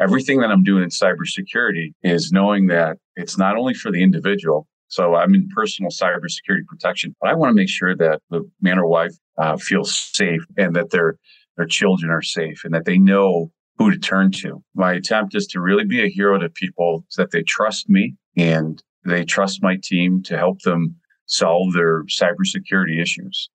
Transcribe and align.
everything 0.00 0.40
that 0.40 0.50
I'm 0.50 0.62
doing 0.62 0.82
in 0.82 0.90
cybersecurity 0.90 1.92
is 2.02 2.32
knowing 2.32 2.66
that 2.68 2.98
it's 3.16 3.38
not 3.38 3.56
only 3.56 3.74
for 3.74 3.90
the 3.90 4.02
individual. 4.02 4.66
So 4.88 5.16
I'm 5.16 5.34
in 5.34 5.48
personal 5.54 5.90
cybersecurity 5.90 6.64
protection, 6.68 7.14
but 7.20 7.30
I 7.30 7.34
want 7.34 7.50
to 7.50 7.54
make 7.54 7.68
sure 7.68 7.96
that 7.96 8.20
the 8.30 8.48
man 8.60 8.78
or 8.78 8.86
wife 8.86 9.14
uh, 9.38 9.56
feels 9.56 9.94
safe 9.96 10.44
and 10.56 10.76
that 10.76 10.90
their 10.90 11.16
their 11.56 11.66
children 11.66 12.10
are 12.10 12.22
safe 12.22 12.64
and 12.64 12.74
that 12.74 12.84
they 12.84 12.98
know 12.98 13.50
who 13.78 13.90
to 13.90 13.98
turn 13.98 14.30
to. 14.30 14.62
My 14.74 14.92
attempt 14.92 15.34
is 15.34 15.46
to 15.48 15.60
really 15.60 15.84
be 15.84 16.02
a 16.02 16.08
hero 16.08 16.38
to 16.38 16.50
people 16.50 17.04
so 17.08 17.22
that 17.22 17.30
they 17.30 17.42
trust 17.42 17.88
me 17.88 18.14
and 18.36 18.82
they 19.04 19.24
trust 19.24 19.62
my 19.62 19.78
team 19.82 20.22
to 20.24 20.36
help 20.36 20.60
them 20.62 20.96
solve 21.26 21.72
their 21.72 22.04
cybersecurity 22.04 23.00
issues. 23.00 23.48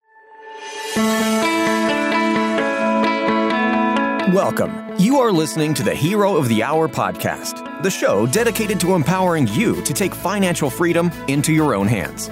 Welcome. 4.32 4.89
You 5.00 5.18
are 5.20 5.32
listening 5.32 5.72
to 5.74 5.82
the 5.82 5.94
Hero 5.94 6.36
of 6.36 6.46
the 6.46 6.62
Hour 6.62 6.86
podcast, 6.86 7.82
the 7.82 7.90
show 7.90 8.26
dedicated 8.26 8.78
to 8.80 8.94
empowering 8.94 9.48
you 9.48 9.80
to 9.84 9.94
take 9.94 10.14
financial 10.14 10.68
freedom 10.68 11.10
into 11.26 11.54
your 11.54 11.74
own 11.74 11.88
hands. 11.88 12.26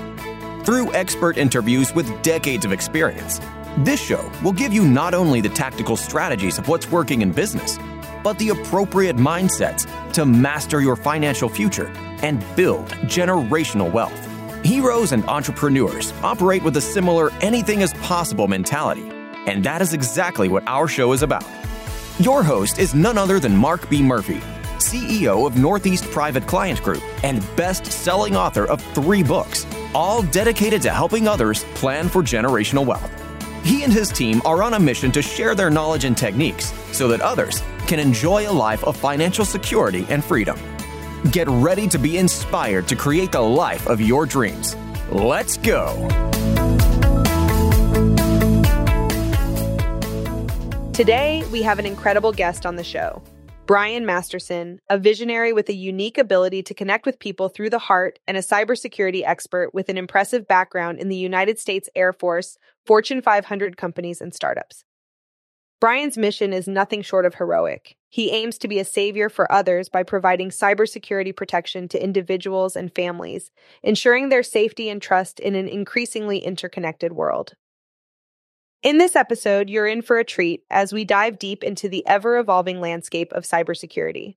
Through 0.67 0.93
expert 0.93 1.39
interviews 1.39 1.95
with 1.95 2.21
decades 2.21 2.67
of 2.67 2.73
experience, 2.73 3.41
this 3.79 3.99
show 3.99 4.31
will 4.45 4.53
give 4.53 4.75
you 4.75 4.87
not 4.87 5.15
only 5.15 5.41
the 5.41 5.49
tactical 5.49 5.97
strategies 5.97 6.59
of 6.59 6.69
what's 6.69 6.91
working 6.91 7.23
in 7.23 7.33
business, 7.33 7.79
but 8.23 8.39
the 8.39 8.51
appropriate 8.51 9.17
mindsets 9.17 9.87
to 10.13 10.27
master 10.27 10.83
your 10.83 10.95
financial 10.95 11.49
future 11.49 11.89
and 12.23 12.45
build 12.55 12.89
generational 13.07 13.91
wealth. 13.91 14.29
Heroes 14.63 15.13
and 15.13 15.25
entrepreneurs 15.25 16.13
operate 16.23 16.63
with 16.63 16.77
a 16.77 16.83
similar 16.83 17.33
anything 17.41 17.81
is 17.81 17.95
possible 17.95 18.47
mentality, 18.47 19.09
and 19.47 19.65
that 19.65 19.81
is 19.81 19.95
exactly 19.95 20.51
what 20.51 20.65
our 20.67 20.87
show 20.87 21.15
is 21.15 21.23
about. 21.23 21.47
Your 22.21 22.43
host 22.43 22.81
is 22.81 22.97
none 22.97 23.17
other 23.17 23.39
than 23.39 23.57
Mark 23.57 23.89
B. 23.89 24.03
Murphy, 24.03 24.41
CEO 24.79 25.47
of 25.47 25.57
Northeast 25.57 26.03
Private 26.11 26.49
Client 26.49 26.83
Group 26.83 27.01
and 27.23 27.47
best 27.55 27.87
selling 27.87 28.35
author 28.35 28.65
of 28.65 28.83
three 28.93 29.23
books, 29.23 29.65
all 29.95 30.23
dedicated 30.23 30.83
to 30.83 30.91
helping 30.91 31.29
others 31.29 31.63
plan 31.77 32.09
for 32.09 32.21
generational 32.25 32.85
wealth. 32.85 33.09
He 33.63 33.85
and 33.85 33.93
his 33.93 34.09
team 34.09 34.43
are 34.45 34.65
on 34.65 34.75
a 34.75 34.81
mission 34.81 35.13
to 35.13 35.23
share 35.23 35.55
their 35.55 35.71
knowledge 35.71 36.05
and 36.05 36.17
techniques 36.17 36.73
so 36.91 37.07
that 37.07 37.21
others 37.21 37.63
can 37.87 38.01
enjoy 38.01 38.51
a 38.51 38.53
life 38.53 38.83
of 38.83 38.97
financial 38.97 39.45
security 39.45 40.05
and 40.09 40.25
freedom. 40.25 40.59
Get 41.31 41.47
ready 41.47 41.87
to 41.87 41.99
be 41.99 42.19
inspired 42.19 42.89
to 42.89 42.97
create 42.97 43.31
the 43.31 43.41
life 43.41 43.87
of 43.87 44.01
your 44.01 44.27
dreams. 44.27 44.75
Let's 45.13 45.57
go. 45.57 46.09
Today, 50.99 51.45
we 51.53 51.63
have 51.63 51.79
an 51.79 51.87
incredible 51.87 52.33
guest 52.33 52.67
on 52.67 52.75
the 52.75 52.83
show. 52.83 53.23
Brian 53.67 54.05
Masterson, 54.05 54.81
a 54.91 54.99
visionary 54.99 55.53
with 55.53 55.69
a 55.69 55.73
unique 55.73 56.19
ability 56.19 56.61
to 56.65 56.75
connect 56.75 57.07
with 57.07 57.21
people 57.21 57.49
through 57.49 57.71
the 57.71 57.79
heart 57.79 58.19
and 58.27 58.37
a 58.37 58.41
cybersecurity 58.41 59.23
expert 59.25 59.73
with 59.73 59.89
an 59.89 59.97
impressive 59.97 60.49
background 60.49 60.99
in 60.99 61.09
the 61.09 61.15
United 61.15 61.61
States 61.61 61.89
Air 61.95 62.13
Force, 62.13 62.59
Fortune 62.85 63.23
500 63.23 63.77
companies, 63.77 64.21
and 64.21 64.35
startups. 64.35 64.83
Brian's 65.81 66.19
mission 66.19 66.53
is 66.53 66.67
nothing 66.67 67.03
short 67.03 67.27
of 67.27 67.37
heroic. 67.37 67.97
He 68.09 68.33
aims 68.33 68.59
to 68.59 68.67
be 68.67 68.81
a 68.81 68.85
savior 68.85 69.29
for 69.29 69.53
others 69.53 69.89
by 69.89 70.03
providing 70.03 70.51
cybersecurity 70.51 71.37
protection 71.37 71.87
to 71.91 72.03
individuals 72.03 72.75
and 72.75 72.93
families, 72.93 73.53
ensuring 73.85 74.31
their 74.31 74.43
safety 74.43 74.89
and 74.89 75.01
trust 75.01 75.39
in 75.39 75.55
an 75.55 75.69
increasingly 75.69 76.39
interconnected 76.39 77.13
world. 77.13 77.55
In 78.81 78.99
this 78.99 79.17
episode, 79.17 79.69
you're 79.69 79.89
in 79.89 80.03
for 80.03 80.19
a 80.19 80.25
treat 80.25 80.63
as 80.71 80.93
we 80.93 81.05
dive 81.05 81.39
deep 81.39 81.65
into 81.65 81.89
the 81.89 82.07
ever 82.07 82.39
evolving 82.39 82.81
landscape 82.81 83.33
of 83.33 83.43
cybersecurity. 83.43 84.37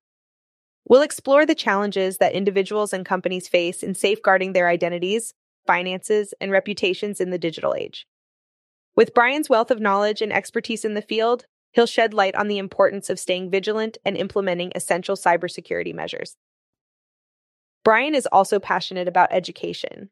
We'll 0.87 1.03
explore 1.03 1.45
the 1.45 1.53
challenges 1.53 2.17
that 2.17 2.33
individuals 2.33 2.91
and 2.91 3.05
companies 3.05 3.47
face 3.47 3.83
in 3.83 3.93
safeguarding 3.93 4.53
their 4.53 4.67
identities, 4.67 5.35
finances, 5.67 6.33
and 6.41 6.51
reputations 6.51 7.21
in 7.21 7.29
the 7.29 7.37
digital 7.37 7.75
age. 7.75 8.07
With 8.95 9.13
Brian's 9.13 9.47
wealth 9.47 9.69
of 9.69 9.79
knowledge 9.79 10.23
and 10.23 10.33
expertise 10.33 10.83
in 10.83 10.95
the 10.95 11.03
field, 11.03 11.45
he'll 11.73 11.85
shed 11.85 12.11
light 12.11 12.33
on 12.33 12.47
the 12.47 12.57
importance 12.57 13.11
of 13.11 13.19
staying 13.19 13.51
vigilant 13.51 13.99
and 14.03 14.17
implementing 14.17 14.71
essential 14.73 15.15
cybersecurity 15.15 15.93
measures. 15.93 16.35
Brian 17.83 18.15
is 18.15 18.27
also 18.31 18.59
passionate 18.59 19.07
about 19.07 19.31
education, 19.31 20.09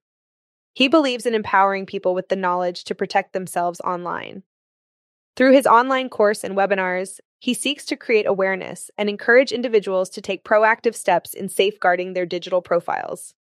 he 0.74 0.88
believes 0.88 1.26
in 1.26 1.36
empowering 1.36 1.86
people 1.86 2.14
with 2.14 2.30
the 2.30 2.36
knowledge 2.36 2.84
to 2.86 2.96
protect 2.96 3.34
themselves 3.34 3.82
online. 3.82 4.44
Through 5.36 5.54
his 5.54 5.68
online 5.68 6.10
course 6.10 6.44
and 6.44 6.56
webinars, 6.56 7.20
he 7.40 7.54
seeks 7.54 7.86
to 7.86 7.96
create 7.96 8.26
awareness 8.26 8.92
and 8.98 9.10
encourage 9.10 9.52
individuals 9.52 10.10
to 10.10 10.22
take 10.22 10.44
proactive 10.44 10.96
steps 10.96 11.34
in 11.34 11.48
safeguarding 11.48 12.14
their 12.14 12.26
digital 12.26 12.62
profiles. 12.62 13.34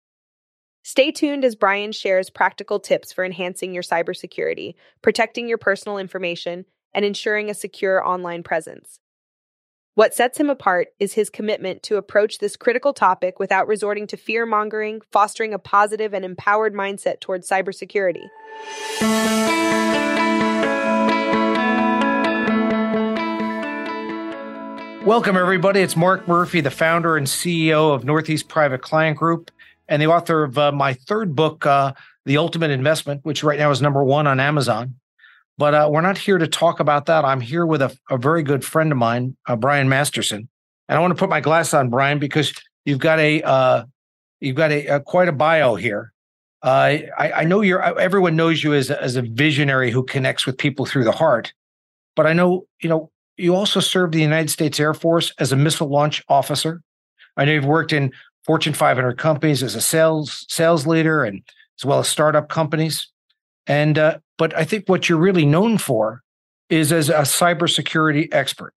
Stay 0.85 1.11
tuned 1.11 1.45
as 1.45 1.57
Brian 1.57 1.93
shares 1.93 2.31
practical 2.31 2.79
tips 2.79 3.13
for 3.13 3.25
enhancing 3.25 3.75
your 3.75 3.83
cybersecurity, 3.83 4.75
protecting 5.03 5.49
your 5.49 5.59
personal 5.59 5.99
information, 5.99 6.65
and 6.95 7.05
ensuring 7.05 7.51
a 7.51 7.55
secure 7.55 8.07
online 8.07 8.43
presence. 8.43 9.01
What 9.99 10.15
sets 10.15 10.39
him 10.39 10.49
apart 10.49 10.95
is 11.01 11.15
his 11.15 11.29
commitment 11.29 11.83
to 11.83 11.97
approach 11.97 12.39
this 12.39 12.55
critical 12.55 12.93
topic 12.93 13.41
without 13.41 13.67
resorting 13.67 14.07
to 14.07 14.17
fear 14.17 14.47
mongering, 14.47 15.01
fostering 15.11 15.53
a 15.53 15.59
positive 15.59 16.15
and 16.15 16.25
empowered 16.25 16.73
mindset 16.73 17.19
towards 17.19 17.49
cybersecurity. 17.49 18.23
Welcome, 25.05 25.37
everybody. 25.37 25.81
It's 25.81 25.97
Mark 25.97 26.29
Murphy, 26.29 26.61
the 26.61 26.71
founder 26.71 27.17
and 27.17 27.27
CEO 27.27 27.93
of 27.93 28.05
Northeast 28.05 28.49
Private 28.49 28.83
Client 28.83 29.19
Group, 29.19 29.51
and 29.89 30.01
the 30.01 30.07
author 30.07 30.45
of 30.45 30.57
uh, 30.57 30.71
my 30.71 30.95
third 30.95 31.35
book, 31.35 31.67
uh, 31.67 31.93
The 32.25 32.37
Ultimate 32.37 32.71
Investment, 32.71 33.25
which 33.25 33.43
right 33.43 33.59
now 33.59 33.73
is 33.73 33.83
number 33.83 34.05
one 34.05 34.29
on 34.29 34.39
Amazon. 34.39 34.95
But 35.59 35.75
uh, 35.75 35.89
we're 35.93 36.01
not 36.03 36.17
here 36.17 36.39
to 36.39 36.47
talk 36.47 36.79
about 36.79 37.07
that. 37.07 37.25
I'm 37.25 37.41
here 37.41 37.67
with 37.67 37.83
a, 37.83 37.97
a 38.09 38.17
very 38.17 38.45
good 38.45 38.65
friend 38.65 38.93
of 38.93 38.99
mine, 38.99 39.37
uh, 39.47 39.57
Brian 39.57 39.89
Masterson, 39.89 40.49
and 40.89 40.97
I 40.97 41.01
want 41.01 41.11
to 41.11 41.19
put 41.19 41.29
my 41.29 41.41
glass 41.41 41.75
on, 41.75 41.91
Brian, 41.91 42.21
because 42.21 42.55
you've 42.85 43.01
got 43.01 43.19
a 43.19 43.43
uh, 43.43 43.85
you've 44.41 44.57
got 44.57 44.71
a, 44.71 44.87
a, 44.87 45.01
quite 45.01 45.29
a 45.29 45.33
bio 45.33 45.75
here. 45.75 46.13
Uh, 46.63 46.99
I, 47.19 47.33
I, 47.37 47.45
know 47.45 47.61
you're 47.61 47.83
uh, 47.83 47.95
everyone 47.95 48.37
knows 48.37 48.63
you 48.63 48.73
as 48.73 48.91
as 48.91 49.17
a 49.17 49.23
visionary 49.23 49.91
who 49.91 50.05
connects 50.05 50.47
with 50.47 50.59
people 50.59 50.87
through 50.87 51.05
the 51.05 51.13
heart, 51.13 51.53
but 52.15 52.27
I 52.27 52.33
know 52.33 52.67
you 52.81 52.89
know 52.89 53.11
you 53.37 53.55
also 53.55 53.81
served 53.81 54.15
the 54.15 54.21
United 54.21 54.51
States 54.51 54.79
Air 54.79 54.95
Force 54.95 55.33
as 55.39 55.51
a 55.51 55.57
missile 55.57 55.89
launch 55.89 56.23
officer. 56.29 56.83
I 57.37 57.45
know 57.45 57.53
you've 57.53 57.65
worked 57.65 57.93
in 57.93 58.13
Fortune 58.45 58.75
500 58.75 59.19
companies 59.19 59.63
as 59.63 59.75
a 59.75 59.81
sales 59.81 60.47
sales 60.49 60.87
leader 60.87 61.25
and 61.25 61.43
as 61.81 61.85
well 61.85 61.99
as 61.99 62.09
startup 62.09 62.49
companies. 62.49 63.09
And 63.69 63.99
uh, 63.99 64.19
but 64.39 64.57
I 64.57 64.65
think 64.65 64.89
what 64.89 65.09
you're 65.09 65.19
really 65.19 65.47
known 65.47 65.79
for 65.79 66.23
is 66.71 66.91
as 66.91 67.11
a 67.11 67.23
cybersecurity 67.23 68.29
expert. 68.33 68.73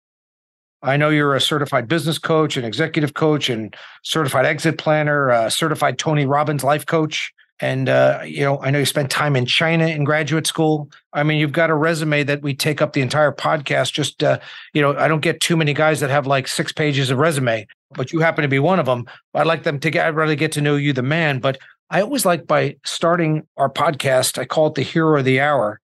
I 0.84 0.98
know 0.98 1.10
you're 1.10 1.36
a 1.36 1.42
certified 1.42 1.88
business 1.88 2.18
coach, 2.18 2.58
an 2.58 2.66
executive 2.66 3.14
coach, 3.14 3.50
and 3.50 3.76
certified 4.04 4.46
exit 4.46 4.78
planner, 4.78 5.30
a 5.30 5.52
certified 5.52 6.00
Tony 6.00 6.26
Robbins 6.26 6.64
life 6.64 6.86
coach. 6.86 7.32
And 7.60 7.88
uh, 7.88 8.22
you 8.26 8.42
know, 8.42 8.60
I 8.60 8.72
know 8.72 8.80
you 8.80 8.86
spent 8.86 9.12
time 9.12 9.36
in 9.36 9.46
China 9.46 9.86
in 9.88 10.04
graduate 10.04 10.48
school. 10.48 10.90
I 11.14 11.22
mean, 11.22 11.38
you've 11.38 11.52
got 11.52 11.70
a 11.70 11.76
resume 11.76 12.24
that 12.24 12.42
we 12.42 12.56
take 12.56 12.82
up 12.82 12.94
the 12.94 13.02
entire 13.02 13.32
podcast. 13.32 13.94
Just 13.94 14.24
uh, 14.24 14.40
you 14.74 14.82
know, 14.82 14.98
I 14.98 15.08
don't 15.08 15.22
get 15.22 15.40
too 15.40 15.56
many 15.56 15.74
guys 15.74 16.00
that 16.00 16.10
have 16.10 16.26
like 16.26 16.48
six 16.48 16.72
pages 16.72 17.12
of 17.12 17.20
resume, 17.20 17.68
but 17.92 18.12
you 18.12 18.20
happen 18.20 18.42
to 18.42 18.48
be 18.48 18.58
one 18.58 18.80
of 18.80 18.88
them. 18.88 19.06
I'd 19.36 19.46
like 19.46 19.62
them 19.62 19.80
to 19.80 19.92
get. 19.92 20.08
I'd 20.08 20.16
rather 20.16 20.34
get 20.34 20.52
to 20.54 20.62
know 20.62 20.76
you, 20.76 20.92
the 20.92 21.04
man. 21.04 21.38
But 21.40 21.60
I 21.92 22.02
always 22.02 22.26
like 22.26 22.48
by 22.48 22.78
starting 22.86 23.46
our 23.58 23.70
podcast, 23.70 24.38
I 24.38 24.46
call 24.46 24.68
it 24.68 24.76
the 24.76 24.82
hero 24.82 25.20
of 25.20 25.26
the 25.26 25.42
hour 25.42 25.82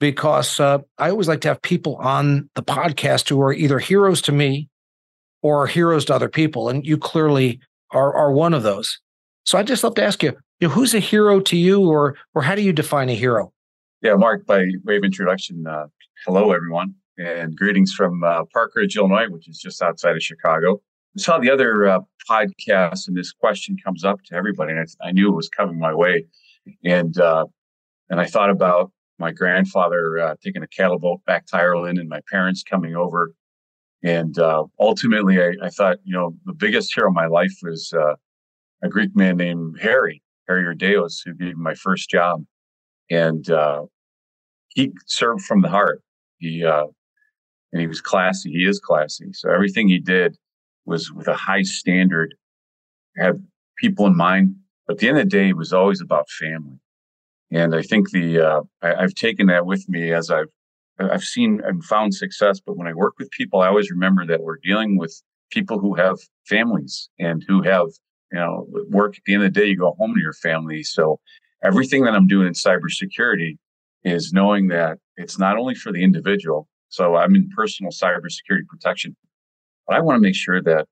because 0.00 0.58
uh, 0.58 0.78
I 0.96 1.10
always 1.10 1.28
like 1.28 1.42
to 1.42 1.48
have 1.48 1.60
people 1.60 1.96
on 1.96 2.48
the 2.54 2.62
podcast 2.62 3.28
who 3.28 3.40
are 3.42 3.52
either 3.52 3.78
heroes 3.78 4.22
to 4.22 4.32
me 4.32 4.70
or 5.42 5.66
heroes 5.66 6.06
to 6.06 6.14
other 6.14 6.30
people. 6.30 6.70
And 6.70 6.86
you 6.86 6.96
clearly 6.96 7.60
are, 7.90 8.14
are 8.14 8.32
one 8.32 8.54
of 8.54 8.62
those. 8.62 8.98
So 9.44 9.58
I'd 9.58 9.66
just 9.66 9.84
love 9.84 9.94
to 9.96 10.02
ask 10.02 10.22
you, 10.22 10.32
you 10.58 10.68
know, 10.68 10.74
who's 10.74 10.94
a 10.94 11.00
hero 11.00 11.38
to 11.40 11.56
you 11.56 11.86
or, 11.86 12.16
or 12.34 12.40
how 12.40 12.54
do 12.54 12.62
you 12.62 12.72
define 12.72 13.10
a 13.10 13.14
hero? 13.14 13.52
Yeah, 14.00 14.14
Mark, 14.14 14.46
by 14.46 14.64
way 14.84 14.96
of 14.96 15.04
introduction, 15.04 15.66
uh, 15.66 15.84
hello, 16.24 16.52
everyone, 16.52 16.94
and 17.18 17.54
greetings 17.54 17.92
from 17.92 18.24
uh, 18.24 18.44
Park 18.54 18.72
Ridge, 18.74 18.96
Illinois, 18.96 19.28
which 19.28 19.50
is 19.50 19.58
just 19.58 19.82
outside 19.82 20.16
of 20.16 20.22
Chicago. 20.22 20.80
I 21.16 21.20
saw 21.20 21.38
the 21.38 21.50
other 21.50 21.86
uh, 21.86 22.00
podcast, 22.28 23.06
and 23.06 23.16
this 23.16 23.32
question 23.32 23.76
comes 23.84 24.04
up 24.04 24.22
to 24.24 24.34
everybody, 24.34 24.72
and 24.72 24.80
I, 24.80 25.08
I 25.08 25.12
knew 25.12 25.28
it 25.28 25.36
was 25.36 25.48
coming 25.48 25.78
my 25.78 25.92
way, 25.92 26.24
and 26.84 27.18
uh, 27.18 27.46
and 28.08 28.18
I 28.18 28.24
thought 28.24 28.48
about 28.48 28.92
my 29.18 29.30
grandfather 29.30 30.18
uh, 30.18 30.34
taking 30.42 30.62
a 30.62 30.68
cattle 30.68 30.98
boat 30.98 31.20
back 31.26 31.46
to 31.46 31.56
Ireland, 31.56 31.98
and 31.98 32.08
my 32.08 32.20
parents 32.30 32.62
coming 32.62 32.96
over, 32.96 33.34
and 34.02 34.38
uh, 34.38 34.64
ultimately, 34.80 35.42
I, 35.42 35.52
I, 35.62 35.68
thought, 35.68 35.98
you 36.02 36.14
know, 36.14 36.34
the 36.46 36.54
biggest 36.54 36.94
hero 36.94 37.08
of 37.08 37.14
my 37.14 37.26
life 37.26 37.52
was 37.62 37.92
uh, 37.94 38.14
a 38.82 38.88
Greek 38.88 39.14
man 39.14 39.36
named 39.36 39.78
Harry 39.82 40.22
Harry 40.48 40.64
Urdeos, 40.64 41.18
who 41.24 41.34
gave 41.34 41.56
me 41.56 41.62
my 41.62 41.74
first 41.74 42.08
job, 42.08 42.42
and 43.10 43.50
uh, 43.50 43.82
he 44.68 44.92
served 45.06 45.42
from 45.42 45.60
the 45.60 45.68
heart. 45.68 46.02
He 46.38 46.62
and 46.62 47.80
he 47.80 47.86
was 47.86 48.00
classy. 48.00 48.50
He 48.50 48.66
is 48.66 48.80
classy. 48.80 49.32
So 49.32 49.50
everything 49.50 49.88
he 49.88 49.98
did 49.98 50.36
was 50.84 51.12
with 51.12 51.28
a 51.28 51.34
high 51.34 51.62
standard, 51.62 52.34
have 53.16 53.38
people 53.78 54.06
in 54.06 54.16
mind. 54.16 54.56
But 54.86 54.94
at 54.94 54.98
the 54.98 55.08
end 55.08 55.18
of 55.18 55.24
the 55.24 55.30
day, 55.30 55.48
it 55.48 55.56
was 55.56 55.72
always 55.72 56.00
about 56.00 56.28
family. 56.30 56.78
And 57.50 57.74
I 57.74 57.82
think 57.82 58.10
the 58.10 58.40
uh, 58.40 58.60
I, 58.82 59.02
have 59.02 59.14
taken 59.14 59.46
that 59.48 59.66
with 59.66 59.88
me 59.88 60.12
as 60.12 60.30
I've 60.30 60.48
I've 60.98 61.24
seen 61.24 61.60
and 61.64 61.84
found 61.84 62.14
success. 62.14 62.60
But 62.64 62.76
when 62.76 62.86
I 62.86 62.94
work 62.94 63.14
with 63.18 63.30
people, 63.30 63.60
I 63.60 63.68
always 63.68 63.90
remember 63.90 64.26
that 64.26 64.42
we're 64.42 64.58
dealing 64.62 64.96
with 64.96 65.22
people 65.50 65.78
who 65.78 65.94
have 65.94 66.18
families 66.48 67.10
and 67.18 67.44
who 67.46 67.62
have 67.62 67.88
you 68.32 68.38
know 68.38 68.66
work. 68.90 69.16
At 69.16 69.22
the 69.26 69.34
end 69.34 69.44
of 69.44 69.52
the 69.52 69.60
day, 69.60 69.66
you 69.66 69.76
go 69.76 69.94
home 69.98 70.14
to 70.14 70.20
your 70.20 70.32
family. 70.32 70.82
So 70.82 71.20
everything 71.62 72.04
that 72.04 72.14
I'm 72.14 72.26
doing 72.26 72.46
in 72.46 72.54
cybersecurity 72.54 73.58
is 74.04 74.32
knowing 74.32 74.68
that 74.68 74.98
it's 75.16 75.38
not 75.38 75.58
only 75.58 75.74
for 75.74 75.92
the 75.92 76.02
individual. 76.02 76.68
So 76.88 77.16
I'm 77.16 77.34
in 77.34 77.48
personal 77.54 77.92
cybersecurity 77.92 78.66
protection, 78.68 79.16
but 79.86 79.96
I 79.96 80.00
want 80.00 80.16
to 80.16 80.20
make 80.20 80.34
sure 80.34 80.62
that 80.62 80.86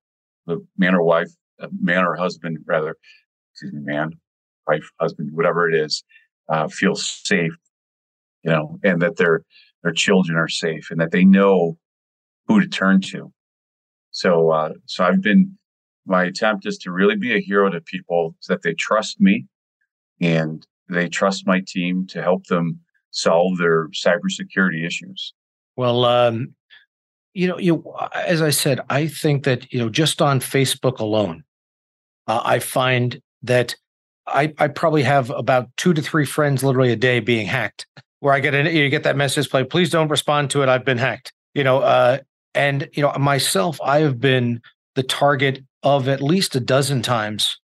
the 0.47 0.65
man 0.77 0.95
or 0.95 1.03
wife, 1.03 1.31
uh, 1.61 1.69
man 1.81 2.05
or 2.05 2.17
husband, 2.17 2.59
rather, 2.67 2.97
excuse 3.53 3.73
me, 3.73 3.81
man, 3.83 4.13
wife, 4.67 4.89
husband, 5.01 5.31
whatever 5.33 5.69
it 5.69 5.75
is, 5.75 6.05
uh, 6.49 6.69
feel 6.69 6.95
safe, 6.95 7.53
you 8.43 8.51
know, 8.51 8.79
and 8.83 9.01
that 9.03 9.17
their 9.17 9.45
their 9.83 9.93
children 9.93 10.37
are 10.37 10.49
safe, 10.49 10.91
and 10.91 11.01
that 11.01 11.11
they 11.11 11.25
know 11.25 11.79
who 12.47 12.61
to 12.61 12.69
turn 12.69 13.01
to. 13.01 13.33
So, 14.11 14.51
uh, 14.51 14.73
so 14.87 15.05
I've 15.05 15.23
been. 15.23 15.57
My 16.07 16.25
attempt 16.25 16.67
is 16.67 16.79
to 16.79 16.91
really 16.91 17.15
be 17.15 17.35
a 17.35 17.41
hero 17.41 17.71
to 17.71 17.81
people 17.83 18.35
so 18.41 18.55
that 18.55 18.63
they 18.63 18.75
trust 18.75 19.21
me, 19.21 19.47
and 20.21 20.67
they 20.89 21.09
trust 21.09 21.47
my 21.47 21.63
team 21.67 22.07
to 22.09 22.23
help 22.23 22.47
them 22.47 22.81
solve 23.11 23.59
their 23.59 23.89
cybersecurity 23.89 24.85
issues. 24.85 25.35
Well, 25.77 26.05
um, 26.05 26.55
you 27.35 27.47
know, 27.47 27.59
you 27.59 27.85
as 28.15 28.43
I 28.43 28.51
said, 28.51 28.81
I 28.91 29.07
think 29.07 29.45
that 29.45 29.73
you 29.73 29.79
know 29.79 29.89
just 29.89 30.21
on 30.21 30.41
Facebook 30.41 30.99
alone, 30.99 31.45
uh, 32.27 32.41
I 32.45 32.59
find 32.59 33.21
that 33.43 33.75
I, 34.27 34.55
I 34.59 34.69
probably 34.69 35.03
have 35.03 35.31
about 35.31 35.69
two 35.77 35.93
to 35.95 36.03
three 36.03 36.25
friends 36.25 36.63
literally 36.63 36.93
a 36.93 36.97
day 36.97 37.21
being 37.21 37.47
hacked. 37.47 37.87
Where 38.21 38.35
I 38.35 38.41
get 38.41 38.55
an, 38.55 38.67
you 38.75 38.89
get 38.91 39.05
that 39.05 39.17
message 39.17 39.49
play, 39.49 39.65
please 39.65 39.91
don't 39.91 40.09
respond 40.09 40.51
to 40.51 40.63
it. 40.63 40.69
I've 40.69 40.85
been 40.85 40.99
hacked. 40.99 41.33
You 41.55 41.65
know, 41.65 41.79
uh, 41.79 42.19
and 42.55 42.89
you 42.93 43.03
know 43.03 43.13
myself, 43.19 43.81
I 43.83 44.01
have 44.01 44.21
been 44.21 44.61
the 44.95 45.03
target 45.03 45.65
of 45.83 46.09
at 46.09 46.21
least 46.21 46.55
a 46.55 46.61
dozen 46.61 47.03
times 47.03 47.59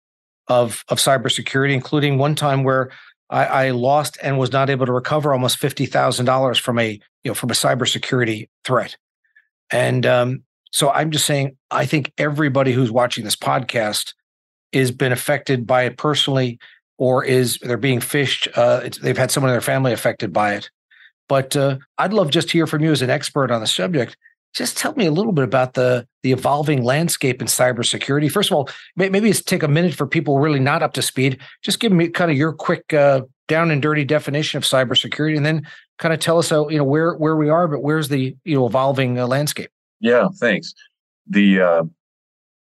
of 0.49 0.85
of 0.89 0.99
cybersecurity, 0.99 1.73
including 1.73 2.19
one 2.19 2.35
time 2.35 2.65
where 2.65 2.91
I, 3.31 3.45
I 3.45 3.71
lost 3.71 4.19
and 4.23 4.39
was 4.39 4.53
not 4.53 4.71
able 4.71 4.87
to 4.87 4.93
recover 4.93 5.33
almost 5.33 5.59
fifty 5.59 5.87
thousand 5.87 6.27
dollars 6.27 6.59
from 6.59 6.79
a 6.79 6.93
you 7.25 7.31
know 7.31 7.35
from 7.35 7.51
a 7.51 7.55
cybersecurity 7.55 8.49
threat. 8.65 8.97
And 9.73 10.07
um, 10.07 10.43
so 10.71 10.91
I'm 10.91 11.11
just 11.11 11.27
saying, 11.27 11.57
I 11.71 11.87
think 11.87 12.13
everybody 12.19 12.73
who's 12.73 12.93
watching 12.93 13.25
this 13.25 13.37
podcast 13.37 14.15
is 14.71 14.91
been 14.91 15.13
affected 15.13 15.67
by 15.67 15.85
it 15.85 15.97
personally, 15.97 16.59
or 16.99 17.25
is 17.25 17.59
they're 17.63 17.77
being 17.77 18.01
phished. 18.01 18.49
Uh, 18.57 18.89
they've 19.03 19.19
had 19.19 19.31
someone 19.31 19.51
in 19.51 19.55
their 19.55 19.61
family 19.61 19.93
affected 19.93 20.33
by 20.33 20.55
it. 20.55 20.71
But 21.29 21.57
uh, 21.57 21.79
I'd 21.99 22.13
love 22.13 22.31
just 22.31 22.49
to 22.51 22.59
hear 22.59 22.67
from 22.67 22.85
you 22.85 22.93
as 22.93 23.03
an 23.03 23.11
expert 23.11 23.51
on 23.51 23.61
the 23.61 23.67
subject. 23.67 24.17
Just 24.55 24.77
tell 24.77 24.95
me 24.95 25.07
a 25.07 25.11
little 25.11 25.33
bit 25.33 25.45
about 25.45 25.75
the 25.75 26.07
the 26.23 26.33
evolving 26.33 26.85
landscape 26.85 27.41
in 27.41 27.49
cybersecurity. 27.49 28.31
First 28.31 28.51
of 28.51 28.57
all, 28.57 28.69
maybe 28.97 29.31
it's 29.31 29.43
take 29.43 29.63
a 29.63 29.69
minute 29.69 29.95
for 29.95 30.07
people 30.07 30.39
really 30.39 30.61
not 30.61 30.83
up 30.83 30.93
to 30.93 31.03
speed. 31.03 31.39
Just 31.63 31.81
give 31.81 31.91
me 31.91 32.09
kind 32.09 32.31
of 32.31 32.37
your 32.37 32.53
quick 32.53 32.93
uh, 32.93 33.23
down 33.49 33.71
and 33.71 33.83
dirty 33.83 34.05
definition 34.05 34.59
of 34.59 34.65
cybersecurity, 34.65 35.37
and 35.37 35.45
then 35.45 35.67
kind 35.99 36.15
of 36.15 36.21
tell 36.21 36.39
us 36.39 36.51
how 36.51 36.69
you 36.69 36.79
know 36.79 36.85
where 36.85 37.15
where 37.15 37.37
we 37.37 37.49
are, 37.49 37.69
but 37.69 37.83
where's 37.83 38.09
the 38.09 38.37
you 38.45 38.55
know 38.55 38.67
evolving 38.67 39.19
uh, 39.19 39.27
landscape? 39.27 39.71
Yeah, 40.01 40.29
thanks. 40.39 40.75
The 41.29 41.61
uh, 41.61 41.83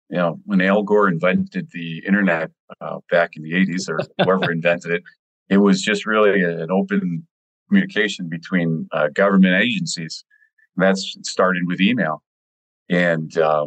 you 0.09 0.17
know 0.17 0.41
when 0.45 0.61
Al 0.61 0.83
Gore 0.83 1.09
invented 1.09 1.71
the 1.73 2.03
internet 2.07 2.51
uh, 2.81 2.99
back 3.11 3.37
in 3.37 3.43
the 3.43 3.53
'80s, 3.53 3.89
or 3.89 4.01
whoever 4.25 4.53
invented 4.53 4.93
it, 4.93 5.03
it 5.49 5.59
was 5.59 5.83
just 5.83 6.07
really 6.07 6.43
an 6.43 6.71
open 6.71 7.27
communication 7.69 8.29
between 8.29 8.89
uh, 8.93 9.09
government 9.09 9.55
agencies. 9.55 10.25
And 10.77 10.85
that's 10.85 11.17
started 11.23 11.63
with 11.67 11.81
email, 11.81 12.23
and 12.89 13.37
uh, 13.39 13.67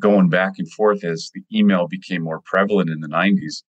going 0.00 0.28
back 0.28 0.54
and 0.58 0.70
forth 0.72 1.04
as 1.04 1.30
the 1.34 1.42
email 1.52 1.88
became 1.88 2.22
more 2.22 2.40
prevalent 2.44 2.90
in 2.90 3.00
the 3.00 3.08
'90s. 3.08 3.62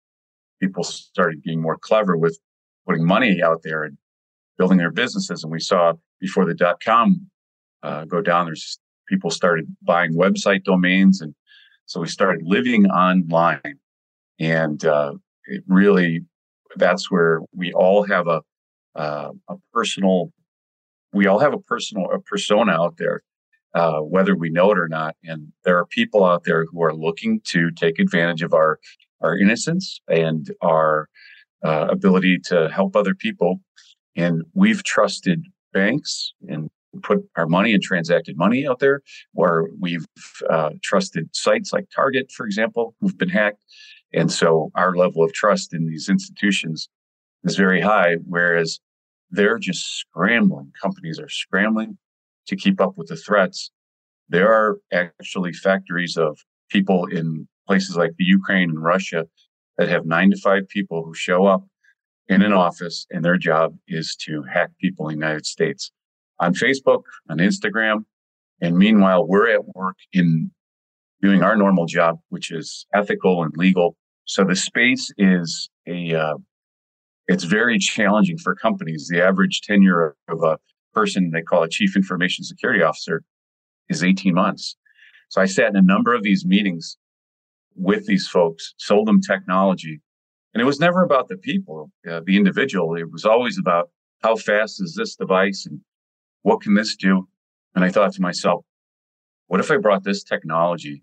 People 0.61 0.83
started 0.83 1.41
being 1.43 1.63
more 1.63 1.79
clever 1.79 2.17
with 2.17 2.39
putting 2.89 3.07
money 3.07 3.43
out 3.43 3.61
there 3.63 3.85
and 3.85 3.97
building 4.57 4.79
their 4.79 4.91
businesses. 4.91 5.45
And 5.45 5.53
we 5.53 5.61
saw 5.61 5.93
before 6.21 6.47
the 6.47 6.55
dot 6.55 6.79
com 6.83 7.29
uh, 7.83 8.05
go 8.07 8.21
down, 8.23 8.47
there's 8.47 8.79
people 9.09 9.31
started 9.31 9.67
buying 9.83 10.13
website 10.15 10.65
domains. 10.65 11.21
And 11.21 11.35
so 11.87 12.01
we 12.01 12.09
started 12.09 12.41
living 12.45 12.87
online. 12.87 13.79
And 14.41 14.85
uh, 14.85 15.13
it 15.45 15.63
really, 15.69 16.21
that's 16.77 17.11
where 17.11 17.41
we 17.55 17.73
all 17.73 18.03
have 18.05 18.27
a, 18.27 18.43
uh, 18.95 19.31
a 19.49 19.55
personal, 19.73 20.33
we 21.13 21.27
all 21.27 21.39
have 21.39 21.55
a 21.55 21.59
personal, 21.59 22.11
a 22.13 22.21
persona 22.21 22.73
out 22.73 22.97
there, 22.99 23.23
uh, 23.75 24.01
whether 24.01 24.35
we 24.37 24.51
know 24.51 24.71
it 24.73 24.79
or 24.79 24.89
not. 24.89 25.15
And 25.25 25.53
there 25.65 25.79
are 25.79 25.87
people 25.87 26.25
out 26.25 26.45
there 26.45 26.67
who 26.71 26.83
are 26.83 26.95
looking 26.95 27.41
to 27.53 27.71
take 27.71 27.99
advantage 27.99 28.43
of 28.43 28.53
our, 28.53 28.79
our 29.21 29.37
innocence 29.37 30.01
and 30.09 30.51
our 30.63 31.09
uh, 31.65 31.87
ability 31.91 32.39
to 32.47 32.69
help 32.69 32.95
other 32.97 33.15
people 33.15 33.61
and 34.19 34.43
we've 34.53 34.83
trusted 34.83 35.45
banks 35.73 36.33
and 36.49 36.69
put 37.03 37.21
our 37.37 37.47
money 37.47 37.73
and 37.73 37.83
transacted 37.83 38.37
money 38.37 38.67
out 38.67 38.81
there, 38.81 39.01
where 39.33 39.67
we've 39.81 40.07
uh, 40.51 40.71
trusted 40.83 41.29
sites 41.33 41.73
like 41.73 41.87
Target, 41.95 42.33
for 42.33 42.45
example, 42.45 42.95
who've 43.01 43.17
been 43.17 43.29
hacked. 43.29 43.63
And 44.13 44.33
so 44.33 44.71
our 44.75 44.97
level 44.97 45.23
of 45.23 45.33
trust 45.33 45.73
in 45.73 45.87
these 45.87 46.09
institutions 46.09 46.89
is 47.45 47.57
very 47.57 47.81
high, 47.81 48.17
whereas 48.27 48.81
they're 49.31 49.59
just 49.59 49.99
scrambling. 49.99 50.73
Companies 50.83 51.21
are 51.21 51.29
scrambling 51.29 51.97
to 52.47 52.57
keep 52.57 52.81
up 52.81 52.95
with 52.97 53.09
the 53.09 53.17
threats. 53.17 53.71
There 54.29 54.53
are 54.53 54.79
actually 54.93 55.53
factories 55.53 56.17
of 56.17 56.39
people 56.71 57.07
in 57.07 57.47
places 57.69 57.97
like 57.97 58.13
the 58.19 58.25
Ukraine 58.25 58.71
and 58.71 58.83
Russia 58.83 59.27
that 59.79 59.89
have 59.89 60.05
nine 60.05 60.31
to 60.31 60.37
five 60.37 60.69
people 60.69 61.05
who 61.05 61.15
show 61.15 61.47
up 61.47 61.65
in 62.29 62.43
an 62.43 62.53
office 62.53 63.07
and 63.11 63.25
their 63.25 63.39
job 63.39 63.75
is 63.87 64.15
to 64.27 64.43
hack 64.43 64.71
people 64.81 65.09
in 65.09 65.19
the 65.19 65.27
United 65.27 65.47
States 65.47 65.91
on 66.41 66.53
Facebook, 66.53 67.03
on 67.31 67.39
Instagram. 67.39 68.05
And 68.61 68.77
meanwhile, 68.77 69.27
we're 69.27 69.49
at 69.49 69.67
work 69.75 69.97
in 70.13 70.51
doing 71.23 71.43
our 71.43 71.57
normal 71.57 71.87
job, 71.87 72.19
which 72.29 72.51
is 72.51 72.87
ethical 72.95 73.43
and 73.43 73.53
legal. 73.57 73.97
So 74.25 74.45
the 74.45 74.57
space 74.57 75.11
is 75.17 75.71
a, 75.87 76.15
uh, 76.15 76.35
it's 77.29 77.45
very 77.45 77.79
challenging 77.79 78.39
for 78.39 78.55
companies. 78.55 79.09
The 79.11 79.23
average 79.23 79.63
tenure 79.63 80.17
of 80.29 80.43
a 80.43 80.59
person 80.93 81.31
they 81.31 81.43
call 81.43 81.63
a 81.63 81.69
chief 81.69 81.97
information 81.97 82.45
security 82.45 82.83
officer 82.83 83.23
is 83.89 84.03
18 84.03 84.35
months. 84.35 84.77
So 85.29 85.41
I 85.41 85.47
sat 85.47 85.71
in 85.71 85.77
a 85.77 85.83
number 85.83 86.15
of 86.15 86.23
these 86.23 86.45
meetings 86.45 86.97
with 87.79 88.07
these 88.07 88.29
folks, 88.29 88.75
sold 88.77 89.07
them 89.07 89.21
technology, 89.21 90.01
and 90.55 90.61
it 90.61 90.65
was 90.65 90.81
never 90.81 91.03
about 91.03 91.29
the 91.29 91.37
people, 91.37 91.91
uh, 92.11 92.21
the 92.25 92.37
individual. 92.37 92.97
It 92.97 93.11
was 93.13 93.25
always 93.25 93.59
about 93.59 93.91
how 94.23 94.37
fast 94.37 94.83
is 94.83 94.95
this 94.95 95.15
device 95.15 95.67
and 95.67 95.81
what 96.43 96.61
can 96.61 96.75
this 96.75 96.97
do? 96.97 97.29
And 97.75 97.85
I 97.85 97.91
thought 97.91 98.13
to 98.15 98.23
myself, 98.23 98.65
what 99.47 99.61
if 99.61 99.71
I 99.71 99.77
brought 99.77 100.05
this 100.05 100.25
technology 100.25 101.03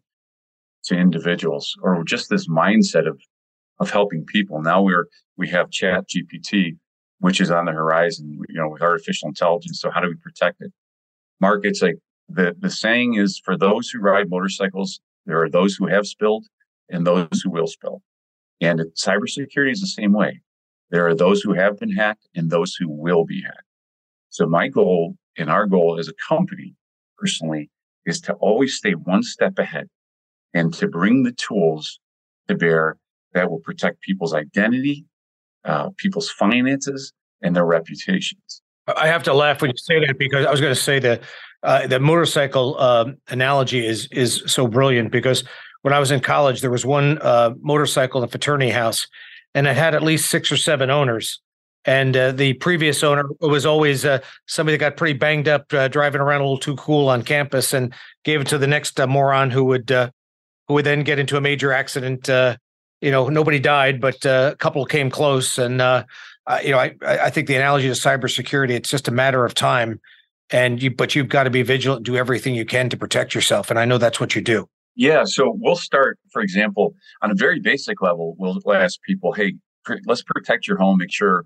to 0.86 0.96
individuals 0.96 1.76
or 1.82 2.04
just 2.04 2.30
this 2.30 2.48
mindset 2.48 3.08
of, 3.08 3.22
of 3.80 3.92
helping 3.92 4.26
people? 4.26 4.62
Now 4.62 4.82
we're, 4.82 5.08
we 5.38 5.48
have 5.50 5.70
ChatGPT, 5.70 6.78
which 7.20 7.40
is 7.40 7.52
on 7.52 7.66
the 7.66 7.72
horizon, 7.72 8.40
you 8.50 8.56
know, 8.56 8.70
with 8.70 8.82
artificial 8.82 9.30
intelligence. 9.30 9.80
So 9.80 9.90
how 9.90 10.02
do 10.02 10.08
we 10.08 10.16
protect 10.16 10.62
it? 10.62 10.72
Mark, 11.40 11.62
it's 11.64 11.82
like 11.82 11.96
the, 12.28 12.56
the 12.60 12.70
saying 12.70 13.16
is 13.16 13.42
for 13.44 13.58
those 13.58 13.90
who 13.90 14.00
ride 14.00 14.30
motorcycles, 14.30 15.00
there 15.26 15.42
are 15.42 15.50
those 15.50 15.76
who 15.76 15.88
have 15.88 16.06
spilled 16.06 16.46
and 16.90 17.06
those 17.06 17.42
who 17.44 17.50
will 17.50 17.68
spill. 17.68 18.02
And 18.62 18.80
cybersecurity 18.96 19.72
is 19.72 19.82
the 19.82 19.88
same 19.88 20.14
way. 20.14 20.42
There 20.92 21.08
are 21.08 21.16
those 21.16 21.42
who 21.42 21.54
have 21.54 21.80
been 21.80 21.92
hacked 21.92 22.28
and 22.36 22.50
those 22.50 22.76
who 22.76 22.90
will 22.90 23.26
be 23.26 23.42
hacked. 23.42 23.64
So 24.30 24.46
my 24.46 24.68
goal 24.68 25.16
and 25.38 25.50
our 25.50 25.66
goal 25.66 25.98
as 26.00 26.08
a 26.08 26.14
company 26.28 26.76
personally 27.18 27.70
is 28.06 28.22
to 28.22 28.34
always 28.34 28.76
stay 28.76 28.94
one 28.94 29.24
step 29.24 29.58
ahead 29.58 29.90
and 30.54 30.74
to 30.76 30.88
bring 30.88 31.24
the 31.24 31.34
tools 31.34 32.00
to 32.48 32.56
bear 32.56 32.98
that 33.34 33.50
will 33.50 33.60
protect 33.60 34.02
people's 34.02 34.34
identity, 34.34 35.06
uh, 35.66 35.90
people's 35.98 36.30
finances, 36.30 37.12
and 37.42 37.56
their 37.56 37.66
reputations. 37.66 38.62
I 38.88 39.08
have 39.08 39.24
to 39.24 39.34
laugh 39.34 39.62
when 39.62 39.72
you 39.72 39.78
say 39.78 40.00
that 40.06 40.18
because 40.18 40.46
I 40.46 40.52
was 40.52 40.62
going 40.62 40.74
to 40.74 40.80
say 40.80 41.00
that 41.00 41.22
uh, 41.64 41.88
the 41.88 42.00
motorcycle 42.00 42.80
um, 42.80 43.18
analogy 43.30 43.86
is 43.86 44.08
is 44.12 44.44
so 44.46 44.68
brilliant 44.68 45.12
because 45.12 45.44
when 45.86 45.94
I 45.94 46.00
was 46.00 46.10
in 46.10 46.20
college, 46.20 46.62
there 46.62 46.72
was 46.72 46.84
one 46.84 47.20
uh, 47.22 47.54
motorcycle 47.62 48.24
in 48.24 48.28
fraternity 48.28 48.72
house, 48.72 49.06
and 49.54 49.68
it 49.68 49.76
had 49.76 49.94
at 49.94 50.02
least 50.02 50.32
six 50.32 50.52
or 50.52 50.58
seven 50.58 50.90
owners. 50.90 51.40
And 51.86 52.18
uh, 52.18 52.32
the 52.32 52.54
previous 52.54 53.04
owner 53.04 53.26
was 53.40 53.68
always 53.68 54.04
uh, 54.04 54.18
somebody 54.48 54.78
that 54.78 54.80
got 54.80 54.98
pretty 54.98 55.14
banged 55.14 55.48
up, 55.48 55.72
uh, 55.72 55.88
driving 55.88 56.22
around 56.22 56.42
a 56.42 56.44
little 56.44 56.58
too 56.58 56.76
cool 56.78 57.08
on 57.08 57.22
campus, 57.22 57.72
and 57.72 57.94
gave 58.24 58.42
it 58.42 58.48
to 58.48 58.58
the 58.58 58.66
next 58.66 59.00
uh, 59.00 59.06
moron 59.06 59.52
who 59.52 59.64
would 59.66 59.92
uh, 59.92 60.10
who 60.68 60.74
would 60.74 60.88
then 60.88 61.04
get 61.04 61.20
into 61.20 61.38
a 61.38 61.42
major 61.42 61.72
accident. 61.72 62.30
You 62.30 63.12
know, 63.12 63.30
nobody 63.30 63.60
died, 63.60 64.02
but 64.02 64.26
a 64.26 64.56
couple 64.58 64.84
came 64.88 65.12
close. 65.12 65.60
And 65.60 65.74
you 66.64 66.72
know, 66.72 66.80
I 66.80 66.96
I 67.04 67.30
think 67.30 67.48
the 67.48 67.58
analogy 67.58 67.90
to 67.90 67.94
cybersecurity, 67.94 68.72
it's 68.72 68.90
just 68.90 69.08
a 69.08 69.12
matter 69.12 69.46
of 69.46 69.54
time. 69.54 70.02
And 70.50 70.82
you, 70.82 70.90
but 70.90 71.14
you've 71.14 71.30
got 71.30 71.44
to 71.44 71.52
be 71.52 71.62
vigilant, 71.62 72.08
do 72.08 72.18
everything 72.18 72.56
you 72.56 72.66
can 72.66 72.90
to 72.90 72.98
protect 72.98 73.36
yourself. 73.36 73.70
And 73.70 73.78
I 73.78 73.86
know 73.86 74.00
that's 74.00 74.20
what 74.20 74.34
you 74.34 74.42
do. 74.42 74.68
Yeah. 74.96 75.26
So 75.26 75.54
we'll 75.60 75.76
start, 75.76 76.18
for 76.32 76.42
example, 76.42 76.96
on 77.22 77.32
a 77.32 77.36
very 77.36 77.60
basic 77.60 78.02
level. 78.02 78.36
We'll 78.38 78.62
ask 78.74 79.02
people, 79.02 79.34
hey, 79.34 79.56
pr- 79.84 79.96
let's 80.06 80.24
protect 80.24 80.68
your 80.68 80.78
home. 80.78 80.98
Make 80.98 81.12
sure 81.12 81.46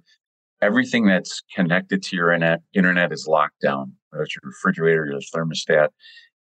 everything 0.62 1.08
that's 1.08 1.41
connected 1.56 2.03
to 2.03 2.15
your 2.15 2.32
internet, 2.32 2.62
internet 2.74 3.12
is 3.12 3.25
locked 3.27 3.62
down. 3.62 3.94
Whether 4.10 4.24
it's 4.24 4.36
your 4.36 4.51
refrigerator, 4.51 5.06
your 5.06 5.20
thermostat, 5.34 5.89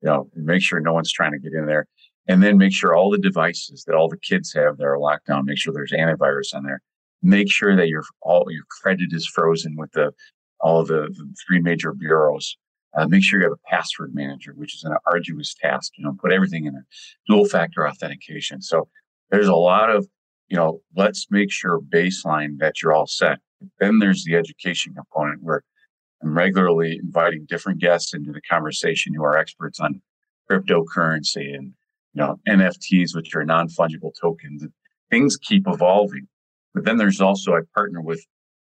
you 0.03 0.09
know, 0.09 0.29
make 0.35 0.63
sure 0.63 0.81
no 0.81 0.93
one's 0.93 1.13
trying 1.13 1.33
to 1.33 1.39
get 1.39 1.53
in 1.53 1.67
there. 1.67 1.87
And 2.27 2.43
then 2.43 2.59
make 2.59 2.73
sure 2.73 2.95
all 2.95 3.11
the 3.11 3.19
devices 3.19 3.85
that 3.87 3.95
all 3.95 4.09
the 4.09 4.19
kids 4.19 4.53
have 4.53 4.77
that 4.77 4.85
are 4.85 4.99
locked 4.99 5.27
down, 5.27 5.47
make 5.47 5.59
sure 5.59 5.73
there's 5.73 5.93
antivirus 5.93 6.55
on 6.55 6.63
there. 6.65 6.83
Make 7.23 7.51
sure 7.51 7.75
that 7.75 7.89
your 7.89 8.05
all 8.21 8.47
your 8.51 8.65
credit 8.83 9.09
is 9.13 9.27
frozen 9.27 9.77
with 9.77 9.93
the 9.93 10.13
all 10.61 10.85
the, 10.85 11.09
the 11.11 11.35
three 11.47 11.61
major 11.61 11.93
bureaus. 11.95 12.57
Uh, 12.97 13.07
make 13.07 13.23
sure 13.23 13.41
you 13.41 13.45
have 13.45 13.53
a 13.53 13.69
password 13.69 14.15
manager, 14.15 14.53
which 14.55 14.75
is 14.75 14.85
an 14.85 14.95
arduous 15.07 15.55
task. 15.55 15.93
You 15.97 16.05
know, 16.05 16.17
put 16.21 16.33
everything 16.33 16.67
in 16.67 16.75
a 16.75 16.83
dual 17.27 17.45
factor 17.45 17.87
authentication. 17.87 18.63
So 18.63 18.89
there's 19.31 19.49
a 19.49 19.55
lot 19.55 19.91
of, 19.91 20.07
you 20.49 20.57
know, 20.57 20.81
let's 20.97 21.27
make 21.31 21.53
sure 21.53 21.81
baseline 21.81 22.59
that 22.59 22.83
you're 22.83 22.93
all 22.93 23.07
set. 23.07 23.39
Then 23.79 23.99
there's 23.99 24.25
the 24.25 24.37
education 24.37 24.95
component 24.95 25.43
where 25.43 25.63
I'm 26.23 26.37
regularly 26.37 26.99
inviting 27.03 27.47
different 27.49 27.81
guests 27.81 28.15
into 28.15 28.33
the 28.33 28.41
conversation 28.41 29.15
who 29.15 29.23
are 29.23 29.37
experts 29.37 29.79
on 29.81 30.01
cryptocurrency 30.51 31.55
and 31.55 31.73
you 32.15 32.23
know 32.23 32.41
NFTs, 32.49 33.15
which 33.15 33.35
are 33.35 33.45
non-fungible 33.45 34.13
tokens. 34.21 34.65
Things 35.11 35.37
keep 35.37 35.67
evolving. 35.67 36.27
But 36.75 36.85
then 36.85 36.97
there's 36.97 37.21
also 37.21 37.55
I 37.55 37.61
partner 37.75 38.01
with 38.01 38.25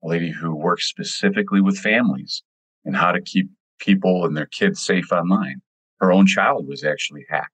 a 0.03 0.07
lady 0.07 0.31
who 0.31 0.55
works 0.55 0.87
specifically 0.87 1.61
with 1.61 1.77
families 1.77 2.43
and 2.85 2.95
how 2.95 3.11
to 3.11 3.21
keep 3.21 3.49
people 3.79 4.25
and 4.25 4.35
their 4.35 4.47
kids 4.47 4.83
safe 4.83 5.11
online. 5.11 5.61
Her 5.99 6.11
own 6.11 6.25
child 6.27 6.67
was 6.67 6.83
actually 6.83 7.25
hacked. 7.29 7.51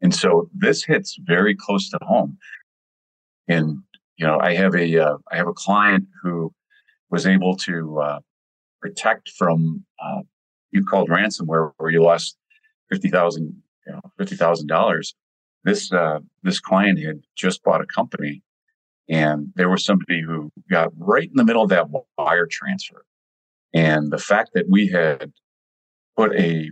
And 0.00 0.14
so 0.14 0.48
this 0.54 0.84
hits 0.84 1.18
very 1.20 1.54
close 1.54 1.90
to 1.90 1.98
home. 2.02 2.38
And, 3.48 3.78
you 4.16 4.26
know, 4.26 4.38
I 4.40 4.54
have 4.54 4.74
a 4.74 4.98
uh, 4.98 5.16
I 5.32 5.36
have 5.36 5.48
a 5.48 5.52
client 5.52 6.06
who 6.22 6.52
was 7.10 7.26
able 7.26 7.56
to 7.56 8.00
uh, 8.00 8.20
protect 8.80 9.30
from 9.30 9.84
uh, 10.02 10.22
you 10.70 10.84
called 10.84 11.08
ransomware 11.08 11.72
where 11.78 11.90
you 11.90 12.02
lost 12.02 12.36
fifty 12.90 13.08
thousand 13.08 13.62
you 13.86 13.92
know 13.92 14.00
fifty 14.18 14.36
thousand 14.36 14.66
dollars. 14.66 15.14
This 15.64 15.92
uh, 15.92 16.20
this 16.42 16.60
client 16.60 17.00
had 17.00 17.20
just 17.36 17.62
bought 17.62 17.80
a 17.80 17.86
company, 17.86 18.42
and 19.08 19.48
there 19.56 19.68
was 19.68 19.84
somebody 19.84 20.22
who 20.22 20.50
got 20.70 20.92
right 20.96 21.28
in 21.28 21.36
the 21.36 21.44
middle 21.44 21.62
of 21.62 21.70
that 21.70 21.88
wire 22.16 22.46
transfer, 22.50 23.04
and 23.74 24.10
the 24.10 24.18
fact 24.18 24.50
that 24.54 24.66
we 24.68 24.88
had 24.88 25.32
put 26.18 26.34
a 26.34 26.70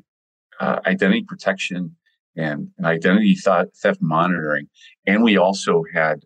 uh, 0.59 0.81
identity 0.87 1.23
protection 1.23 1.95
and 2.37 2.69
an 2.79 2.85
identity 2.85 3.35
theft, 3.37 3.77
theft 3.77 4.03
monitoring, 4.03 4.67
and 5.07 5.23
we 5.23 5.37
also 5.37 5.85
had 5.95 6.25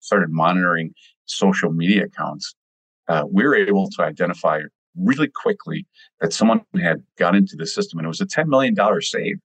started 0.00 0.30
monitoring 0.30 0.92
social 1.26 1.72
media 1.72 2.04
accounts. 2.04 2.54
Uh, 3.08 3.24
we 3.30 3.44
were 3.44 3.54
able 3.54 3.88
to 3.88 4.02
identify 4.02 4.60
really 4.96 5.28
quickly 5.28 5.86
that 6.20 6.32
someone 6.32 6.60
had 6.80 7.02
got 7.16 7.36
into 7.36 7.56
the 7.56 7.66
system 7.66 7.98
and 7.98 8.06
it 8.06 8.08
was 8.08 8.20
a 8.20 8.26
$10 8.26 8.46
million 8.46 8.74
save. 9.00 9.36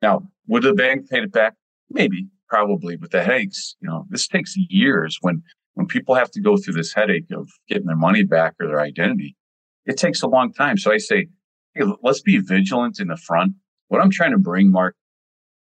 Now, 0.00 0.22
would 0.48 0.62
the 0.62 0.72
bank 0.72 1.08
pay 1.10 1.22
it 1.22 1.32
back? 1.32 1.54
Maybe, 1.90 2.26
probably, 2.48 2.96
but 2.96 3.10
the 3.10 3.22
headaches, 3.22 3.76
you 3.80 3.88
know, 3.88 4.06
this 4.08 4.26
takes 4.26 4.54
years 4.56 5.18
when, 5.20 5.42
when 5.74 5.86
people 5.86 6.14
have 6.14 6.30
to 6.32 6.40
go 6.40 6.56
through 6.56 6.74
this 6.74 6.94
headache 6.94 7.30
of 7.32 7.48
getting 7.68 7.86
their 7.86 7.96
money 7.96 8.24
back 8.24 8.54
or 8.60 8.66
their 8.66 8.80
identity. 8.80 9.36
It 9.84 9.98
takes 9.98 10.22
a 10.22 10.26
long 10.26 10.52
time. 10.52 10.78
So 10.78 10.92
I 10.92 10.98
say, 10.98 11.28
hey, 11.76 11.84
let's 12.02 12.22
be 12.22 12.38
vigilant 12.38 12.98
in 12.98 13.08
the 13.08 13.16
front. 13.16 13.52
What 13.88 14.00
I'm 14.00 14.10
trying 14.10 14.32
to 14.32 14.38
bring, 14.38 14.70
Mark, 14.70 14.96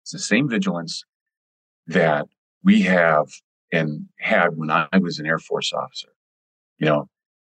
is 0.06 0.12
the 0.12 0.20
same 0.20 0.50
vigilance 0.50 1.04
that 1.88 2.26
we 2.64 2.82
have 2.82 3.28
and 3.72 4.08
had 4.20 4.58
when 4.58 4.70
I 4.70 4.88
was 5.00 5.20
an 5.20 5.26
Air 5.26 5.40
Force 5.40 5.72
officer. 5.74 6.10
You 6.78 6.88
know, 6.88 7.10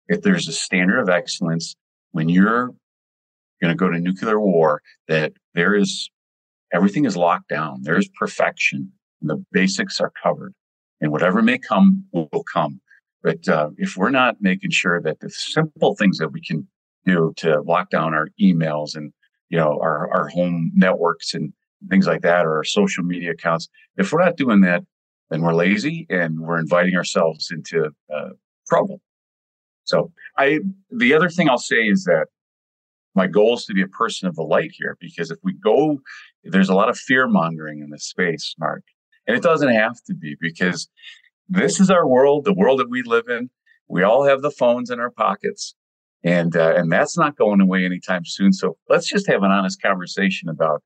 if 0.08 0.22
there's 0.22 0.48
a 0.48 0.52
standard 0.52 1.00
of 1.00 1.08
excellence 1.08 1.76
when 2.12 2.28
you're 2.28 2.72
going 3.60 3.70
to 3.70 3.74
go 3.74 3.88
to 3.88 4.00
nuclear 4.00 4.40
war, 4.40 4.82
that 5.06 5.32
there 5.54 5.74
is 5.74 6.10
everything 6.72 7.04
is 7.04 7.16
locked 7.16 7.48
down. 7.48 7.82
There's 7.82 8.08
perfection. 8.18 8.92
And 9.20 9.30
the 9.30 9.44
basics 9.50 10.00
are 10.00 10.12
covered, 10.22 10.54
and 11.00 11.10
whatever 11.10 11.42
may 11.42 11.58
come 11.58 12.04
will 12.12 12.44
come. 12.52 12.80
But 13.22 13.48
uh, 13.48 13.70
if 13.76 13.96
we're 13.96 14.10
not 14.10 14.36
making 14.40 14.70
sure 14.70 15.00
that 15.02 15.18
the 15.18 15.28
simple 15.28 15.96
things 15.96 16.18
that 16.18 16.30
we 16.30 16.40
can 16.40 16.68
to 17.08 17.60
lock 17.62 17.90
down 17.90 18.14
our 18.14 18.28
emails 18.40 18.96
and 18.96 19.12
you 19.48 19.58
know 19.58 19.78
our 19.80 20.08
our 20.14 20.28
home 20.28 20.70
networks 20.74 21.34
and 21.34 21.52
things 21.90 22.06
like 22.06 22.22
that, 22.22 22.44
or 22.44 22.56
our 22.56 22.64
social 22.64 23.04
media 23.04 23.30
accounts, 23.30 23.68
if 23.96 24.12
we're 24.12 24.24
not 24.24 24.36
doing 24.36 24.60
that, 24.62 24.82
then 25.30 25.42
we're 25.42 25.54
lazy 25.54 26.06
and 26.10 26.40
we're 26.40 26.58
inviting 26.58 26.96
ourselves 26.96 27.50
into 27.50 27.90
uh, 28.12 28.30
trouble. 28.68 29.00
So 29.84 30.10
I, 30.36 30.60
the 30.90 31.14
other 31.14 31.28
thing 31.30 31.48
I'll 31.48 31.56
say 31.56 31.86
is 31.86 32.04
that 32.04 32.26
my 33.14 33.26
goal 33.26 33.54
is 33.54 33.64
to 33.66 33.74
be 33.74 33.82
a 33.82 33.88
person 33.88 34.28
of 34.28 34.34
the 34.34 34.42
light 34.42 34.72
here, 34.74 34.96
because 35.00 35.30
if 35.30 35.38
we 35.42 35.52
go, 35.54 36.00
there's 36.44 36.68
a 36.68 36.74
lot 36.74 36.88
of 36.88 36.98
fear 36.98 37.26
mongering 37.26 37.80
in 37.80 37.90
this 37.90 38.04
space, 38.04 38.54
Mark, 38.58 38.82
and 39.26 39.36
it 39.36 39.42
doesn't 39.42 39.72
have 39.72 39.96
to 40.06 40.14
be 40.14 40.36
because 40.40 40.88
this 41.48 41.80
is 41.80 41.90
our 41.90 42.06
world, 42.06 42.44
the 42.44 42.52
world 42.52 42.80
that 42.80 42.90
we 42.90 43.02
live 43.02 43.28
in. 43.28 43.50
We 43.88 44.02
all 44.02 44.24
have 44.24 44.42
the 44.42 44.50
phones 44.50 44.90
in 44.90 45.00
our 45.00 45.10
pockets, 45.10 45.74
and 46.24 46.56
uh, 46.56 46.74
and 46.76 46.90
that's 46.90 47.16
not 47.16 47.36
going 47.36 47.60
away 47.60 47.84
anytime 47.84 48.24
soon. 48.24 48.52
So 48.52 48.76
let's 48.88 49.08
just 49.08 49.26
have 49.28 49.42
an 49.42 49.50
honest 49.50 49.80
conversation 49.80 50.48
about 50.48 50.82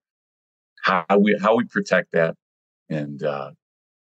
how 0.83 1.05
we 1.19 1.39
how 1.41 1.57
we 1.57 1.65
protect 1.65 2.13
that, 2.13 2.35
and 2.89 3.23
uh, 3.23 3.51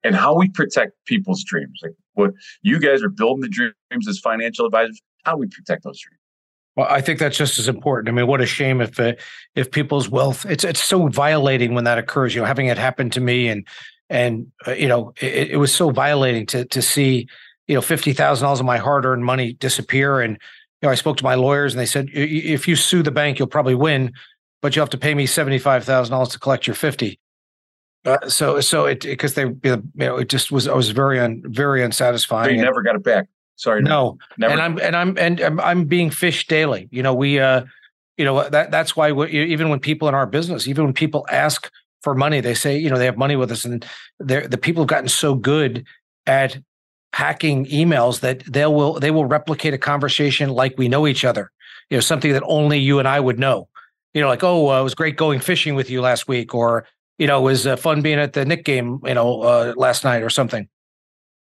and 0.03 0.15
how 0.15 0.35
we 0.35 0.49
protect 0.49 0.93
people's 1.05 1.43
dreams. 1.43 1.79
Like 1.83 1.93
what 2.13 2.31
you 2.61 2.79
guys 2.79 3.03
are 3.03 3.09
building 3.09 3.41
the 3.41 3.49
dreams 3.49 4.07
as 4.07 4.19
financial 4.19 4.65
advisors. 4.65 5.01
How 5.23 5.35
we 5.37 5.47
protect 5.47 5.83
those 5.83 5.99
dreams? 5.99 6.19
Well, 6.77 6.87
I 6.89 7.01
think 7.01 7.19
that's 7.19 7.35
just 7.35 7.57
as 7.57 7.67
important. 7.67 8.07
I 8.07 8.11
mean, 8.11 8.27
what 8.27 8.39
a 8.39 8.45
shame 8.45 8.81
if 8.81 8.99
uh, 8.99 9.13
if 9.55 9.71
people's 9.71 10.09
wealth 10.09 10.45
it's 10.45 10.63
it's 10.63 10.83
so 10.83 11.07
violating 11.07 11.73
when 11.73 11.83
that 11.85 11.97
occurs. 11.97 12.33
You 12.33 12.41
know, 12.41 12.47
having 12.47 12.67
it 12.67 12.77
happen 12.77 13.09
to 13.11 13.19
me 13.19 13.49
and 13.49 13.67
and 14.09 14.51
uh, 14.67 14.71
you 14.71 14.87
know 14.87 15.13
it, 15.19 15.51
it, 15.51 15.57
was 15.57 15.73
so 15.73 15.89
violating 15.89 16.45
to 16.47 16.65
to 16.65 16.81
see 16.81 17.27
you 17.67 17.75
know 17.75 17.81
fifty 17.81 18.13
thousand 18.13 18.45
dollars 18.45 18.59
of 18.59 18.65
my 18.65 18.77
hard 18.77 19.05
earned 19.05 19.25
money 19.25 19.53
disappear. 19.53 20.21
And 20.21 20.37
know, 20.83 20.89
I 20.89 20.95
spoke 20.95 21.17
to 21.17 21.23
my 21.23 21.35
lawyers 21.35 21.73
and 21.73 21.79
they 21.79 21.85
said 21.85 22.09
if 22.13 22.67
you 22.67 22.75
sue 22.75 23.03
the 23.03 23.11
bank, 23.11 23.39
you'll 23.39 23.47
probably 23.47 23.75
win, 23.75 24.13
but 24.61 24.75
you'll 24.75 24.83
have 24.83 24.91
to 24.91 24.97
pay 24.97 25.13
me 25.13 25.25
seventy 25.25 25.59
five 25.59 25.83
thousand 25.83 26.11
dollars 26.11 26.29
to 26.29 26.39
collect 26.39 26.67
your 26.67 26.75
fifty. 26.75 27.19
Uh, 28.05 28.29
so 28.29 28.59
so 28.61 28.85
it 28.85 29.01
because 29.01 29.33
they 29.33 29.45
you 29.63 29.83
know 29.95 30.17
it 30.17 30.29
just 30.29 30.51
was 30.51 30.67
I 30.67 30.73
was 30.73 30.91
very 30.91 31.19
un, 31.19 31.41
very 31.45 31.83
unsatisfying. 31.83 32.57
They 32.57 32.63
never 32.63 32.81
got 32.81 32.95
it 32.95 33.03
back. 33.03 33.27
Sorry, 33.55 33.81
no. 33.81 34.17
Never. 34.37 34.53
And 34.53 34.61
I'm 34.61 34.79
and 34.79 34.95
I'm 34.95 35.17
and 35.17 35.41
I'm, 35.41 35.59
I'm 35.59 35.85
being 35.85 36.09
phished 36.09 36.47
daily. 36.47 36.87
You 36.91 37.01
know 37.01 37.13
we 37.13 37.39
uh 37.39 37.65
you 38.17 38.25
know 38.25 38.47
that 38.49 38.71
that's 38.71 38.95
why 38.95 39.11
we, 39.11 39.29
even 39.29 39.69
when 39.69 39.79
people 39.79 40.07
in 40.07 40.15
our 40.15 40.27
business, 40.27 40.67
even 40.67 40.85
when 40.85 40.93
people 40.93 41.25
ask 41.29 41.71
for 42.01 42.13
money, 42.13 42.39
they 42.39 42.53
say 42.53 42.77
you 42.77 42.89
know 42.89 42.97
they 42.97 43.05
have 43.05 43.17
money 43.17 43.35
with 43.35 43.51
us, 43.51 43.65
and 43.65 43.85
the 44.19 44.59
people 44.61 44.83
have 44.83 44.89
gotten 44.89 45.09
so 45.09 45.33
good 45.35 45.85
at 46.27 46.57
hacking 47.17 47.65
emails 47.65 48.19
that 48.19 48.43
they 48.45 48.67
will 48.67 48.99
they 48.99 49.09
will 49.09 49.25
replicate 49.25 49.73
a 49.73 49.77
conversation 49.79 50.49
like 50.51 50.75
we 50.77 50.87
know 50.87 51.07
each 51.07 51.25
other. 51.25 51.51
You 51.89 51.97
know 51.97 52.01
something 52.01 52.31
that 52.31 52.43
only 52.45 52.77
you 52.77 52.99
and 52.99 53.07
I 53.07 53.19
would 53.19 53.39
know. 53.39 53.69
You 54.13 54.21
know, 54.21 54.27
like 54.27 54.43
oh, 54.43 54.69
uh, 54.69 54.79
it 54.79 54.83
was 54.83 54.93
great 54.93 55.17
going 55.17 55.39
fishing 55.39 55.73
with 55.73 55.89
you 55.89 55.99
last 55.99 56.27
week, 56.27 56.53
or 56.53 56.85
you 57.17 57.25
know, 57.25 57.39
it 57.39 57.43
was 57.43 57.65
uh, 57.65 57.75
fun 57.75 58.03
being 58.03 58.19
at 58.19 58.33
the 58.33 58.45
Knick 58.45 58.63
game, 58.63 58.99
you 59.03 59.15
know, 59.15 59.41
uh, 59.41 59.73
last 59.75 60.03
night 60.03 60.21
or 60.21 60.29
something. 60.29 60.69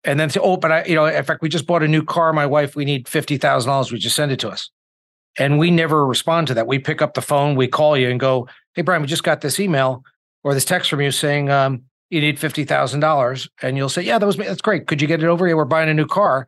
And 0.05 0.17
then 0.17 0.29
say, 0.29 0.39
oh, 0.41 0.55
but 0.55 0.71
I, 0.71 0.85
you 0.85 0.95
know, 0.95 1.05
in 1.05 1.23
fact, 1.25 1.41
we 1.41 1.49
just 1.49 1.67
bought 1.67 1.83
a 1.83 1.87
new 1.87 2.01
car. 2.03 2.31
My 2.31 2.45
wife, 2.45 2.77
we 2.77 2.85
need 2.85 3.09
fifty 3.09 3.37
thousand 3.37 3.69
dollars. 3.69 3.91
We 3.91 3.99
just 3.99 4.15
send 4.15 4.31
it 4.31 4.39
to 4.39 4.49
us, 4.49 4.69
and 5.37 5.59
we 5.59 5.69
never 5.69 6.05
respond 6.05 6.47
to 6.47 6.53
that. 6.53 6.65
We 6.65 6.79
pick 6.79 7.01
up 7.01 7.13
the 7.13 7.21
phone, 7.21 7.57
we 7.57 7.67
call 7.67 7.97
you, 7.97 8.09
and 8.09 8.21
go, 8.21 8.47
hey, 8.75 8.83
Brian, 8.83 9.01
we 9.01 9.07
just 9.09 9.23
got 9.23 9.41
this 9.41 9.59
email 9.59 10.03
or 10.45 10.53
this 10.53 10.63
text 10.63 10.89
from 10.89 11.01
you 11.01 11.11
saying 11.11 11.49
um, 11.49 11.83
you 12.09 12.21
need 12.21 12.39
fifty 12.39 12.63
thousand 12.63 13.01
dollars, 13.01 13.49
and 13.61 13.77
you'll 13.77 13.89
say, 13.89 14.01
yeah, 14.01 14.17
that 14.17 14.25
was 14.25 14.37
me. 14.37 14.45
That's 14.45 14.61
great. 14.61 14.87
Could 14.87 15.01
you 15.01 15.07
get 15.07 15.23
it 15.23 15.27
over 15.27 15.45
here? 15.45 15.57
We're 15.57 15.65
buying 15.65 15.89
a 15.89 15.93
new 15.93 16.07
car. 16.07 16.47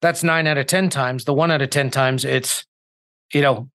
That's 0.00 0.22
nine 0.22 0.46
out 0.46 0.58
of 0.58 0.66
ten 0.66 0.90
times. 0.90 1.24
The 1.24 1.34
one 1.34 1.50
out 1.50 1.62
of 1.62 1.70
ten 1.70 1.90
times, 1.90 2.24
it's, 2.24 2.64
you 3.32 3.40
know, 3.40 3.68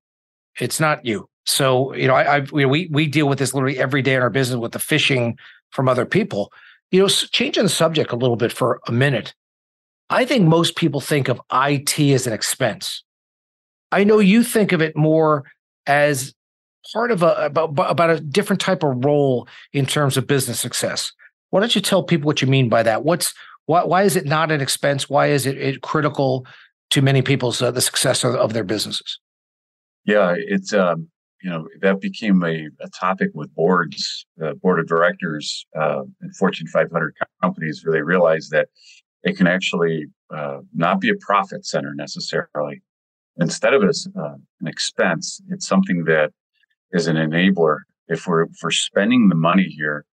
it's 0.60 0.80
not 0.80 1.06
you. 1.06 1.28
So 1.46 1.94
you 1.96 2.08
know, 2.08 2.16
I, 2.16 2.36
I've 2.36 2.52
we 2.52 2.66
we 2.66 3.08
deal 3.08 3.28
with 3.28 3.40
this 3.40 3.54
literally 3.54 3.80
every 3.80 4.02
day 4.02 4.16
in 4.16 4.22
our 4.22 4.30
business 4.30 4.58
with 4.58 4.72
the 4.72 4.80
phishing 4.80 5.38
from 5.72 5.90
other 5.90 6.06
people. 6.06 6.52
You 6.92 7.02
know, 7.02 7.08
changing 7.08 7.64
the 7.64 7.70
subject 7.70 8.12
a 8.12 8.16
little 8.16 8.36
bit 8.36 8.52
for 8.52 8.80
a 8.88 8.92
minute. 8.92 9.34
I 10.10 10.26
think 10.26 10.46
most 10.46 10.76
people 10.76 11.02
think 11.02 11.28
of 11.28 11.42
IT 11.52 12.00
as 12.00 12.28
an 12.28 12.34
expense. 12.34 13.04
I 13.92 14.04
know 14.04 14.20
you 14.20 14.44
think 14.44 14.72
of 14.72 14.82
it 14.82 14.96
more 14.96 15.44
as 15.88 16.34
part 16.92 17.12
of 17.12 17.24
a 17.24 17.34
about, 17.46 17.74
about 17.78 18.10
a 18.10 18.20
different 18.20 18.62
type 18.62 18.84
of 18.84 19.04
role 19.04 19.48
in 19.72 19.86
terms 19.86 20.18
of 20.18 20.28
business 20.28 20.60
success. 20.60 21.12
Why 21.54 21.60
don't 21.60 21.76
you 21.76 21.82
tell 21.82 22.02
people 22.02 22.26
what 22.26 22.42
you 22.42 22.48
mean 22.48 22.68
by 22.68 22.82
that? 22.82 23.04
What's 23.04 23.32
why, 23.68 23.84
why 23.84 24.02
is 24.02 24.16
it 24.16 24.26
not 24.26 24.52
an 24.52 24.60
expense? 24.60 25.08
Why 25.08 25.28
is 25.28 25.46
it, 25.46 25.56
it 25.56 25.84
critical 25.84 26.48
to 26.90 27.04
many 27.04 27.22
people's 27.22 27.62
uh, 27.62 27.70
the 27.70 27.80
success 27.80 28.24
of, 28.24 28.34
of, 28.34 28.54
their 28.54 28.64
businesses? 28.64 29.20
Yeah, 30.04 30.34
it's 30.36 30.74
um, 30.74 31.10
you 31.44 31.52
know 31.52 31.68
that 31.82 32.02
became 32.02 32.44
a, 32.44 32.70
a 32.80 32.90
topic 33.00 33.30
with 33.36 33.54
boards, 33.54 34.26
the 34.36 34.56
board 34.64 34.80
of 34.80 34.88
directors 34.88 35.68
uh, 35.80 36.02
in 36.24 36.34
Fortune 36.40 36.66
500 36.66 37.14
companies, 37.44 37.86
where 37.86 37.94
they 37.94 38.02
realize 38.02 38.50
that 38.50 38.70
it 39.22 39.38
can 39.38 39.46
actually 39.46 40.08
uh, 40.36 40.58
not 40.74 41.02
be 41.02 41.12
a 41.12 41.16
profit 41.22 41.68
center 41.68 41.94
necessarily. 41.94 42.82
Instead 43.38 43.76
of 43.76 43.84
a, 43.84 43.94
uh, 44.20 44.38
an 44.60 44.68
expense, 44.68 45.40
it's 45.50 45.68
something 45.68 46.06
that 46.06 46.32
is 46.94 47.06
an 47.06 47.18
enabler. 47.18 47.78
If 48.08 48.26
we're 48.26 48.46
if 48.46 48.58
we're 48.64 48.72
spending 48.72 49.30
the 49.30 49.36
money 49.36 49.66
here, 49.66 50.04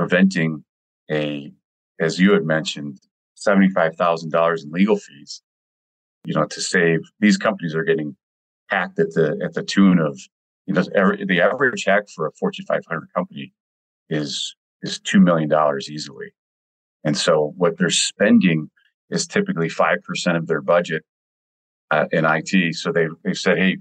preventing 0.00 0.64
a 1.10 1.52
as 2.00 2.18
you 2.18 2.32
had 2.32 2.44
mentioned, 2.44 2.98
$75,000 3.46 4.64
in 4.64 4.70
legal 4.70 4.96
fees, 4.96 5.42
you 6.24 6.34
know, 6.34 6.46
to 6.46 6.60
save 6.60 7.00
these 7.20 7.36
companies 7.36 7.74
are 7.74 7.84
getting 7.84 8.16
hacked 8.68 8.98
at 8.98 9.12
the, 9.12 9.38
at 9.44 9.52
the 9.52 9.62
tune 9.62 9.98
of, 9.98 10.18
you 10.66 10.72
know, 10.72 10.82
every, 10.94 11.24
the 11.26 11.42
average 11.42 11.84
hack 11.84 12.04
for 12.08 12.26
a 12.26 12.32
Fortune 12.32 12.64
500 12.64 13.12
company 13.14 13.52
is, 14.08 14.56
is 14.80 14.98
$2 15.00 15.22
million 15.22 15.50
easily. 15.90 16.32
And 17.04 17.16
so 17.16 17.52
what 17.58 17.76
they're 17.76 17.90
spending 17.90 18.70
is 19.10 19.26
typically 19.26 19.68
5% 19.68 20.36
of 20.36 20.46
their 20.46 20.62
budget 20.62 21.02
uh, 21.90 22.06
in 22.12 22.24
IT. 22.24 22.74
So 22.76 22.92
they, 22.92 23.08
they've 23.24 23.36
said, 23.36 23.58
Hey, 23.58 23.76